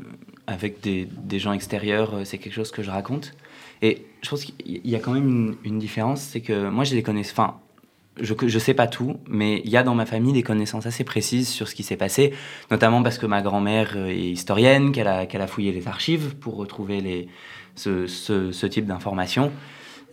avec 0.46 0.80
des, 0.80 1.38
gens 1.38 1.52
extérieurs, 1.52 2.20
c'est 2.24 2.38
quelque 2.38 2.54
chose 2.54 2.72
que 2.72 2.82
je 2.82 2.90
raconte. 2.90 3.34
Et 3.82 4.06
je 4.22 4.30
pense 4.30 4.44
qu'il 4.44 4.80
y 4.84 4.96
a 4.96 4.98
quand 4.98 5.12
même 5.12 5.28
une, 5.28 5.56
une 5.64 5.78
différence, 5.78 6.22
c'est 6.22 6.40
que 6.40 6.70
moi, 6.70 6.84
je 6.84 6.94
les 6.94 7.02
connais. 7.02 7.20
Enfin, 7.20 7.56
je 8.20 8.34
ne 8.34 8.58
sais 8.58 8.74
pas 8.74 8.86
tout, 8.86 9.16
mais 9.26 9.60
il 9.64 9.70
y 9.70 9.76
a 9.76 9.82
dans 9.82 9.94
ma 9.94 10.06
famille 10.06 10.32
des 10.32 10.42
connaissances 10.42 10.86
assez 10.86 11.04
précises 11.04 11.48
sur 11.48 11.68
ce 11.68 11.74
qui 11.74 11.82
s'est 11.82 11.96
passé, 11.96 12.32
notamment 12.70 13.02
parce 13.02 13.18
que 13.18 13.26
ma 13.26 13.42
grand-mère 13.42 13.96
est 13.96 14.16
historienne, 14.16 14.92
qu'elle 14.92 15.08
a, 15.08 15.26
qu'elle 15.26 15.42
a 15.42 15.46
fouillé 15.46 15.72
les 15.72 15.88
archives 15.88 16.36
pour 16.36 16.56
retrouver 16.56 17.00
les, 17.00 17.28
ce, 17.74 18.06
ce, 18.06 18.66
type 18.66 18.86
d'informations. 18.86 19.52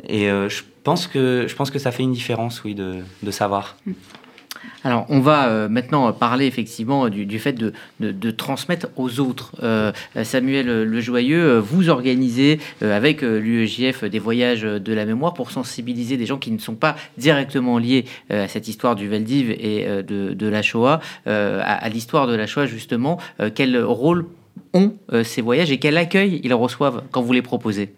Et 0.08 0.30
euh, 0.30 0.50
je, 0.50 0.64
pense 0.84 1.08
que, 1.08 1.46
je 1.48 1.56
pense 1.56 1.70
que 1.70 1.80
ça 1.80 1.92
fait 1.92 2.04
une 2.04 2.14
différence, 2.14 2.64
oui, 2.64 2.74
de, 2.74 3.04
de 3.22 3.32
savoir. 3.32 3.78
Mm. 3.86 3.92
Alors, 4.84 5.06
on 5.10 5.20
va 5.20 5.48
euh, 5.48 5.70
maintenant 5.70 6.12
parler 6.12 6.48
effectivement 6.48 7.08
du, 7.10 7.39
fait 7.39 7.54
de, 7.54 8.32
transmettre 8.32 8.88
aux 8.96 9.20
autres. 9.20 9.54
Euh, 9.62 9.91
Samuel 10.24 10.84
Le 10.84 11.02
Joyeux, 11.02 11.60
vous 11.60 11.89
organisez 11.89 12.60
euh, 12.82 12.96
avec 12.96 13.22
l'UEJF 13.22 14.04
des 14.06 14.20
voyages 14.20 14.63
de 14.63 14.94
la 14.94 15.06
mémoire 15.06 15.34
pour 15.34 15.52
sensibiliser 15.52 16.17
des 16.17 16.26
gens 16.26 16.38
qui 16.38 16.52
ne 16.52 16.58
sont 16.58 16.76
pas 16.76 16.96
directement 17.17 17.78
liés 17.78 18.06
à 18.30 18.48
cette 18.48 18.67
histoire 18.67 18.96
du 18.96 19.08
Veldiv 19.08 19.52
et 19.52 19.86
de, 20.04 20.48
la 20.48 20.62
Shoah, 20.62 21.00
à, 21.26 21.89
l'histoire 21.89 22.28
de 22.28 22.36
la 22.36 22.48
Shoah 22.48 22.65
justement. 22.65 23.20
quel 23.56 23.82
rôle 23.84 24.26
ont 24.74 24.94
ces 25.24 25.41
voyages 25.41 25.72
et 25.72 25.78
quel 25.78 25.98
accueil 25.98 26.41
ils 26.44 26.54
reçoivent 26.54 27.04
quand 27.12 27.22
vous 27.22 27.34
les 27.34 27.41
proposez? 27.41 27.94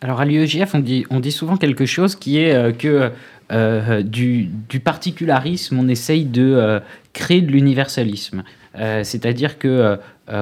Alors 0.00 0.20
à 0.20 0.24
l'UEJF, 0.24 0.74
on 0.74 1.20
dit 1.20 1.32
souvent 1.32 1.56
quelque 1.56 1.86
chose 1.86 2.14
qui 2.14 2.38
est 2.38 2.76
que 2.76 3.10
euh, 3.50 4.02
du, 4.02 4.48
particularisme, 4.84 5.78
on 5.78 5.88
essaye 5.88 6.24
de 6.24 6.42
euh, 6.42 6.80
créer 7.12 7.40
de 7.40 7.50
l'universalisme. 7.50 8.44
Euh, 8.78 9.02
c'est-à-dire 9.02 9.58
que 9.58 9.98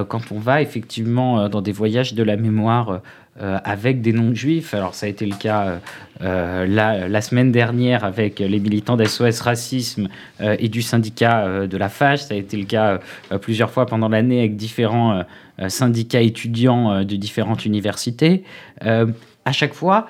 quand 0.08 0.32
on 0.32 0.38
va 0.38 0.60
effectivement 0.60 1.48
dans 1.48 1.62
des 1.62 1.72
voyages 1.72 2.12
de 2.12 2.22
la 2.22 2.36
mémoire 2.36 3.00
avec 3.40 4.02
des 4.02 4.12
non-juifs, 4.12 4.74
alors 4.74 4.94
ça 4.94 5.06
a 5.06 5.08
été 5.08 5.24
le 5.24 5.34
cas 5.34 5.80
la, 6.20 7.20
semaine 7.22 7.52
dernière 7.52 8.04
avec 8.04 8.40
les 8.40 8.60
militants 8.60 8.98
d'SOS 8.98 9.40
Racisme 9.40 10.08
et 10.40 10.68
du 10.68 10.82
syndicat 10.82 11.66
de 11.66 11.76
la 11.78 11.88
FAGE, 11.88 12.24
ça 12.24 12.34
a 12.34 12.36
été 12.36 12.58
le 12.58 12.66
cas 12.66 13.00
plusieurs 13.40 13.70
fois 13.70 13.86
pendant 13.86 14.10
l'année 14.10 14.40
avec 14.40 14.56
différents 14.56 15.22
syndicats 15.68 16.20
étudiants 16.20 17.02
de 17.02 17.16
différentes 17.16 17.64
universités, 17.64 18.44
à 18.82 19.52
chaque 19.52 19.72
fois, 19.72 20.08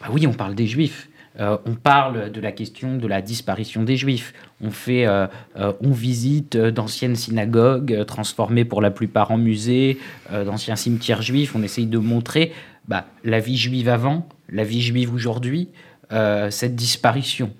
bah 0.00 0.06
oui, 0.12 0.24
on 0.28 0.34
parle 0.34 0.54
des 0.54 0.68
juifs. 0.68 1.08
Euh, 1.38 1.58
on 1.66 1.74
parle 1.74 2.30
de 2.30 2.40
la 2.40 2.52
question 2.52 2.96
de 2.96 3.06
la 3.06 3.20
disparition 3.20 3.82
des 3.82 3.96
juifs. 3.96 4.32
On, 4.60 4.70
fait, 4.70 5.06
euh, 5.06 5.26
euh, 5.56 5.72
on 5.82 5.90
visite 5.90 6.56
d'anciennes 6.56 7.16
synagogues 7.16 8.04
transformées 8.06 8.64
pour 8.64 8.80
la 8.80 8.90
plupart 8.90 9.30
en 9.30 9.38
musées, 9.38 9.98
d'anciens 10.32 10.76
cimetières 10.76 11.22
juifs. 11.22 11.54
On 11.54 11.62
essaye 11.62 11.86
de 11.86 11.98
montrer 11.98 12.52
bah, 12.88 13.06
la 13.24 13.40
vie 13.40 13.56
juive 13.56 13.88
avant, 13.88 14.26
la 14.48 14.64
vie 14.64 14.80
juive 14.80 15.12
aujourd'hui, 15.12 15.68
cette 16.50 16.76
disparition. 16.76 17.50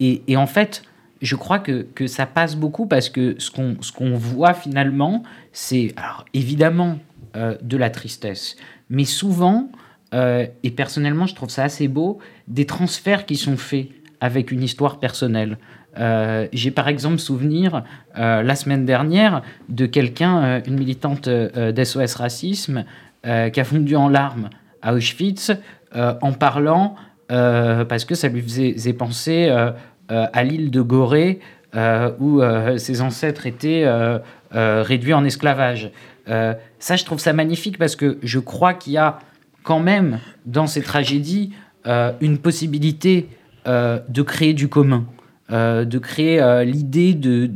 Et, 0.00 0.36
en 0.36 0.46
fait, 0.46 0.82
je 1.22 1.34
crois 1.34 1.58
que, 1.58 2.06
ça 2.06 2.26
passe 2.26 2.56
beaucoup 2.56 2.86
parce 2.86 3.08
que 3.08 3.36
ce 3.38 3.50
qu'on 3.50 4.14
voit 4.14 4.54
finalement, 4.54 5.22
c'est 5.52 5.94
évidemment 6.34 6.98
de 7.34 7.76
la 7.76 7.90
tristesse, 7.90 8.56
mais 8.90 9.04
souvent, 9.04 9.70
euh, 10.14 10.46
et 10.62 10.70
personnellement 10.70 11.26
je 11.26 11.34
trouve 11.34 11.50
ça 11.50 11.64
assez 11.64 11.88
beau, 11.88 12.18
des 12.48 12.64
transferts 12.64 13.26
qui 13.26 13.36
sont 13.36 13.56
faits 13.56 13.88
avec 14.20 14.50
une 14.50 14.62
histoire 14.62 14.98
personnelle. 14.98 15.58
Euh, 15.98 16.48
j'ai 16.52 16.70
par 16.70 16.88
exemple 16.88 17.18
souvenir 17.18 17.84
la 18.16 18.54
semaine 18.56 18.86
dernière 18.86 19.42
de 19.68 19.86
quelqu'un, 19.86 20.62
une 20.66 20.78
militante 20.78 21.28
d'SOS 21.28 22.14
Racisme, 22.16 22.84
qui 23.22 23.60
a 23.60 23.64
fondu 23.64 23.96
en 23.96 24.08
larmes 24.08 24.50
à 24.82 24.94
Auschwitz 24.94 25.52
en 25.94 26.32
parlant, 26.32 26.96
parce 27.28 28.04
que 28.04 28.14
ça 28.14 28.28
lui 28.28 28.42
faisait 28.42 28.92
penser 28.92 29.50
euh, 30.10 30.26
à 30.34 30.44
l'île 30.44 30.70
de 30.70 30.82
Gorée, 30.82 31.40
euh, 31.74 32.10
où 32.18 32.42
euh, 32.42 32.76
ses 32.76 33.00
ancêtres 33.00 33.46
étaient 33.46 33.86
réduits 34.52 35.14
en 35.14 35.24
esclavage. 35.24 35.90
ça, 36.26 36.96
je 36.96 37.04
trouve 37.04 37.18
ça 37.18 37.32
magnifique 37.32 37.78
parce 37.78 37.96
que 37.96 38.18
je 38.22 38.38
crois 38.38 38.74
qu'il 38.74 38.92
y 38.92 38.98
a 38.98 39.18
quand 39.64 39.80
même 39.80 40.20
dans 40.46 40.68
ces 40.68 40.82
tragédies 40.82 41.52
une 42.20 42.38
possibilité 42.38 43.28
de 43.66 44.22
créer 44.22 44.54
du 44.54 44.68
commun, 44.68 45.04
de 45.50 45.98
créer 45.98 46.64
l'idée 46.64 47.12
de, 47.14 47.50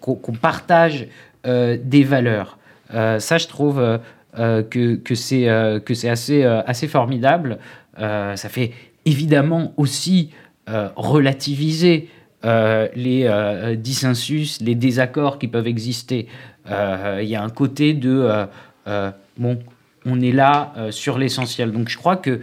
qu'on 0.00 0.32
partage 0.34 1.08
des 1.44 2.04
valeurs. 2.04 2.58
ça, 2.90 3.38
je 3.38 3.46
trouve 3.48 3.98
que, 4.36 5.14
c'est 5.14 5.48
assez, 5.48 6.88
formidable. 6.88 7.58
ça 7.96 8.48
fait 8.48 8.72
évidemment 9.06 9.72
aussi 9.78 10.30
euh, 10.68 10.88
relativiser 10.96 12.08
euh, 12.44 12.88
les 12.96 13.22
euh, 13.24 13.76
dissensus, 13.76 14.60
les 14.60 14.74
désaccords 14.74 15.38
qui 15.38 15.46
peuvent 15.46 15.68
exister. 15.68 16.26
Il 16.68 17.28
y 17.28 17.36
a 17.36 17.42
un 17.44 17.48
côté 17.48 17.94
de 17.94 18.46
bon, 19.38 19.60
on 20.06 20.20
est 20.20 20.32
là 20.32 20.72
sur 20.90 21.18
l'essentiel. 21.18 21.72
Donc 21.72 21.88
je 21.88 21.98
crois 21.98 22.16
que 22.16 22.40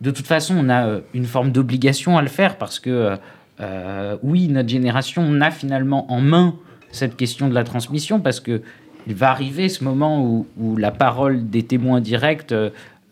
de 0.00 0.10
toute 0.10 0.26
façon, 0.26 0.54
on 0.56 0.70
a 0.70 1.00
une 1.12 1.26
forme 1.26 1.52
d'obligation 1.52 2.16
à 2.16 2.22
le 2.22 2.28
faire 2.28 2.56
parce 2.56 2.78
que 2.78 3.18
oui, 4.22 4.48
notre 4.48 4.68
génération, 4.68 5.22
on 5.22 5.40
a 5.40 5.50
finalement 5.50 6.10
en 6.10 6.20
main 6.20 6.54
cette 6.90 7.16
question 7.16 7.48
de 7.48 7.54
la 7.54 7.64
transmission 7.64 8.20
parce 8.20 8.40
que 8.40 8.62
il 9.06 9.14
va 9.14 9.30
arriver 9.30 9.68
ce 9.68 9.84
moment 9.84 10.24
où, 10.24 10.46
où 10.58 10.76
la 10.76 10.90
parole 10.90 11.50
des 11.50 11.62
témoins 11.64 12.00
directs, 12.00 12.54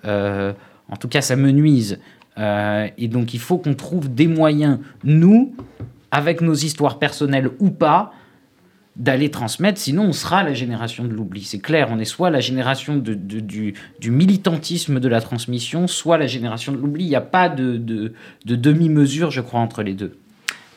en 0.05 0.97
tout 0.99 1.09
cas, 1.09 1.21
ça 1.21 1.37
me 1.37 1.51
nuise. 1.51 1.99
Euh, 2.39 2.89
et 2.97 3.09
donc 3.09 3.35
il 3.35 3.41
faut 3.41 3.59
qu'on 3.59 3.75
trouve 3.75 4.13
des 4.13 4.29
moyens, 4.29 4.79
nous, 5.05 5.55
avec 6.11 6.41
nos 6.41 6.55
histoires 6.55 6.99
personnelles 6.99 7.51
ou 7.59 7.71
pas, 7.71 8.13
d'aller 8.99 9.31
transmettre, 9.31 9.81
sinon 9.81 10.05
on 10.05 10.13
sera 10.13 10.43
la 10.43 10.55
génération 10.55 11.05
de 11.05 11.15
l'oubli. 11.15 11.45
C'est 11.45 11.61
clair, 11.61 11.89
on 11.91 11.99
est 11.99 12.05
soit 12.05 12.31
la 12.31 12.41
génération 12.41 12.97
de, 12.97 13.15
du, 13.15 13.75
militantisme 14.11 15.01
de 15.01 15.09
la 15.09 15.21
transmission, 15.21 15.87
soit 15.87 16.19
la 16.19 16.27
génération 16.27 16.73
de 16.73 16.79
l'oubli. 16.79 17.05
Il 17.05 17.09
n'y 17.09 17.17
a 17.17 17.21
pas 17.21 17.49
de, 17.49 17.77
de 17.77 18.13
demi-mesure, 18.45 19.31
je 19.31 19.41
crois, 19.41 19.61
entre 19.61 19.83
les 19.83 19.95
deux. 19.95 20.19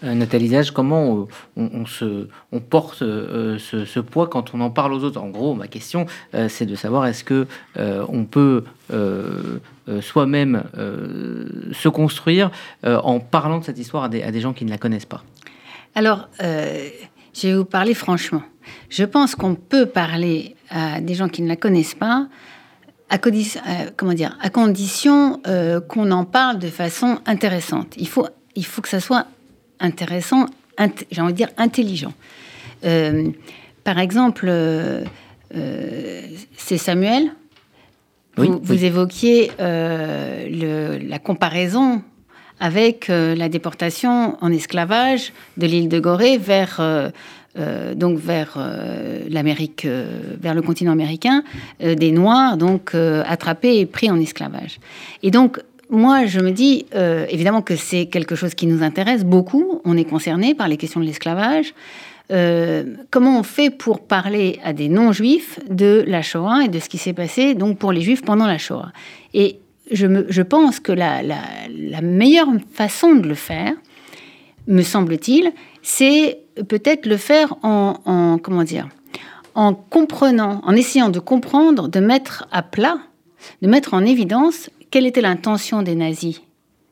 Euh, 0.04 0.14
Nathalie 0.14 0.50
Zage, 0.50 0.72
comment 0.72 1.28
on, 1.56 1.86
se, 1.86 2.28
on 2.52 2.60
porte 2.60 3.02
euh, 3.02 3.58
ce, 3.60 4.00
poids 4.00 4.28
quand 4.28 4.54
on 4.54 4.62
en 4.62 4.70
parle 4.70 4.94
aux 4.94 5.04
autres? 5.04 5.22
En 5.22 5.30
gros, 5.30 5.54
ma 5.54 5.68
question, 5.68 6.06
euh, 6.34 6.50
c'est 6.50 6.66
de 6.66 6.76
savoir 6.76 7.06
est-ce 7.06 7.24
que 7.24 7.48
on 7.78 8.26
peut 8.26 8.64
soi-même 10.02 10.64
se 11.74 11.90
construire 11.90 12.52
en 12.84 13.20
parlant 13.20 13.60
de 13.60 13.64
cette 13.64 13.80
histoire 13.80 14.04
à 14.06 14.10
des, 14.10 14.42
gens 14.42 14.54
qui 14.54 14.66
ne 14.66 14.70
la 14.70 14.78
connaissent 14.78 15.06
pas? 15.06 15.24
Alors, 15.96 16.30
je 17.34 17.48
vais 17.48 17.56
vous 17.56 17.66
parler 17.66 17.94
franchement. 17.94 18.44
Je 18.90 19.04
pense 19.04 19.36
qu'on 19.36 19.56
peut 19.56 19.86
parler 19.86 20.56
à 20.70 21.02
des 21.02 21.14
gens 21.14 21.30
qui 21.30 21.42
ne 21.42 21.48
la 21.48 21.56
connaissent 21.56 21.96
pas 21.96 22.28
à, 23.10 23.18
comment 23.18 24.14
dire, 24.14 24.38
à 24.42 24.50
condition 24.50 25.42
qu'on 25.90 26.12
en 26.12 26.24
parle 26.24 26.60
de 26.60 26.70
façon 26.70 27.20
intéressante. 27.26 27.96
Il 27.98 28.08
faut, 28.08 28.28
il 28.56 28.66
faut 28.66 28.82
que 28.82 28.88
ça 28.88 29.02
soit 29.02 29.26
intéressant, 29.82 30.46
j'ai 31.12 31.22
envie 31.22 31.34
de 31.34 31.38
dire 31.38 31.50
intelligent. 31.58 32.14
Euh, 32.86 33.30
par 33.84 34.00
exemple, 34.00 34.46
euh, 34.48 35.04
euh, 35.56 36.22
c'est 36.58 36.78
Samuel. 36.78 37.32
vous, 38.38 38.86
évoquiez 38.86 39.52
la 39.60 41.20
comparaison 41.20 42.04
avec 42.62 43.08
la 43.10 43.50
déportation 43.50 44.38
en 44.40 44.52
esclavage 44.52 45.34
de 45.58 45.68
l'île 45.68 45.90
de 45.90 46.00
Gorée 46.00 46.38
vers 46.38 46.80
donc 47.96 48.18
vers 48.18 48.58
l'Amérique, 49.30 49.86
vers 50.40 50.54
le 50.54 50.62
continent 50.62 50.94
américain, 50.94 51.44
des 51.82 52.12
Noirs 52.12 52.56
donc 52.56 52.96
attrapés 52.96 53.80
et 53.80 53.86
pris 53.86 54.10
en 54.10 54.18
esclavage. 54.20 54.80
Et 55.22 55.32
donc 55.32 55.60
moi, 55.92 56.26
je 56.26 56.40
me 56.40 56.52
dis 56.52 56.86
euh, 56.96 57.26
évidemment 57.30 57.62
que 57.62 57.76
c'est 57.76 58.06
quelque 58.06 58.34
chose 58.34 58.56
qui 58.56 58.66
nous 58.66 58.82
intéresse 58.82 59.26
beaucoup. 59.26 59.82
On 59.84 59.98
est 59.98 60.06
concerné 60.06 60.56
par 60.56 60.70
les 60.70 60.78
questions 60.78 61.02
de 61.02 61.06
l'esclavage. 61.06 61.74
Euh, 62.32 62.96
comment 63.10 63.38
on 63.38 63.44
fait 63.44 63.70
pour 63.70 64.00
parler 64.00 64.58
à 64.64 64.72
des 64.72 64.88
non-juifs 64.88 65.60
de 65.70 66.06
la 66.08 66.22
Shoah 66.22 66.64
et 66.64 66.70
de 66.70 66.80
ce 66.80 66.88
qui 66.88 66.98
s'est 66.98 67.12
passé 67.12 67.56
donc 67.56 67.78
pour 67.78 67.92
les 67.92 68.00
juifs 68.00 68.22
pendant 68.22 68.48
la 68.48 68.58
Shoah? 68.58 68.94
Et 69.34 69.60
je, 69.92 70.42
pense 70.42 70.80
que 70.80 70.92
la, 70.92 71.22
meilleure 72.02 72.50
façon 72.74 73.16
de 73.16 73.28
le 73.28 73.36
faire, 73.36 73.74
me 74.68 74.84
semble-t-il, 74.84 75.52
c'est 75.82 76.40
peut-être 76.68 77.06
le 77.06 77.18
faire 77.18 77.56
en, 77.64 78.00
en, 78.06 78.38
comment 78.38 78.64
en 79.56 79.74
comprenant, 79.74 80.62
en 80.64 80.74
essayant 80.74 81.10
de 81.10 81.20
comprendre, 81.20 81.90
de 81.90 82.00
mettre 82.00 82.48
à 82.52 82.62
plat, 82.62 83.00
de 83.62 83.68
mettre 83.68 83.94
en 83.94 84.06
évidence 84.06 84.70
quelle 84.92 85.06
était 85.06 85.22
l'intention 85.22 85.84
des 85.84 85.96
nazis 85.96 86.42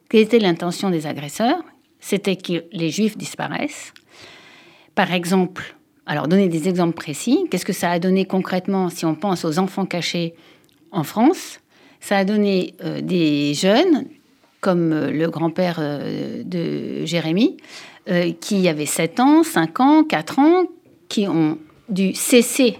Quelle 0.09 0.21
était 0.21 0.39
l'intention 0.39 0.89
des 0.89 1.05
agresseurs 1.05 1.61
C'était 1.99 2.37
que 2.37 2.63
les 2.71 2.89
juifs 2.89 3.17
disparaissent. 3.17 3.93
Par 4.95 5.13
exemple, 5.13 5.75
alors 6.05 6.29
donner 6.29 6.47
des 6.47 6.69
exemples 6.69 6.95
précis, 6.95 7.45
qu'est-ce 7.51 7.65
que 7.65 7.73
ça 7.73 7.91
a 7.91 7.99
donné 7.99 8.23
concrètement 8.23 8.89
si 8.89 9.05
on 9.05 9.15
pense 9.15 9.43
aux 9.43 9.59
enfants 9.59 9.85
cachés 9.85 10.33
en 10.91 11.03
France? 11.03 11.59
Ça 11.99 12.17
a 12.17 12.25
donné 12.25 12.73
euh, 12.83 13.01
des 13.01 13.53
jeunes, 13.53 14.05
comme 14.61 14.93
euh, 14.93 15.11
le 15.11 15.29
grand-père 15.29 15.77
euh, 15.79 16.43
de 16.43 17.05
Jérémie, 17.05 17.57
qui 18.41 18.67
avaient 18.67 18.87
7 18.87 19.19
ans, 19.19 19.43
5 19.43 19.79
ans, 19.81 20.03
4 20.03 20.39
ans, 20.39 20.63
qui 21.09 21.27
ont 21.27 21.59
dû 21.89 22.15
cesser 22.15 22.79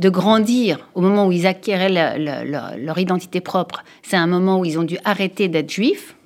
de 0.00 0.08
grandir 0.08 0.88
au 0.96 1.00
moment 1.00 1.28
où 1.28 1.32
ils 1.32 1.46
acquéraient 1.46 2.18
leur 2.18 2.98
identité 2.98 3.40
propre. 3.40 3.84
C'est 4.02 4.16
un 4.16 4.26
moment 4.26 4.58
où 4.58 4.64
ils 4.64 4.76
ont 4.76 4.82
dû 4.82 4.98
arrêter 5.04 5.46
d'être 5.46 5.70
juifs, 5.70 6.16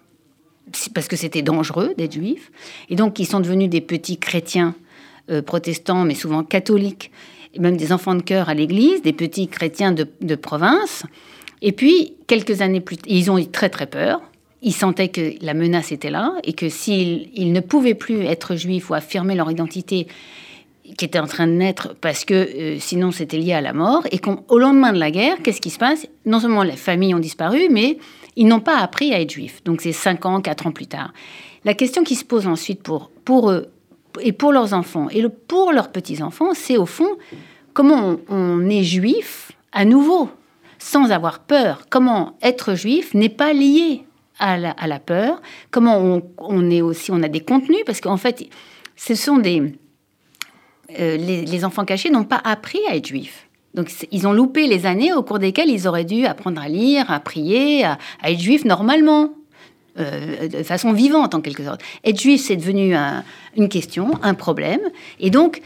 parce 0.95 1.09
que 1.09 1.17
c'était 1.17 1.43
dangereux 1.43 1.93
d'être 1.99 2.15
juif. 2.15 2.51
Et 2.89 2.97
donc, 2.97 3.19
ils 3.19 3.27
sont 3.27 3.41
devenus 3.41 3.69
des 3.69 3.83
petits 3.83 4.17
chrétiens 4.17 4.75
protestants, 5.45 6.07
mais 6.07 6.15
souvent 6.15 6.43
catholiques, 6.43 7.11
et 7.55 7.59
même 7.59 7.77
des 7.77 7.93
enfants 7.93 8.15
de 8.15 8.23
cœur 8.23 8.49
à 8.49 8.55
l'église, 8.55 9.03
des 9.03 9.13
petits 9.13 9.49
chrétiens 9.49 9.93
de, 9.93 10.35
province. 10.35 11.05
Et 11.63 11.73
puis, 11.73 12.15
quelques 12.27 12.61
années 12.61 12.81
plus 12.81 12.97
tard, 12.97 13.07
ils 13.09 13.31
ont 13.31 13.39
eu 13.39 13.47
très 13.47 13.71
très 13.71 13.87
peur. 13.87 14.21
Ils 14.61 14.75
sentaient 14.75 15.09
que 15.09 15.33
la 15.41 15.55
menace 15.55 15.91
était 15.91 16.11
là 16.11 16.35
et 16.45 16.53
que 16.53 16.69
s'ils 16.69 17.53
ne 17.53 17.61
pouvaient 17.61 17.95
plus 17.95 18.25
être 18.25 18.55
juifs 18.55 18.91
ou 18.91 18.95
affirmer 18.95 19.35
leur 19.35 19.51
identité, 19.51 20.07
qui 20.97 21.05
était 21.05 21.19
en 21.19 21.27
train 21.27 21.47
de 21.47 21.53
naître 21.53 21.95
parce 22.01 22.25
que 22.25 22.35
euh, 22.35 22.77
sinon 22.79 23.13
c'était 23.13 23.39
lié 23.39 23.55
à 23.55 23.61
la 23.61 23.73
mort. 23.73 24.03
Et 24.11 24.19
qu'au 24.19 24.59
lendemain 24.59 24.93
de 24.93 24.99
la 24.99 25.11
guerre, 25.11 25.37
qu'est-ce 25.43 25.61
qui 25.61 25.71
se 25.71 25.79
passe? 25.79 26.07
Non 26.27 26.41
seulement 26.41 26.63
les 26.63 26.77
familles 26.77 27.15
ont 27.15 27.21
disparu, 27.21 27.69
mais 27.71 27.99
ils 28.37 28.47
n'ont 28.47 28.61
pas 28.61 28.79
appris 28.79 29.13
à 29.13 29.21
être 29.21 29.31
juifs. 29.31 29.63
Donc 29.65 29.81
c'est 29.81 29.93
5 29.93 30.27
ans, 30.27 30.41
4 30.41 30.67
ans 30.67 30.73
plus 30.73 30.87
tard. 30.87 31.13
La 31.65 31.75
question 31.75 32.03
qui 32.03 32.17
se 32.17 32.25
pose 32.25 32.47
ensuite 32.47 32.83
pour, 32.83 33.11
pour 33.25 33.51
eux 33.51 33.69
et 34.21 34.33
pour 34.33 34.53
leurs 34.53 34.75
enfants 34.75 35.09
et 35.11 35.25
pour 35.49 35.73
leurs 35.73 35.91
petits-enfants, 35.91 36.55
c'est 36.55 36.77
au 36.77 36.87
fond 36.87 37.09
comment 37.73 38.17
on, 38.29 38.69
est 38.69 38.83
juif 38.83 39.53
à 39.73 39.85
nouveau, 39.85 40.29
sans 40.83 41.11
avoir 41.11 41.41
peur. 41.41 41.87
Comment 41.91 42.37
être 42.43 42.75
juif 42.75 43.15
n'est 43.15 43.29
pas 43.29 43.53
lié 43.53 44.05
à 44.39 44.57
la, 44.59 44.99
peur. 44.99 45.41
Comment 45.71 45.99
on, 45.99 46.23
on, 46.39 46.69
est 46.69 46.83
aussi, 46.83 47.13
on 47.13 47.23
a 47.23 47.29
des 47.29 47.41
contenus, 47.41 47.83
parce 47.87 48.01
qu'en 48.01 48.17
fait, 48.17 48.45
ce 48.97 49.15
sont 49.15 49.39
des 49.39 49.75
euh, 50.99 51.17
les, 51.17 51.65
enfants 51.65 51.85
cachés 51.85 52.11
n'ont 52.11 52.25
pas 52.25 52.41
appris 52.45 52.81
à 52.91 52.97
être 52.97 53.07
juifs. 53.07 53.49
Donc 53.75 53.91
ils 54.11 54.27
ont 54.27 54.33
loupé 54.33 54.67
les 54.67 54.85
années 54.85 55.13
au 55.13 55.23
cours 55.23 55.39
desquelles 55.39 55.71
ils 55.71 55.89
auraient 55.89 56.05
dû 56.05 56.27
apprendre 56.27 56.61
à 56.61 56.69
lire, 56.69 57.11
à 57.11 57.21
prier, 57.21 57.85
à, 57.85 57.99
être 58.25 58.41
juifs 58.41 58.65
normalement. 58.65 59.31
Euh, 59.99 60.49
de 60.49 60.63
façon 60.63 60.93
vivante 60.93 61.35
en 61.35 61.43
quelque 61.43 61.63
sorte. 61.63 61.83
Être 62.03 62.19
juif, 62.19 62.41
c'est 62.41 62.57
devenu 62.57 62.95
une 63.57 63.69
question, 63.69 64.13
un 64.23 64.33
problème. 64.33 64.81
Et 65.21 65.29
donc, 65.29 65.61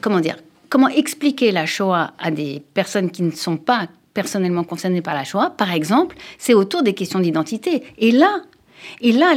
comment 0.00 0.20
dire, 0.20 0.36
comment 0.70 0.88
expliquer 0.88 1.52
la 1.52 1.66
Shoah 1.66 2.14
à 2.18 2.30
des 2.30 2.62
personnes 2.72 3.10
qui 3.10 3.22
ne 3.22 3.30
sont 3.30 3.58
pas 3.58 3.88
personnellement 4.14 4.64
concernées 4.64 5.02
par 5.02 5.14
la 5.14 5.24
Shoah, 5.24 5.50
par 5.50 5.72
exemple, 5.72 6.16
c'est 6.38 6.54
autour 6.54 6.82
des 6.82 6.94
questions 6.94 7.20
d'identité. 7.20 7.82
Et 7.98 8.10
là, 8.10 8.42
et 9.00 9.12
là, 9.12 9.34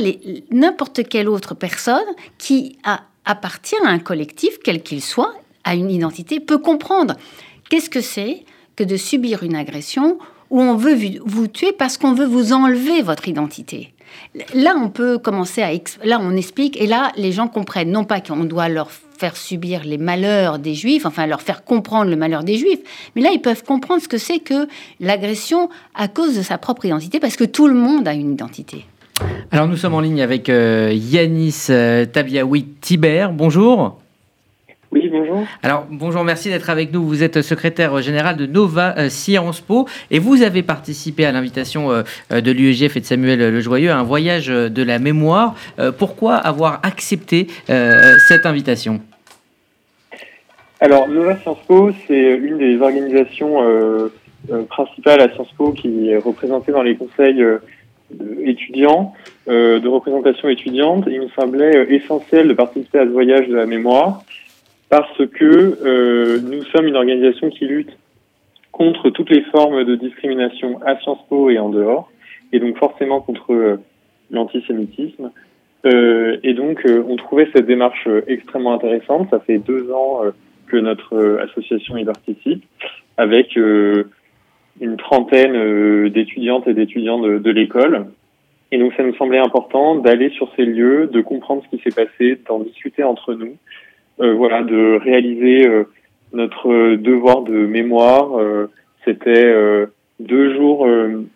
n'importe 0.51 1.07
quelle 1.07 1.29
autre 1.29 1.53
personne 1.53 2.05
qui 2.37 2.77
appartient 3.25 3.75
à 3.85 3.89
un 3.89 3.99
collectif, 3.99 4.59
quel 4.63 4.81
qu'il 4.81 5.01
soit, 5.01 5.33
à 5.63 5.75
une 5.75 5.91
identité, 5.91 6.39
peut 6.39 6.57
comprendre 6.57 7.15
qu'est-ce 7.69 7.89
que 7.89 8.01
c'est 8.01 8.43
que 8.75 8.83
de 8.83 8.97
subir 8.97 9.43
une 9.43 9.55
agression 9.55 10.17
où 10.49 10.61
on 10.61 10.75
veut 10.75 10.97
vous 11.25 11.47
tuer 11.47 11.71
parce 11.71 11.97
qu'on 11.97 12.13
veut 12.13 12.25
vous 12.25 12.53
enlever 12.53 13.01
votre 13.01 13.27
identité? 13.27 13.92
Là, 14.53 14.75
on 14.77 14.89
peut 14.89 15.17
commencer 15.17 15.61
à... 15.61 15.71
Là, 16.03 16.19
on 16.21 16.35
explique, 16.35 16.79
et 16.81 16.87
là, 16.87 17.11
les 17.17 17.31
gens 17.31 17.47
comprennent, 17.47 17.91
non 17.91 18.03
pas 18.03 18.21
qu'on 18.21 18.45
doit 18.45 18.69
leur 18.69 18.89
faire 18.91 19.37
subir 19.37 19.83
les 19.85 19.97
malheurs 19.97 20.59
des 20.59 20.73
juifs, 20.73 21.05
enfin 21.05 21.27
leur 21.27 21.41
faire 21.41 21.63
comprendre 21.63 22.09
le 22.09 22.15
malheur 22.15 22.43
des 22.43 22.57
juifs, 22.57 22.79
mais 23.15 23.21
là, 23.21 23.29
ils 23.31 23.41
peuvent 23.41 23.63
comprendre 23.63 24.01
ce 24.01 24.07
que 24.07 24.17
c'est 24.17 24.39
que 24.39 24.67
l'agression 24.99 25.69
à 25.95 26.07
cause 26.07 26.35
de 26.35 26.41
sa 26.41 26.57
propre 26.57 26.85
identité, 26.85 27.19
parce 27.19 27.35
que 27.35 27.45
tout 27.45 27.67
le 27.67 27.75
monde 27.75 28.07
a 28.07 28.13
une 28.13 28.33
identité. 28.33 28.85
Alors, 29.51 29.67
nous 29.67 29.77
sommes 29.77 29.93
en 29.93 30.01
ligne 30.01 30.21
avec 30.21 30.49
euh, 30.49 30.91
Yanis 30.93 31.67
euh, 31.69 32.05
Tabiaoui 32.05 32.65
Tiber. 32.81 33.27
Bonjour. 33.31 34.02
Oui, 34.93 35.09
bonjour. 35.11 35.43
Alors, 35.63 35.87
bonjour, 35.89 36.23
merci 36.23 36.49
d'être 36.49 36.69
avec 36.69 36.93
nous. 36.93 37.03
Vous 37.03 37.23
êtes 37.23 37.41
secrétaire 37.41 37.99
général 38.03 38.37
de 38.37 38.45
Nova 38.45 38.93
euh, 38.99 39.09
Sciences 39.09 39.59
Po 39.59 39.87
et 40.11 40.19
vous 40.19 40.43
avez 40.43 40.61
participé 40.61 41.25
à 41.25 41.31
l'invitation 41.31 41.89
euh, 41.89 42.03
de 42.29 42.51
l'UEGF 42.51 42.95
et 42.95 42.99
de 42.99 43.05
Samuel 43.05 43.39
Lejoyeux 43.51 43.89
à 43.89 43.97
un 43.97 44.03
voyage 44.03 44.49
de 44.49 44.83
la 44.83 44.99
mémoire. 44.99 45.55
Euh, 45.79 45.91
pourquoi 45.91 46.35
avoir 46.35 46.79
accepté 46.83 47.47
cette 47.65 48.45
invitation? 48.45 49.01
Alors, 50.79 51.07
Nova 51.07 51.37
Sciences 51.37 51.65
Po, 51.67 51.91
c'est 52.07 52.37
une 52.37 52.59
des 52.59 52.79
organisations 52.79 53.57
principales 54.69 55.21
à 55.21 55.29
Sciences 55.33 55.53
Po 55.57 55.71
qui 55.71 56.09
est 56.09 56.17
représentée 56.17 56.71
dans 56.71 56.83
les 56.83 56.95
conseils 56.95 57.43
étudiants, 58.43 59.13
de 59.47 59.87
représentation 59.87 60.49
étudiante. 60.49 61.05
Il 61.07 61.21
nous 61.21 61.29
semblait 61.29 61.87
essentiel 61.89 62.47
de 62.47 62.53
participer 62.53 62.99
à 62.99 63.05
ce 63.05 63.09
voyage 63.09 63.47
de 63.47 63.55
la 63.55 63.65
mémoire 63.65 64.23
parce 64.93 65.25
que 65.25 65.75
euh, 65.83 66.39
nous 66.39 66.63
sommes 66.65 66.85
une 66.85 66.95
organisation 66.95 67.49
qui 67.49 67.65
lutte 67.65 67.97
contre 68.71 69.09
toutes 69.09 69.31
les 69.31 69.41
formes 69.45 69.85
de 69.85 69.95
discrimination 69.95 70.79
à 70.85 70.99
Sciences 70.99 71.25
Po 71.29 71.49
et 71.49 71.57
en 71.57 71.69
dehors, 71.69 72.11
et 72.51 72.59
donc 72.59 72.77
forcément 72.77 73.19
contre 73.19 73.53
euh, 73.53 73.77
l'antisémitisme. 74.29 75.31
Euh, 75.87 76.37
et 76.43 76.53
donc, 76.53 76.85
on 76.85 77.15
trouvait 77.15 77.49
cette 77.55 77.65
démarche 77.65 78.07
extrêmement 78.27 78.75
intéressante. 78.75 79.29
Ça 79.31 79.39
fait 79.39 79.57
deux 79.57 79.91
ans 79.91 80.21
que 80.67 80.77
notre 80.77 81.39
association 81.41 81.97
y 81.97 82.05
participe, 82.05 82.63
avec 83.17 83.55
une 83.55 84.97
trentaine 84.97 86.09
d'étudiantes 86.09 86.67
et 86.67 86.75
d'étudiants 86.75 87.19
de, 87.19 87.39
de 87.39 87.49
l'école. 87.49 88.05
Et 88.71 88.77
donc, 88.77 88.93
ça 88.95 89.01
nous 89.01 89.15
semblait 89.15 89.39
important 89.39 89.95
d'aller 89.95 90.29
sur 90.29 90.53
ces 90.55 90.65
lieux, 90.65 91.07
de 91.07 91.21
comprendre 91.21 91.63
ce 91.63 91.75
qui 91.75 91.81
s'est 91.83 91.95
passé, 91.95 92.39
d'en 92.47 92.59
discuter 92.59 93.03
entre 93.03 93.33
nous, 93.33 93.57
voilà, 94.19 94.63
de 94.63 94.99
réaliser 95.03 95.67
euh, 95.67 95.83
notre 96.33 96.95
devoir 96.95 97.41
de 97.41 97.65
mémoire. 97.65 98.39
Euh, 98.39 98.69
c'était 99.05 99.53
deux 100.21 100.55
jours 100.55 100.87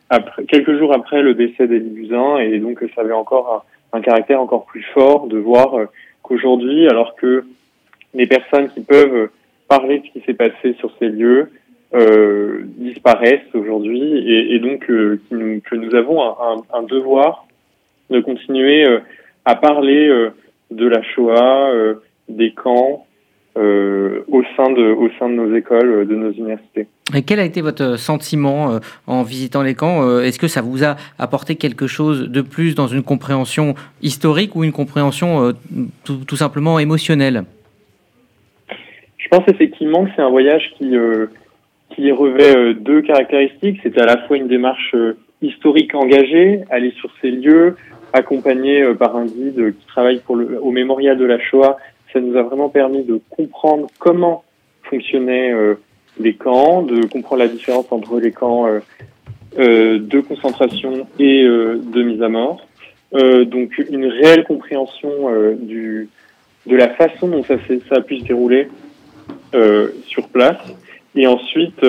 après, 0.10 0.46
quelques 0.46 0.78
jours 0.78 0.94
après 0.94 1.22
le 1.22 1.34
décès 1.34 1.68
d'Elie 1.68 1.90
Buzyn, 1.90 2.38
et 2.38 2.60
donc 2.60 2.82
ça 2.96 3.02
avait 3.02 3.12
encore 3.12 3.66
un, 3.92 4.00
caractère 4.00 4.40
encore 4.40 4.66
plus 4.66 4.84
fort 4.94 5.28
de 5.28 5.38
voir 5.38 5.76
qu'aujourd'hui, 6.24 6.88
alors 6.88 7.16
que 7.18 7.44
les 8.13 8.26
personnes 8.26 8.70
qui 8.70 8.80
peuvent 8.80 9.30
parler 9.68 10.00
de 10.00 10.06
ce 10.06 10.12
qui 10.12 10.22
s'est 10.22 10.34
passé 10.34 10.76
sur 10.80 10.94
ces 10.98 11.10
lieux 11.10 11.52
euh, 11.94 12.62
disparaissent 12.78 13.54
aujourd'hui 13.54 14.02
et, 14.02 14.56
et, 14.56 14.60
donc 14.60 14.86
que 14.86 15.76
nous 15.76 15.96
avons 15.96 16.24
un, 16.24 16.63
un, 16.74 16.84
devoir 16.84 17.48
de 18.10 18.22
continuer 18.22 18.88
à 19.44 19.56
parler 19.56 20.08
de 20.72 20.88
la 20.88 21.04
Shoah, 21.04 21.98
des 22.30 22.54
camps 22.54 23.08
euh, 23.58 24.24
au, 24.28 24.44
sein 24.56 24.70
de, 24.70 24.84
au 24.84 25.10
sein 25.18 25.30
de 25.30 25.34
nos 25.34 25.56
écoles, 25.56 25.90
euh, 25.90 26.06
de 26.06 26.13
nos 26.13 26.32
universités. 26.32 26.86
Et 27.16 27.24
quel 27.24 27.40
a 27.40 27.44
été 27.44 27.62
votre 27.62 27.98
sentiment 27.98 28.72
euh, 28.72 28.80
en 29.08 29.24
visitant 29.24 29.63
les 29.63 29.74
camps 29.74 30.20
Est-ce 30.20 30.38
que 30.38 30.48
ça 30.48 30.62
vous 30.62 30.84
a 30.84 30.96
apporté 31.18 31.56
quelque 31.56 31.88
chose 31.88 32.30
de 32.30 32.42
plus 32.42 32.76
dans 32.76 32.86
une 32.86 33.02
compréhension 33.02 33.74
historique 34.04 34.56
ou 34.56 34.63
une 34.63 34.74
compréhension 34.74 35.54
tout, 36.04 36.18
tout, 36.28 36.36
simplement 36.36 36.78
émotionnelle? 36.78 37.46
Je 39.18 39.28
pense 39.30 39.48
effectivement 39.48 40.06
que 40.06 40.12
c'est 40.16 40.22
un 40.22 40.30
voyage 40.30 40.72
qui, 40.78 40.94
qui 41.96 42.12
revêt 42.12 42.76
deux 42.76 43.02
caractéristiques. 43.02 43.80
C'est 43.82 43.98
à 43.98 44.06
la 44.06 44.18
fois 44.28 44.38
une 44.38 44.48
démarche 44.48 44.96
historique 45.42 45.96
engagée, 45.96 46.62
aller 46.70 46.92
sur 46.92 47.10
ces 47.22 47.32
lieux, 47.32 47.76
accompagné 48.13 48.86
par 49.00 49.16
un 49.16 49.26
guide 49.26 49.74
qui 49.80 49.88
travaille 49.88 50.20
pour 50.20 50.36
le, 50.36 50.62
au 50.62 50.70
mémorial 50.70 51.18
de 51.18 51.26
la 51.26 51.40
Shoah 51.40 51.78
ça 52.13 52.20
nous 52.20 52.38
a 52.38 52.43
vraiment 52.43 52.70
permis 52.70 53.04
de 53.04 53.20
comprendre 53.30 53.88
comment 54.00 54.43
fonctionnaient 54.84 55.54
euh, 55.54 55.76
les 56.20 56.36
camps, 56.36 56.82
de 56.82 57.06
comprendre 57.06 57.43
la 57.43 57.48
différence 57.48 57.86
entre 57.91 58.20
les 58.20 58.32
camps 58.32 58.67
euh, 58.67 58.80
euh, 59.60 60.00
de 60.00 60.20
concentration 60.22 61.08
et 61.20 61.43
de 61.43 62.04
mise 62.04 62.22
à 62.22 62.30
mort. 62.30 62.65
donc 63.13 63.78
une 63.89 64.06
réelle 64.06 64.43
compréhension 64.43 65.12
du, 65.60 66.10
de 66.65 66.76
la 66.76 66.89
façon 66.89 67.28
dont 67.28 67.43
ça, 67.43 67.56
ça 67.89 67.96
a 67.96 68.02
pu 68.02 68.20
se 68.20 68.26
dérouler 68.26 68.67
sur 70.08 70.28
place. 70.30 70.62
Et 71.15 71.26
ensuite, 71.26 71.84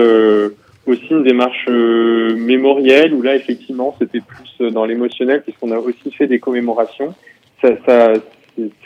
aussi 0.86 1.06
une 1.10 1.24
démarche 1.24 1.68
mémorielle 1.68 3.12
où 3.12 3.22
là, 3.22 3.34
effectivement, 3.34 3.96
c'était 3.98 4.20
plus 4.20 4.70
dans 4.70 4.84
l'émotionnel 4.84 5.42
puisqu'on 5.42 5.72
a 5.72 5.78
aussi 5.78 6.10
fait 6.12 6.26
des 6.26 6.38
commémorations. 6.38 7.14
Ça, 7.60 7.70
ça, 7.84 8.12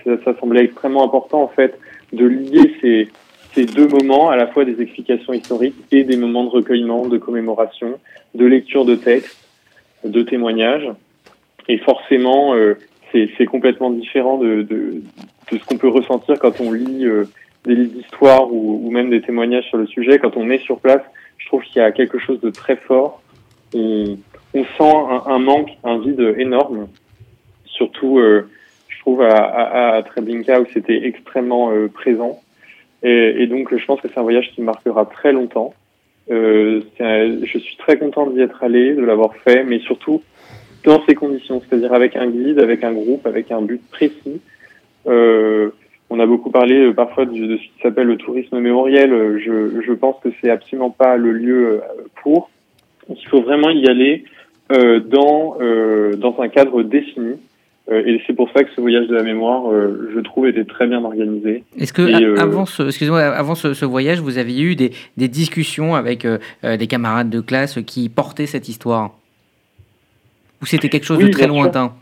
ça, 0.04 0.38
semblait 0.38 0.64
extrêmement 0.64 1.04
important 1.04 1.42
en 1.42 1.48
fait 1.48 1.78
de 2.12 2.26
lier 2.26 3.08
ces, 3.54 3.66
deux 3.66 3.88
moments, 3.88 4.30
à 4.30 4.36
la 4.36 4.46
fois 4.46 4.64
des 4.64 4.80
explications 4.80 5.32
historiques 5.32 5.76
et 5.92 6.04
des 6.04 6.16
moments 6.16 6.44
de 6.44 6.50
recueillement, 6.50 7.06
de 7.06 7.18
commémoration, 7.18 7.98
de 8.34 8.46
lecture 8.46 8.84
de 8.84 8.94
textes, 8.94 9.46
de 10.04 10.22
témoignages. 10.22 10.88
Et 11.68 11.78
forcément, 11.78 12.54
euh, 12.54 12.74
c'est 13.12 13.44
complètement 13.44 13.90
différent 13.90 14.38
de, 14.38 14.66
ce 15.50 15.64
qu'on 15.66 15.76
peut 15.76 15.88
ressentir 15.88 16.38
quand 16.38 16.60
on 16.60 16.72
lit 16.72 17.04
euh, 17.04 17.24
des 17.64 17.74
livres 17.74 17.92
d'histoire 17.92 18.52
ou, 18.52 18.90
même 18.90 19.10
des 19.10 19.20
témoignages 19.20 19.68
sur 19.68 19.78
le 19.78 19.86
sujet. 19.86 20.18
Quand 20.18 20.36
on 20.36 20.50
est 20.50 20.58
sur 20.58 20.80
place, 20.80 21.02
je 21.38 21.46
trouve 21.46 21.62
qu'il 21.62 21.76
y 21.76 21.84
a 21.84 21.92
quelque 21.92 22.18
chose 22.18 22.40
de 22.40 22.50
très 22.50 22.76
fort. 22.76 23.20
On, 23.74 24.16
sent 24.54 24.94
un, 25.26 25.38
manque, 25.38 25.70
un 25.84 25.98
vide 25.98 26.34
énorme, 26.38 26.88
surtout 27.64 28.18
euh, 28.18 28.48
à, 29.22 29.96
à, 29.96 30.02
Treblinka 30.02 30.60
où 30.60 30.66
c'était 30.72 31.06
extrêmement 31.06 31.70
euh, 31.70 31.88
présent. 31.88 32.40
Et, 33.04 33.48
donc, 33.48 33.76
je 33.76 33.84
pense 33.84 34.00
que 34.00 34.06
c'est 34.06 34.18
un 34.20 34.22
voyage 34.22 34.52
qui 34.54 34.62
marquera 34.62 35.04
très 35.06 35.32
longtemps. 35.32 35.74
Euh, 36.30 36.80
je 37.00 37.58
suis 37.58 37.76
très 37.76 37.98
content 37.98 38.28
d'y 38.28 38.40
être 38.40 38.62
allé, 38.62 38.94
de 38.94 39.02
l'avoir 39.02 39.34
fait, 39.38 39.64
mais 39.64 39.80
surtout 39.80 40.22
dans 40.84 41.04
ces 41.06 41.16
conditions, 41.16 41.60
c'est-à-dire 41.60 41.92
avec 41.92 42.14
un 42.14 42.28
guide, 42.28 42.60
avec 42.60 42.84
un 42.84 42.92
groupe, 42.92 43.26
avec 43.26 43.50
un 43.50 43.60
but 43.60 43.82
précis. 43.90 44.40
Euh, 45.08 45.70
on 46.10 46.20
a 46.20 46.26
beaucoup 46.26 46.50
parlé 46.50 46.92
parfois 46.92 47.24
de, 47.24 47.56
ce 47.56 47.62
qui 47.62 47.72
s'appelle 47.82 48.06
le 48.06 48.18
tourisme 48.18 48.60
mémoriel. 48.60 49.10
Je, 49.38 49.92
pense 49.94 50.20
que 50.22 50.28
c'est 50.40 50.50
absolument 50.50 50.90
pas 50.90 51.16
le 51.16 51.32
lieu 51.32 51.80
pour. 52.22 52.50
Il 53.08 53.26
faut 53.26 53.42
vraiment 53.42 53.70
y 53.70 53.88
aller 53.88 54.24
dans, 54.70 55.56
dans 56.18 56.40
un 56.40 56.48
cadre 56.48 56.84
défini. 56.84 57.36
Euh, 57.90 58.02
et 58.06 58.20
c'est 58.26 58.32
pour 58.32 58.48
ça 58.52 58.62
que 58.62 58.70
ce 58.74 58.80
voyage 58.80 59.08
de 59.08 59.14
la 59.14 59.24
mémoire, 59.24 59.70
euh, 59.70 60.10
je 60.14 60.20
trouve, 60.20 60.46
était 60.46 60.64
très 60.64 60.86
bien 60.86 61.04
organisé. 61.04 61.64
Est-ce 61.78 61.92
que 61.92 62.02
euh, 62.02 62.40
avant, 62.40 62.64
ce, 62.64 62.84
excusez-moi, 62.84 63.20
avant 63.20 63.56
ce, 63.56 63.84
voyage, 63.84 64.20
vous 64.20 64.38
aviez 64.38 64.62
eu 64.62 64.76
des, 64.76 64.92
des 65.16 65.28
discussions 65.28 65.94
avec 65.94 66.26
des 66.62 66.86
camarades 66.86 67.30
de 67.30 67.40
classe 67.40 67.80
qui 67.84 68.08
portaient 68.08 68.46
cette 68.46 68.68
histoire? 68.68 69.10
Ou 70.62 70.66
c'était 70.66 70.88
quelque 70.88 71.04
chose 71.04 71.18
de 71.18 71.28
très 71.28 71.48
lointain? 71.48 71.92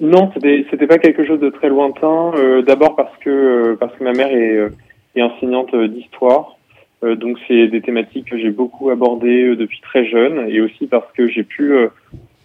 Non, 0.00 0.30
c'était 0.34 0.66
c'était 0.70 0.86
pas 0.86 0.98
quelque 0.98 1.26
chose 1.26 1.40
de 1.40 1.50
très 1.50 1.68
lointain. 1.68 2.32
D'abord 2.66 2.96
parce 2.96 3.14
que 3.18 3.74
parce 3.74 3.94
que 3.96 4.04
ma 4.04 4.12
mère 4.12 4.28
est, 4.28 4.60
est 5.14 5.22
enseignante 5.22 5.74
d'histoire. 5.74 6.56
donc 7.02 7.38
c'est 7.46 7.68
des 7.68 7.82
thématiques 7.82 8.30
que 8.30 8.38
j'ai 8.38 8.50
beaucoup 8.50 8.88
abordées 8.90 9.56
depuis 9.56 9.80
très 9.80 10.06
jeune 10.06 10.48
et 10.48 10.60
aussi 10.62 10.86
parce 10.86 11.10
que 11.12 11.28
j'ai 11.28 11.44
pu 11.44 11.74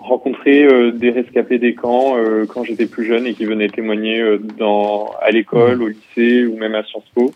rencontrer 0.02 0.64
euh, 0.64 0.92
des 0.92 1.12
rescapés 1.12 1.60
des 1.60 1.76
camps 1.76 2.18
euh, 2.18 2.46
quand 2.46 2.64
j'étais 2.64 2.86
plus 2.86 3.06
jeune 3.06 3.28
et 3.28 3.34
qui 3.34 3.46
venaient 3.46 3.70
témoigner 3.70 4.20
euh, 4.20 4.40
dans, 4.58 5.12
à 5.22 5.32
l'école, 5.32 5.78
mmh. 5.78 5.82
au 5.82 5.88
lycée 5.88 6.46
ou 6.46 6.58
même 6.58 6.76
à 6.76 6.84
Sciences 6.84 7.10
Po. 7.14 7.32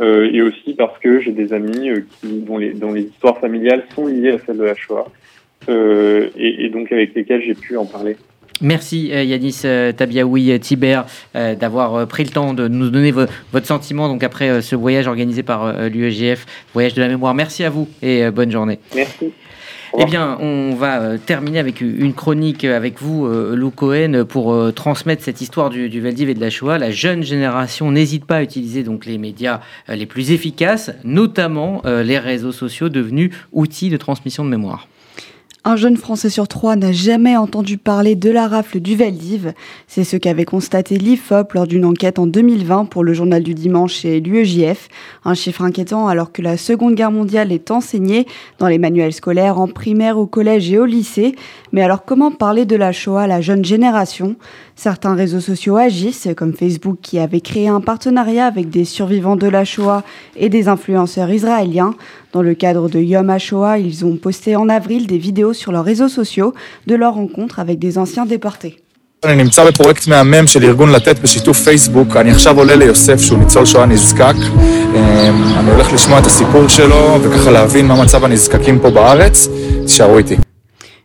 et 0.00 0.42
aussi 0.42 0.74
parce 0.74 0.98
que 0.98 1.20
j'ai 1.20 1.32
des 1.32 1.52
amis 1.52 1.90
qui, 2.20 2.40
dont, 2.40 2.58
les, 2.58 2.72
dont 2.72 2.92
les 2.92 3.02
histoires 3.02 3.38
familiales 3.38 3.84
sont 3.94 4.06
liées 4.06 4.32
à 4.32 4.38
celles 4.44 4.58
de 4.58 4.64
la 4.64 4.74
Shoah 4.74 5.06
et, 5.68 6.64
et 6.64 6.68
donc 6.70 6.90
avec 6.90 7.14
lesquels 7.14 7.42
j'ai 7.42 7.54
pu 7.54 7.76
en 7.76 7.86
parler. 7.86 8.16
Merci 8.60 9.08
Yanis 9.08 9.62
Tabiaoui 9.96 10.58
Tiber 10.58 11.02
d'avoir 11.34 12.08
pris 12.08 12.24
le 12.24 12.30
temps 12.30 12.52
de 12.52 12.66
nous 12.66 12.90
donner 12.90 13.12
votre 13.12 13.66
sentiment 13.66 14.08
donc 14.08 14.24
après 14.24 14.60
ce 14.60 14.74
voyage 14.74 15.06
organisé 15.06 15.44
par 15.44 15.88
l'UEGF, 15.88 16.46
voyage 16.72 16.94
de 16.94 17.00
la 17.00 17.08
mémoire. 17.08 17.34
Merci 17.34 17.62
à 17.62 17.70
vous 17.70 17.88
et 18.02 18.28
bonne 18.32 18.50
journée. 18.50 18.80
Merci. 18.96 19.32
Eh 19.98 20.06
bien, 20.06 20.38
on 20.40 20.74
va 20.74 21.00
euh, 21.00 21.18
terminer 21.18 21.58
avec 21.58 21.82
une 21.82 22.14
chronique 22.14 22.64
avec 22.64 23.00
vous, 23.02 23.26
euh, 23.26 23.54
Lou 23.54 23.70
Cohen, 23.70 24.24
pour 24.26 24.54
euh, 24.54 24.72
transmettre 24.72 25.22
cette 25.22 25.42
histoire 25.42 25.68
du, 25.68 26.00
Veldiv 26.00 26.30
et 26.30 26.34
de 26.34 26.40
la 26.40 26.48
Shoah. 26.48 26.78
La 26.78 26.90
jeune 26.90 27.22
génération 27.22 27.90
n'hésite 27.90 28.24
pas 28.24 28.36
à 28.36 28.42
utiliser 28.42 28.84
donc 28.84 29.04
les 29.04 29.18
médias 29.18 29.60
les 29.88 30.06
plus 30.06 30.30
efficaces, 30.30 30.92
notamment 31.04 31.82
les 31.84 32.18
réseaux 32.18 32.52
sociaux 32.52 32.88
devenus 32.88 33.30
outils 33.52 33.90
de 33.90 33.96
transmission 33.96 34.44
de 34.44 34.50
mémoire. 34.50 34.88
Un 35.64 35.76
jeune 35.76 35.96
Français 35.96 36.28
sur 36.28 36.48
trois 36.48 36.74
n'a 36.74 36.90
jamais 36.90 37.36
entendu 37.36 37.78
parler 37.78 38.16
de 38.16 38.30
la 38.30 38.48
rafle 38.48 38.80
du 38.80 38.96
Veldiv. 38.96 39.52
C'est 39.86 40.02
ce 40.02 40.16
qu'avait 40.16 40.44
constaté 40.44 40.98
l'IFOP 40.98 41.52
lors 41.52 41.68
d'une 41.68 41.84
enquête 41.84 42.18
en 42.18 42.26
2020 42.26 42.86
pour 42.86 43.04
le 43.04 43.12
journal 43.12 43.44
du 43.44 43.54
dimanche 43.54 44.04
et 44.04 44.18
l'UEJF. 44.18 44.88
Un 45.24 45.34
chiffre 45.34 45.62
inquiétant 45.62 46.08
alors 46.08 46.32
que 46.32 46.42
la 46.42 46.56
Seconde 46.56 46.96
Guerre 46.96 47.12
mondiale 47.12 47.52
est 47.52 47.70
enseignée 47.70 48.26
dans 48.58 48.66
les 48.66 48.78
manuels 48.78 49.12
scolaires 49.12 49.60
en 49.60 49.68
primaire, 49.68 50.18
au 50.18 50.26
collège 50.26 50.68
et 50.72 50.80
au 50.80 50.84
lycée. 50.84 51.36
Mais 51.71 51.81
alors 51.81 52.05
comment 52.05 52.31
parler 52.31 52.65
de 52.65 52.75
la 52.75 52.91
Shoah 52.91 53.23
à 53.23 53.27
la 53.27 53.41
jeune 53.41 53.65
génération 53.65 54.35
Certains 54.75 55.15
réseaux 55.15 55.39
sociaux 55.39 55.75
agissent, 55.75 56.29
comme 56.35 56.53
Facebook 56.53 56.97
qui 57.01 57.19
avait 57.19 57.41
créé 57.41 57.67
un 57.67 57.81
partenariat 57.81 58.45
avec 58.45 58.69
des 58.69 58.85
survivants 58.85 59.35
de 59.35 59.47
la 59.47 59.65
Shoah 59.65 60.03
et 60.35 60.49
des 60.49 60.67
influenceurs 60.67 61.29
israéliens. 61.29 61.95
Dans 62.33 62.41
le 62.41 62.53
cadre 62.53 62.89
de 62.89 62.99
Yom 62.99 63.29
HaShoah, 63.29 63.79
ils 63.79 64.05
ont 64.05 64.15
posté 64.17 64.55
en 64.55 64.69
avril 64.69 65.07
des 65.07 65.17
vidéos 65.17 65.53
sur 65.53 65.71
leurs 65.71 65.85
réseaux 65.85 66.09
sociaux 66.09 66.53
de 66.85 66.95
leur 66.95 67.13
rencontre 67.15 67.59
avec 67.59 67.79
des 67.79 67.97
anciens 67.97 68.25
déportés. 68.25 68.77
אני 69.23 69.43
נמצא 69.43 69.65
בפרויקט 69.67 70.07
מהמם 70.07 70.47
של 70.47 70.63
ארגון 70.63 70.91
לתת 70.91 71.19
בשיתוף 71.19 71.59
פייסבוק. 71.59 72.17
אני 72.17 72.31
עכשיו 72.31 72.57
עולה 72.57 72.75
ליוסף 72.75 73.21
שהוא 73.21 73.39
ניצול 73.39 73.65
שואה 73.65 73.85
נזקק. 73.85 74.35
אני 75.57 75.71
הולך 75.71 75.93
לשמוע 75.93 76.19
את 76.19 76.25
הסיפור 76.25 76.67
שלו 76.67 77.19
וככה 77.21 77.51
להבין 77.51 77.87
מה 77.87 78.03
מצב 78.03 78.23
הנזקקים 78.23 78.79
פה 78.79 78.89
בארץ. 78.89 79.47
תישארו 79.85 80.17
איתי. 80.17 80.35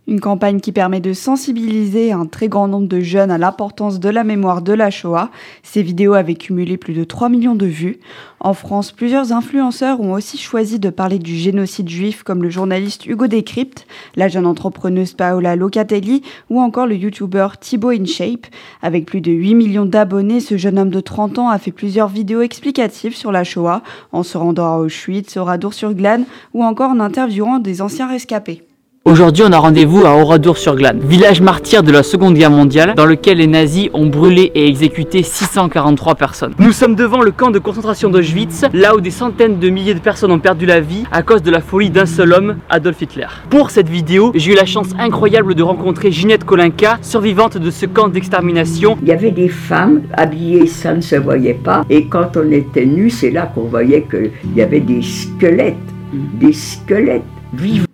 Une 0.09 0.21
campagne 0.21 0.61
qui 0.61 0.71
permet 0.71 1.01
de 1.01 1.11
sensibiliser 1.11 2.13
un 2.13 2.25
très 2.27 2.47
grand 2.47 2.69
nombre 2.69 2.87
de 2.87 3.01
jeunes 3.01 3.29
à 3.29 3.37
l'importance 3.37 3.99
de 3.99 4.07
la 4.07 4.23
mémoire 4.23 4.61
de 4.61 4.71
la 4.71 4.89
Shoah. 4.89 5.29
Ces 5.63 5.81
vidéos 5.81 6.13
avaient 6.13 6.35
cumulé 6.35 6.77
plus 6.77 6.93
de 6.93 7.03
3 7.03 7.27
millions 7.27 7.55
de 7.55 7.65
vues. 7.65 7.99
En 8.39 8.53
France, 8.53 8.93
plusieurs 8.93 9.33
influenceurs 9.33 9.99
ont 9.99 10.13
aussi 10.13 10.37
choisi 10.37 10.79
de 10.79 10.89
parler 10.89 11.19
du 11.19 11.35
génocide 11.35 11.89
juif 11.89 12.23
comme 12.23 12.41
le 12.41 12.49
journaliste 12.49 13.05
Hugo 13.05 13.27
Décrypte, 13.27 13.85
la 14.15 14.29
jeune 14.29 14.45
entrepreneuse 14.45 15.11
Paola 15.11 15.57
Locatelli 15.57 16.21
ou 16.49 16.61
encore 16.61 16.87
le 16.87 16.95
youtubeur 16.95 17.57
Thibaut 17.57 17.91
InShape. 17.91 18.47
Avec 18.81 19.05
plus 19.05 19.19
de 19.19 19.33
8 19.33 19.55
millions 19.55 19.85
d'abonnés, 19.85 20.39
ce 20.39 20.55
jeune 20.55 20.79
homme 20.79 20.89
de 20.89 21.01
30 21.01 21.37
ans 21.37 21.49
a 21.49 21.59
fait 21.59 21.73
plusieurs 21.73 22.07
vidéos 22.07 22.43
explicatives 22.43 23.15
sur 23.17 23.33
la 23.33 23.43
Shoah 23.43 23.83
en 24.13 24.23
se 24.23 24.37
rendant 24.37 24.73
à 24.73 24.77
Auschwitz, 24.77 25.35
au 25.35 25.43
Radour-sur-Glane 25.43 26.23
ou 26.53 26.63
encore 26.63 26.91
en 26.91 27.01
interviewant 27.01 27.59
des 27.59 27.81
anciens 27.81 28.07
rescapés. 28.07 28.66
Aujourd'hui, 29.07 29.45
on 29.47 29.53
a 29.53 29.57
rendez-vous 29.57 30.05
à 30.05 30.17
Oradour-sur-Glane, 30.17 30.99
village 30.99 31.39
martyr 31.39 31.81
de 31.81 31.93
la 31.93 32.03
Seconde 32.03 32.33
Guerre 32.33 32.51
mondiale, 32.51 32.93
dans 32.93 33.05
lequel 33.05 33.37
les 33.37 33.47
nazis 33.47 33.87
ont 33.93 34.07
brûlé 34.07 34.51
et 34.53 34.67
exécuté 34.67 35.23
643 35.23 36.15
personnes. 36.15 36.53
Nous 36.59 36.73
sommes 36.73 36.93
devant 36.93 37.21
le 37.21 37.31
camp 37.31 37.49
de 37.49 37.57
concentration 37.57 38.09
d'Auschwitz, 38.09 38.65
là 38.73 38.97
où 38.97 38.99
des 38.99 39.11
centaines 39.11 39.59
de 39.59 39.69
milliers 39.69 39.93
de 39.93 40.01
personnes 40.01 40.33
ont 40.33 40.39
perdu 40.39 40.65
la 40.65 40.81
vie 40.81 41.05
à 41.09 41.23
cause 41.23 41.41
de 41.41 41.49
la 41.49 41.61
folie 41.61 41.89
d'un 41.89 42.05
seul 42.05 42.33
homme, 42.33 42.57
Adolf 42.69 43.01
Hitler. 43.01 43.27
Pour 43.49 43.71
cette 43.71 43.87
vidéo, 43.87 44.33
j'ai 44.35 44.51
eu 44.51 44.55
la 44.55 44.65
chance 44.65 44.89
incroyable 44.99 45.55
de 45.55 45.63
rencontrer 45.63 46.11
Ginette 46.11 46.43
Kolinka, 46.43 46.97
survivante 47.01 47.57
de 47.57 47.71
ce 47.71 47.85
camp 47.85 48.09
d'extermination. 48.09 48.97
Il 49.01 49.07
y 49.07 49.13
avait 49.13 49.31
des 49.31 49.47
femmes 49.47 50.01
habillées, 50.11 50.67
ça 50.67 50.93
ne 50.93 50.99
se 50.99 51.15
voyait 51.15 51.53
pas, 51.53 51.85
et 51.89 52.07
quand 52.07 52.35
on 52.35 52.51
était 52.51 52.85
nu, 52.85 53.09
c'est 53.09 53.31
là 53.31 53.49
qu'on 53.55 53.69
voyait 53.69 54.05
qu'il 54.11 54.53
y 54.53 54.61
avait 54.61 54.81
des 54.81 55.01
squelettes, 55.01 55.77
des 56.11 56.51
squelettes 56.51 57.23
vivants. 57.53 57.86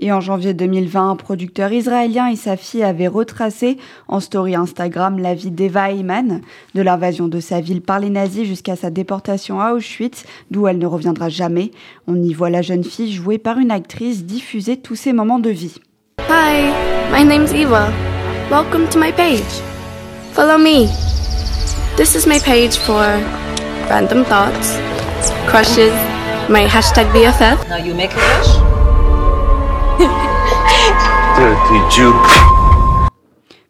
Et 0.00 0.12
en 0.12 0.20
janvier 0.20 0.54
2020, 0.54 1.10
un 1.10 1.16
producteur 1.16 1.72
israélien 1.72 2.28
et 2.28 2.36
sa 2.36 2.56
fille 2.56 2.84
avaient 2.84 3.08
retracé 3.08 3.78
en 4.06 4.20
story 4.20 4.54
Instagram 4.54 5.18
la 5.18 5.34
vie 5.34 5.50
d'Eva 5.50 5.90
Eyman, 5.90 6.40
de 6.74 6.82
l'invasion 6.82 7.26
de 7.26 7.40
sa 7.40 7.60
ville 7.60 7.80
par 7.80 7.98
les 7.98 8.10
nazis 8.10 8.46
jusqu'à 8.46 8.76
sa 8.76 8.90
déportation 8.90 9.60
à 9.60 9.72
Auschwitz, 9.72 10.24
d'où 10.52 10.68
elle 10.68 10.78
ne 10.78 10.86
reviendra 10.86 11.28
jamais. 11.28 11.72
On 12.06 12.14
y 12.14 12.32
voit 12.32 12.48
la 12.48 12.62
jeune 12.62 12.84
fille 12.84 13.12
jouée 13.12 13.38
par 13.38 13.58
une 13.58 13.72
actrice 13.72 14.24
diffuser 14.24 14.76
tous 14.76 14.94
ses 14.94 15.12
moments 15.12 15.40
de 15.40 15.50
vie. 15.50 15.80
Hi, 16.28 16.70
my 17.12 17.24
name's 17.24 17.52
Eva. 17.52 17.92
Welcome 18.50 18.88
to 18.90 19.00
my 19.00 19.10
page. 19.10 19.42
Follow 20.32 20.58
me. 20.58 20.86
This 21.96 22.14
is 22.14 22.24
my 22.24 22.38
page 22.38 22.76
for 22.76 23.02
random 23.90 24.24
thoughts, 24.24 24.78
crushes, 25.48 25.92
my 26.48 26.64
hashtag 26.68 27.10
BFF. 27.12 27.68
Now 27.68 27.84
you 27.84 27.96
make 27.96 28.12
a 28.12 28.38
wish. 28.38 28.77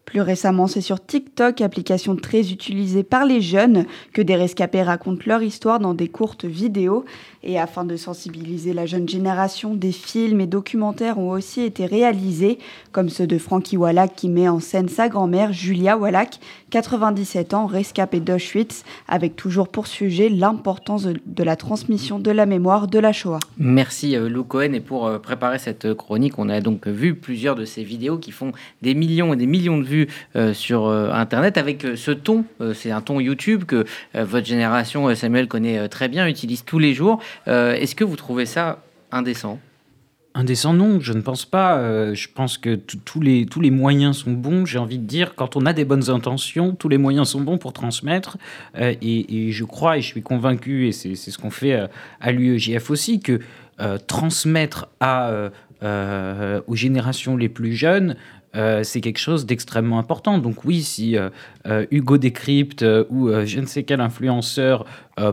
Plus 0.05 0.21
récemment, 0.21 0.65
c'est 0.65 0.81
sur 0.81 1.05
TikTok, 1.05 1.61
application 1.61 2.15
très 2.15 2.51
utilisée 2.51 3.03
par 3.03 3.25
les 3.25 3.41
jeunes, 3.41 3.85
que 4.11 4.23
des 4.23 4.35
rescapés 4.35 4.81
racontent 4.81 5.21
leur 5.27 5.43
histoire 5.43 5.79
dans 5.79 5.93
des 5.93 6.07
courtes 6.07 6.45
vidéos. 6.45 7.05
Et 7.41 7.57
afin 7.57 7.85
de 7.85 7.95
sensibiliser 7.95 8.73
la 8.73 8.85
jeune 8.85 9.07
génération, 9.07 9.73
des 9.73 9.93
films 9.93 10.41
et 10.41 10.47
documentaires 10.47 11.17
ont 11.19 11.31
aussi 11.31 11.61
été 11.61 11.85
réalisés, 11.85 12.59
comme 12.91 13.09
ceux 13.09 13.27
de 13.27 13.37
Frankie 13.37 13.77
Wallach 13.77 14.11
qui 14.15 14.27
met 14.27 14.49
en 14.49 14.59
scène 14.59 14.89
sa 14.89 15.07
grand-mère, 15.07 15.53
Julia 15.53 15.97
Wallach, 15.97 16.39
97 16.71 17.53
ans, 17.53 17.65
rescapée 17.65 18.19
d'Auschwitz, 18.19 18.83
avec 19.07 19.35
toujours 19.35 19.69
pour 19.69 19.87
sujet 19.87 20.27
l'importance 20.27 21.07
de 21.07 21.43
la 21.43 21.55
transmission 21.55 22.19
de 22.19 22.31
la 22.31 22.45
mémoire 22.45 22.87
de 22.87 22.99
la 22.99 23.13
Shoah. 23.13 23.39
Merci 23.57 24.15
euh, 24.15 24.27
Lou 24.27 24.43
Cohen. 24.43 24.73
Et 24.73 24.81
pour 24.81 25.07
euh, 25.07 25.17
préparer 25.19 25.59
cette 25.59 25.93
chronique, 25.93 26.37
on 26.39 26.49
a 26.49 26.59
donc 26.59 26.87
vu 26.87 27.15
plusieurs 27.15 27.55
de 27.55 27.65
ces 27.65 27.83
vidéos 27.83 28.17
qui 28.17 28.31
font 28.31 28.51
des 28.81 28.93
millions 28.93 29.33
et 29.33 29.37
des 29.37 29.47
millions 29.47 29.77
de 29.77 29.83
vues 29.83 30.07
euh, 30.35 30.53
sur 30.53 30.89
Internet 30.89 31.57
avec 31.57 31.85
ce 31.95 32.11
ton. 32.11 32.43
C'est 32.73 32.91
un 32.91 33.01
ton 33.01 33.19
YouTube 33.19 33.63
que 33.63 33.85
votre 34.15 34.45
génération, 34.45 35.13
Samuel, 35.15 35.47
connaît 35.47 35.87
très 35.87 36.07
bien, 36.07 36.27
utilise 36.27 36.63
tous 36.65 36.79
les 36.79 36.93
jours. 36.93 37.19
Est-ce 37.47 37.95
que 37.95 38.03
vous 38.03 38.15
trouvez 38.15 38.45
ça 38.45 38.83
indécent? 39.11 39.59
Indécent, 40.35 40.73
non, 40.73 40.99
je 40.99 41.13
ne 41.13 41.21
pense 41.21 41.45
pas. 41.45 41.79
Euh, 41.79 42.13
je 42.13 42.27
pense 42.33 42.59
que 42.59 42.75
tous 42.75 43.19
les, 43.19 43.47
tous 43.47 43.61
les 43.61 43.71
moyens 43.71 44.17
sont 44.17 44.31
bons. 44.31 44.63
J'ai 44.65 44.77
envie 44.77 44.99
de 44.99 45.05
dire, 45.05 45.33
quand 45.35 45.55
on 45.55 45.65
a 45.65 45.73
des 45.73 45.85
bonnes 45.85 46.11
intentions, 46.11 46.75
tous 46.75 46.87
les 46.87 46.99
moyens 46.99 47.29
sont 47.29 47.41
bons 47.41 47.57
pour 47.57 47.73
transmettre. 47.73 48.37
Euh, 48.77 48.93
et, 49.01 49.51
je 49.51 49.63
crois, 49.63 49.97
et 49.97 50.01
je 50.01 50.07
suis 50.07 50.21
convaincu, 50.21 50.87
et 50.87 50.91
c'est 50.91 51.15
ce 51.15 51.37
qu'on 51.37 51.49
fait 51.49 51.73
euh, 51.73 51.87
à 52.21 52.31
l'UEJF 52.31 52.91
aussi, 52.91 53.19
que 53.19 53.39
transmettre 54.07 54.89
à, 54.99 55.31
aux 55.81 56.75
générations 56.75 57.37
les 57.37 57.47
plus 57.47 57.71
jeunes, 57.71 58.17
euh, 58.55 58.83
c'est 58.83 59.01
quelque 59.01 59.19
chose 59.19 59.45
d'extrêmement 59.45 59.99
important. 59.99 60.39
Donc 60.39 60.65
oui, 60.65 60.81
si 60.81 61.17
euh, 61.17 61.29
euh, 61.67 61.85
Hugo 61.91 62.17
Décrypte 62.17 62.83
ou 63.09 63.29
je 63.45 63.59
ne 63.59 63.65
sais 63.65 63.83
quel 63.83 64.01
influenceur 64.01 64.85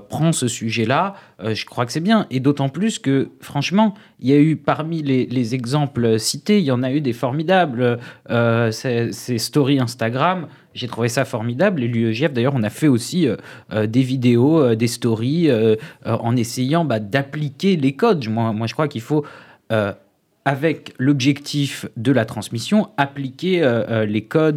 prend 0.09 0.33
ce 0.33 0.49
sujet-là, 0.49 1.15
je 1.45 1.65
crois 1.65 1.87
que 1.87 1.93
c'est 1.93 2.01
bien. 2.01 2.27
Et 2.31 2.41
d'autant 2.41 2.69
plus 2.69 2.99
que, 2.99 3.29
franchement, 3.41 3.95
il 4.19 4.29
y 4.29 4.33
a 4.33 4.39
eu 4.39 4.57
parmi 4.57 5.01
les, 5.01 5.55
exemples 5.55 6.19
cités, 6.19 6.59
il 6.59 6.65
y 6.65 6.73
en 6.73 6.83
a 6.83 6.91
eu 6.91 7.01
des 7.01 7.13
formidables. 7.13 8.01
ces, 8.73 9.39
stories 9.39 9.79
Instagram, 9.79 10.49
j'ai 10.75 10.89
trouvé 10.89 11.09
ça 11.09 11.25
formidable. 11.25 11.85
Et 11.85 11.87
l'UEGF, 11.87 12.33
d'ailleurs, 12.33 12.57
on 12.57 12.65
a 12.65 12.71
fait 12.71 12.89
aussi 12.89 13.29
des 13.73 14.03
vidéos, 14.03 14.75
des 14.75 14.89
stories, 14.89 15.51
en 16.05 16.37
essayant 16.37 16.85
bah, 16.85 16.99
d'appliquer 16.99 17.77
les 17.77 17.93
codes. 17.93 18.29
Moi, 18.29 18.53
moi, 18.53 18.67
je 18.67 18.73
crois 18.73 18.89
qu'il 18.89 19.03
faut 19.03 19.25
avec 20.47 20.95
l'objectif 20.99 21.87
de 21.97 22.13
la 22.13 22.25
transmission, 22.25 22.91
appliquer 22.97 23.65
euh, 23.65 23.85
euh, 23.91 24.07
les 24.07 24.23
codes 24.23 24.57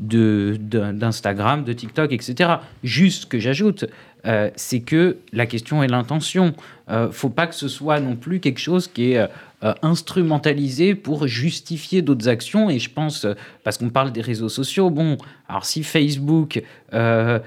d'Instagram, 0.00 1.64
de, 1.64 1.72
TikTok, 1.74 2.12
etc. 2.12 2.54
Juste 2.82 3.26
que 3.26 3.38
j'ajoute, 3.38 3.84
euh, 4.26 4.50
c'est 4.56 4.80
que 4.80 5.18
la 5.32 5.46
question 5.46 5.82
est 5.82 5.88
l'intention. 5.88 6.54
ne 6.88 7.08
faut 7.10 7.30
pas 7.30 7.46
que 7.46 7.54
ce 7.54 7.68
soit 7.68 8.00
non 8.00 8.16
plus 8.16 8.40
quelque 8.40 8.60
chose 8.60 8.88
qui 8.88 9.12
est 9.12 9.28
euh, 9.62 9.74
instrumentalisé 9.82 10.94
pour 10.94 11.26
justifier 11.26 12.00
d'autres 12.00 12.30
actions. 12.30 12.70
Et 12.70 12.78
je 12.78 12.88
pense, 12.88 13.26
euh, 13.26 13.34
parce 13.62 13.76
qu'on 13.76 13.90
parle 13.90 14.10
des 14.10 14.22
réseaux 14.22 14.48
sociaux, 14.48 14.88
bon, 14.88 15.18
alors 15.50 15.66
si 15.66 15.82
Facebook, 15.82 16.62
euh, 16.94 17.38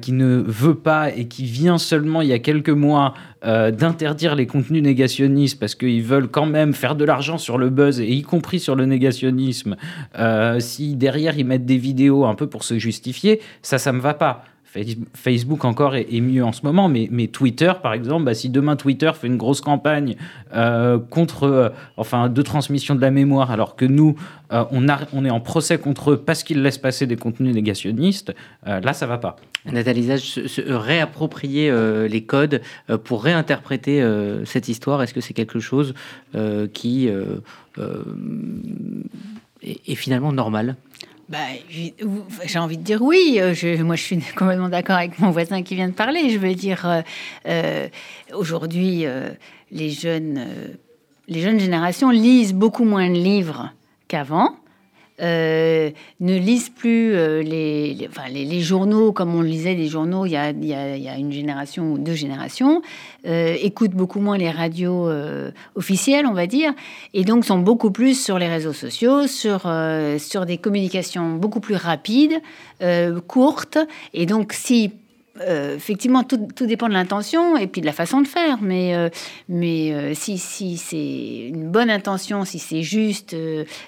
qui 0.00 0.12
ne 0.12 0.42
veut 0.46 0.76
pas 0.76 1.10
et 1.14 1.28
qui 1.28 1.44
vient 1.44 1.76
seulement 1.76 2.22
il 2.22 2.28
y 2.28 2.32
a 2.32 2.38
quelques 2.38 2.70
mois 2.70 3.14
d'interdire 3.44 4.34
les 4.34 4.48
contenus 4.48 4.82
négationnistes 4.82 5.60
parce 5.60 5.76
qu'ils 5.76 6.02
veulent 6.02 6.26
quand 6.26 6.46
même 6.46 6.72
faire 6.72 6.96
de 6.96 7.04
l'argent 7.04 7.38
sur 7.38 7.58
le 7.58 7.70
buzz, 7.70 8.00
et 8.00 8.10
y 8.10 8.22
compris 8.22 8.58
sur 8.58 8.74
le 8.74 8.86
négationnisme, 8.86 9.76
si 10.58 10.96
derrière 10.96 11.38
ils 11.38 11.46
mettent 11.46 11.64
des 11.64 11.78
vidéos 11.78 12.24
un 12.24 12.34
peu 12.34 12.48
pour 12.48 12.64
se 12.64 12.76
justifier, 12.76 13.40
ça, 13.62 13.78
ça 13.78 13.92
me 13.92 14.00
va 14.00 14.14
pas. 14.14 14.44
Facebook 15.14 15.64
encore 15.64 15.96
est, 15.96 16.20
mieux 16.20 16.44
en 16.44 16.52
ce 16.52 16.60
moment, 16.62 16.88
mais, 16.88 17.26
Twitter, 17.28 17.72
par 17.82 17.94
exemple, 17.94 18.24
bah, 18.24 18.34
si 18.34 18.50
demain 18.50 18.76
Twitter 18.76 19.10
fait 19.14 19.26
une 19.26 19.36
grosse 19.36 19.60
campagne 19.60 20.16
euh, 20.54 20.98
contre, 20.98 21.44
euh, 21.44 21.68
enfin, 21.96 22.28
de 22.28 22.42
transmission 22.42 22.94
de 22.94 23.00
la 23.00 23.10
mémoire, 23.10 23.50
alors 23.50 23.76
que 23.76 23.86
nous, 23.86 24.16
euh, 24.52 24.64
on 24.72 25.24
est 25.24 25.30
en 25.30 25.40
procès 25.40 25.78
contre 25.78 26.12
eux 26.12 26.16
parce 26.18 26.42
qu'ils 26.42 26.62
laissent 26.62 26.78
passer 26.78 27.06
des 27.06 27.16
contenus 27.16 27.54
négationnistes, 27.54 28.34
là, 28.66 28.92
ça 28.92 29.06
va 29.06 29.18
pas. 29.18 29.36
Nathalie 29.64 30.04
Zage, 30.04 30.20
se, 30.20 30.60
réapproprier 30.60 31.72
les 32.08 32.22
codes 32.24 32.60
pour 33.04 33.24
réinterpréter 33.24 34.06
cette 34.44 34.68
histoire, 34.68 35.02
est-ce 35.02 35.14
que 35.14 35.20
c'est 35.20 35.34
quelque 35.34 35.60
chose 35.60 35.94
qui 36.72 37.10
est 39.62 39.94
finalement 39.94 40.32
normal? 40.32 40.76
Bah, 41.28 41.38
j'ai 41.68 42.58
envie 42.58 42.78
de 42.78 42.82
dire 42.82 43.02
oui. 43.02 43.38
Euh, 43.38 43.52
je, 43.52 43.82
moi, 43.82 43.96
je 43.96 44.02
suis 44.02 44.18
complètement 44.36 44.70
d'accord 44.70 44.96
avec 44.96 45.18
mon 45.18 45.30
voisin 45.30 45.62
qui 45.62 45.74
vient 45.74 45.88
de 45.88 45.94
parler. 45.94 46.30
Je 46.30 46.38
veux 46.38 46.54
dire, 46.54 46.86
euh, 46.86 47.02
euh, 47.46 47.88
aujourd'hui, 48.32 49.04
les 49.70 49.90
les 51.30 51.42
jeunes 51.42 51.60
générations 51.60 52.08
lisent 52.08 52.54
beaucoup 52.54 52.84
moins 52.84 53.10
de 53.10 53.18
livres 53.18 53.70
qu'avant. 54.08 54.56
Euh, 55.20 55.90
ne 56.20 56.38
lisent 56.38 56.68
plus 56.68 57.12
euh, 57.14 57.42
les, 57.42 58.08
les, 58.30 58.60
journaux 58.60 59.10
comme 59.10 59.34
on 59.34 59.40
lisait 59.40 59.74
les 59.74 59.88
journaux 59.88 60.26
il 60.26 60.30
y 60.30 60.36
a, 60.36 60.52
y 60.52 61.08
a, 61.08 61.16
une 61.16 61.32
génération 61.32 61.92
ou 61.92 61.98
deux 61.98 62.14
générations, 62.14 62.82
euh, 63.26 63.56
écoutent 63.60 63.94
beaucoup 63.94 64.20
moins 64.20 64.38
les 64.38 64.50
radios 64.50 65.10
officielles, 65.74 66.24
on 66.26 66.34
va 66.34 66.46
dire, 66.46 66.72
et 67.14 67.24
donc 67.24 67.44
sont 67.44 67.58
beaucoup 67.58 67.90
plus 67.90 68.20
sur 68.22 68.38
les 68.38 68.46
réseaux 68.46 68.72
sociaux, 68.72 69.26
sur, 69.26 69.70
sur 70.18 70.46
des 70.46 70.58
communications 70.58 71.34
beaucoup 71.34 71.60
plus 71.60 71.74
rapides, 71.74 72.40
courtes, 73.26 73.78
et 74.14 74.26
donc 74.26 74.52
si 74.52 74.92
euh, 75.40 75.76
effectivement, 75.76 76.24
tout, 76.24 76.48
dépend 76.66 76.88
de 76.88 76.92
l'intention 76.92 77.56
et 77.56 77.66
puis 77.66 77.80
de 77.80 77.86
la 77.86 77.92
façon 77.92 78.20
de 78.20 78.26
faire. 78.26 78.58
Mais, 78.60 78.94
euh, 78.94 79.08
mais 79.48 79.92
euh, 79.92 80.14
si, 80.14 80.38
si 80.38 80.76
c'est 80.76 81.48
une 81.48 81.70
bonne 81.70 81.90
intention, 81.90 82.44
si 82.44 82.58
c'est 82.58 82.82
juste, 82.82 83.36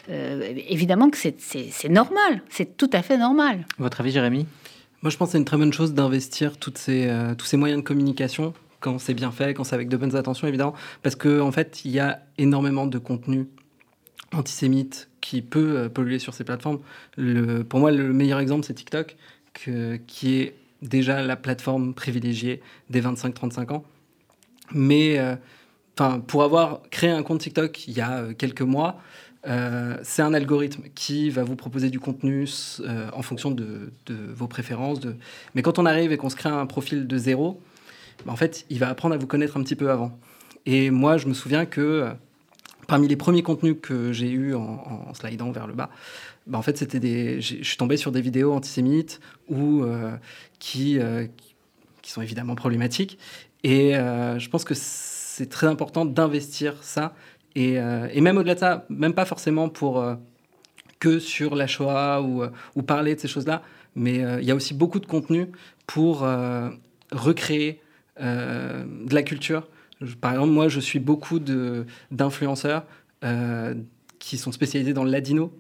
évidemment 0.09 1.11
que 1.11 1.19
c'est 1.19 1.89
normal. 1.89 2.43
C'est 2.49 2.77
tout 2.77 2.91
à 2.93 3.03
fait 3.03 3.17
normal. 3.17 3.67
Votre 3.79 4.01
avis, 4.01 4.11
Jérémy? 4.11 4.47
Moi, 5.03 5.11
je 5.11 5.17
pense 5.17 5.29
que 5.29 5.33
c'est 5.33 5.39
une 5.39 5.45
très 5.45 5.57
bonne 5.57 5.73
chose 5.73 5.95
d'investir 5.95 6.53
ces, 6.75 7.11
tous 7.39 7.47
ces 7.47 7.57
moyens 7.57 7.83
de 7.83 7.87
communication 7.87 8.53
quand 8.81 8.99
c'est 8.99 9.15
bien 9.15 9.31
fait, 9.31 9.53
quand 9.53 9.65
c'est 9.65 9.75
avec 9.75 9.89
de 9.89 9.97
bonnes 9.97 10.17
intentions, 10.17 10.47
évidemment. 10.47 10.75
Parce 11.03 11.15
qu'en 11.15 11.41
en 11.41 11.53
fait, 11.53 11.85
il 11.85 11.91
y 11.91 12.01
a 12.01 12.23
énormément 12.39 12.87
de 12.87 12.99
contenu 12.99 13.47
antisémite 14.33 15.11
qui 15.21 15.43
peut 15.43 15.91
polluer 15.93 16.19
sur 16.19 16.35
ces 16.35 16.45
plateformes. 16.45 16.81
Le, 17.17 17.63
pour 17.63 17.81
moi, 17.81 17.91
le 17.91 18.13
meilleur 18.13 18.39
exemple, 18.39 18.65
c'est 18.65 18.75
TikTok, 18.75 19.17
que, 19.53 19.97
qui 20.07 20.37
est 20.37 20.55
déjà 20.83 21.23
la 21.23 21.37
plateforme 21.37 21.95
privilégiée 21.95 22.61
des 22.89 23.01
25-35 23.01 23.73
ans. 23.73 23.85
Mais 24.73 25.19
euh, 25.19 25.37
pour 26.27 26.43
avoir 26.43 26.83
créé 26.91 27.11
un 27.11 27.23
compte 27.23 27.41
TikTok 27.41 27.87
il 27.89 27.97
y 27.97 28.01
a 28.01 28.19
euh, 28.19 28.33
quelques 28.35 28.63
mois, 28.63 29.01
euh, 29.47 29.97
c'est 30.03 30.23
un 30.23 30.35
algorithme 30.35 30.85
qui 30.95 31.31
va 31.31 31.45
vous 31.45 31.57
proposer 31.57 31.91
du 31.91 31.99
contenu 31.99 32.47
en 33.13 33.23
fonction 33.23 33.51
de, 33.51 33.93
vos 34.09 34.47
préférences. 34.47 35.01
Mais 35.55 35.63
quand 35.63 35.79
on 35.79 35.87
arrive 35.87 36.13
et 36.13 36.17
qu'on 36.17 36.31
se 36.31 36.37
crée 36.37 36.51
un 36.51 36.67
profil 36.67 37.07
de 37.07 37.17
zéro, 37.17 37.61
bah, 38.27 38.33
en 38.33 38.37
fait, 38.37 38.67
il 38.69 38.79
va 38.79 38.89
apprendre 38.89 39.15
à 39.15 39.19
vous 39.19 39.27
connaître 39.27 39.57
un 39.57 39.63
petit 39.63 39.77
peu 39.77 39.91
avant. 39.91 40.19
Et 40.67 40.91
moi, 40.91 41.17
je 41.17 41.27
me 41.27 41.33
souviens 41.33 41.65
que 41.65 42.13
parmi 42.91 43.07
les 43.07 43.17
premiers 43.17 43.45
contenus 43.45 43.77
que 43.81 44.13
j'ai 44.13 44.31
eus 44.31 44.53
en, 44.57 45.07
en, 45.09 45.15
slidant 45.15 45.53
vers 45.53 45.69
le 45.69 45.75
bas, 45.75 45.91
bah, 46.49 46.59
en 46.59 46.63
fait, 46.63 46.77
c'était 46.77 46.99
des. 46.99 47.41
Je 47.41 47.63
suis 47.63 47.77
tombé 47.77 47.97
sur 47.97 48.11
des 48.11 48.21
vidéos 48.21 48.53
antisémites 48.53 49.21
ou 49.49 49.85
euh, 49.85 50.17
qui, 50.59 50.99
euh, 50.99 51.29
qui 52.03 52.11
sont 52.11 52.21
évidemment 52.21 52.57
problématiques. 52.57 53.17
Et 53.63 53.97
euh, 53.97 54.41
je 54.41 54.51
pense 54.51 54.65
que 54.65 54.75
c'est 54.75 55.49
très 55.49 55.69
important 55.69 56.05
d'investir 56.05 56.83
ça. 56.83 57.15
Et, 57.55 57.81
même 58.21 58.39
au-delà 58.39 58.55
de 58.55 58.61
ça, 58.61 58.87
même 58.89 59.15
pas 59.15 59.25
forcément 59.25 59.69
pour 59.69 60.05
que 60.99 61.19
sur 61.19 61.55
la 61.55 61.67
Shoah 61.67 62.23
ou, 62.23 62.43
ou 62.75 62.83
parler 62.83 63.15
de 63.15 63.21
ces 63.21 63.29
choses-là, 63.29 63.63
mais 63.95 64.17
il 64.41 64.45
y 64.45 64.51
a 64.51 64.55
aussi 64.55 64.73
beaucoup 64.73 65.01
de 65.01 65.07
contenu 65.07 65.49
pour 65.87 66.21
recréer 67.11 67.81
de 68.21 69.15
la 69.15 69.23
culture. 69.25 69.67
Par 70.21 70.33
exemple, 70.33 70.53
moi, 70.53 70.69
je 70.69 70.81
suis 70.81 70.99
beaucoup 70.99 71.39
d'influenceurs 72.11 72.85
qui 74.19 74.39
sont 74.39 74.53
spécialisés 74.53 74.93
dans 74.93 75.05
le 75.05 75.11
ladino 75.11 75.53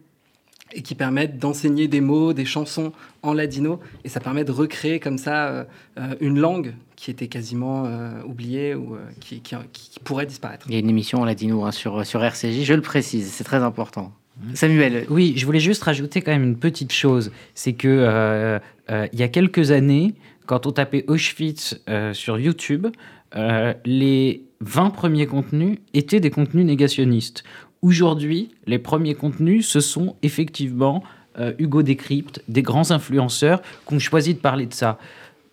et 0.72 0.82
qui 0.82 0.94
permettent 0.94 1.38
d'enseigner 1.38 1.88
des 1.88 2.00
mots, 2.00 2.32
des 2.32 2.44
chansons 2.44 2.92
en 3.22 3.32
ladino. 3.32 3.80
Et 4.04 4.08
ça 4.08 4.20
permet 4.20 4.44
de 4.44 4.52
recréer 4.52 5.00
comme 5.00 5.18
ça 5.18 5.48
euh, 5.48 5.64
euh, 5.98 6.14
une 6.20 6.38
langue 6.38 6.74
qui 6.96 7.10
était 7.10 7.28
quasiment 7.28 7.84
euh, 7.86 8.22
oubliée 8.24 8.74
ou 8.74 8.96
qui, 9.20 9.40
qui, 9.40 10.00
pourrait 10.04 10.26
disparaître. 10.26 10.66
Il 10.68 10.74
y 10.74 10.76
a 10.76 10.80
une 10.80 10.90
émission 10.90 11.20
en 11.20 11.24
ladino 11.24 11.64
hein, 11.64 11.72
sur, 11.72 12.04
sur 12.06 12.22
RCJ, 12.22 12.62
je 12.62 12.74
le 12.74 12.82
précise, 12.82 13.30
c'est 13.32 13.44
très 13.44 13.62
important. 13.62 14.12
Samuel. 14.54 15.04
Oui, 15.10 15.34
je 15.36 15.44
voulais 15.44 15.60
juste 15.60 15.82
rajouter 15.82 16.22
quand 16.22 16.30
même 16.30 16.44
une 16.44 16.56
petite 16.56 16.92
chose. 16.92 17.30
C'est 17.54 17.74
que 17.74 18.58
il 18.88 19.18
y 19.18 19.22
a 19.22 19.28
quelques 19.28 19.70
années, 19.70 20.14
quand 20.46 20.66
on 20.66 20.72
tapait 20.72 21.04
Auschwitz 21.08 21.82
sur 22.14 22.38
YouTube, 22.38 22.86
les 23.34 24.44
20 24.60 24.90
premiers 24.90 25.26
contenus 25.26 25.78
étaient 25.94 26.20
des 26.20 26.30
contenus 26.30 26.66
négationnistes 26.66 27.44
Aujourd'hui, 27.82 28.50
les 28.66 28.78
premiers 28.78 29.14
contenus, 29.14 29.66
ce 29.66 29.80
sont 29.80 30.16
effectivement 30.22 31.02
euh, 31.38 31.54
Hugo 31.58 31.82
Décrypte, 31.82 32.42
des 32.46 32.60
grands 32.60 32.90
influenceurs 32.90 33.62
qui 33.86 33.94
ont 33.94 33.98
choisi 33.98 34.34
de 34.34 34.38
parler 34.38 34.66
de 34.66 34.74
ça. 34.74 34.98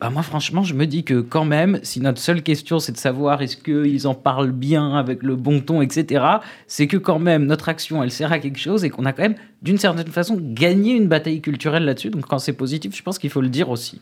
Bah 0.01 0.09
moi, 0.09 0.23
franchement, 0.23 0.61
je 0.61 0.73
me 0.73 0.85
dis 0.85 1.05
que 1.05 1.21
quand 1.21 1.45
même, 1.45 1.79
si 1.83 2.01
notre 2.01 2.19
seule 2.19 2.43
question, 2.43 2.79
c'est 2.79 2.91
de 2.91 2.97
savoir 2.97 3.41
est-ce 3.41 3.55
qu'ils 3.55 4.07
en 4.07 4.13
parlent 4.13 4.51
bien 4.51 4.95
avec 4.95 5.23
le 5.23 5.37
bon 5.37 5.61
ton, 5.61 5.81
etc., 5.81 6.23
c'est 6.67 6.85
que 6.85 6.97
quand 6.97 7.17
même, 7.17 7.45
notre 7.45 7.69
action, 7.69 8.03
elle 8.03 8.11
sert 8.11 8.31
à 8.31 8.39
quelque 8.39 8.59
chose 8.59 8.83
et 8.83 8.89
qu'on 8.89 9.05
a 9.05 9.13
quand 9.13 9.23
même, 9.23 9.35
d'une 9.61 9.77
certaine 9.77 10.07
façon, 10.07 10.37
gagné 10.39 10.93
une 10.93 11.07
bataille 11.07 11.41
culturelle 11.41 11.85
là-dessus. 11.85 12.09
Donc 12.09 12.25
quand 12.27 12.39
c'est 12.39 12.53
positif, 12.53 12.95
je 12.95 13.01
pense 13.01 13.17
qu'il 13.17 13.29
faut 13.29 13.41
le 13.41 13.49
dire 13.49 13.69
aussi. 13.69 13.95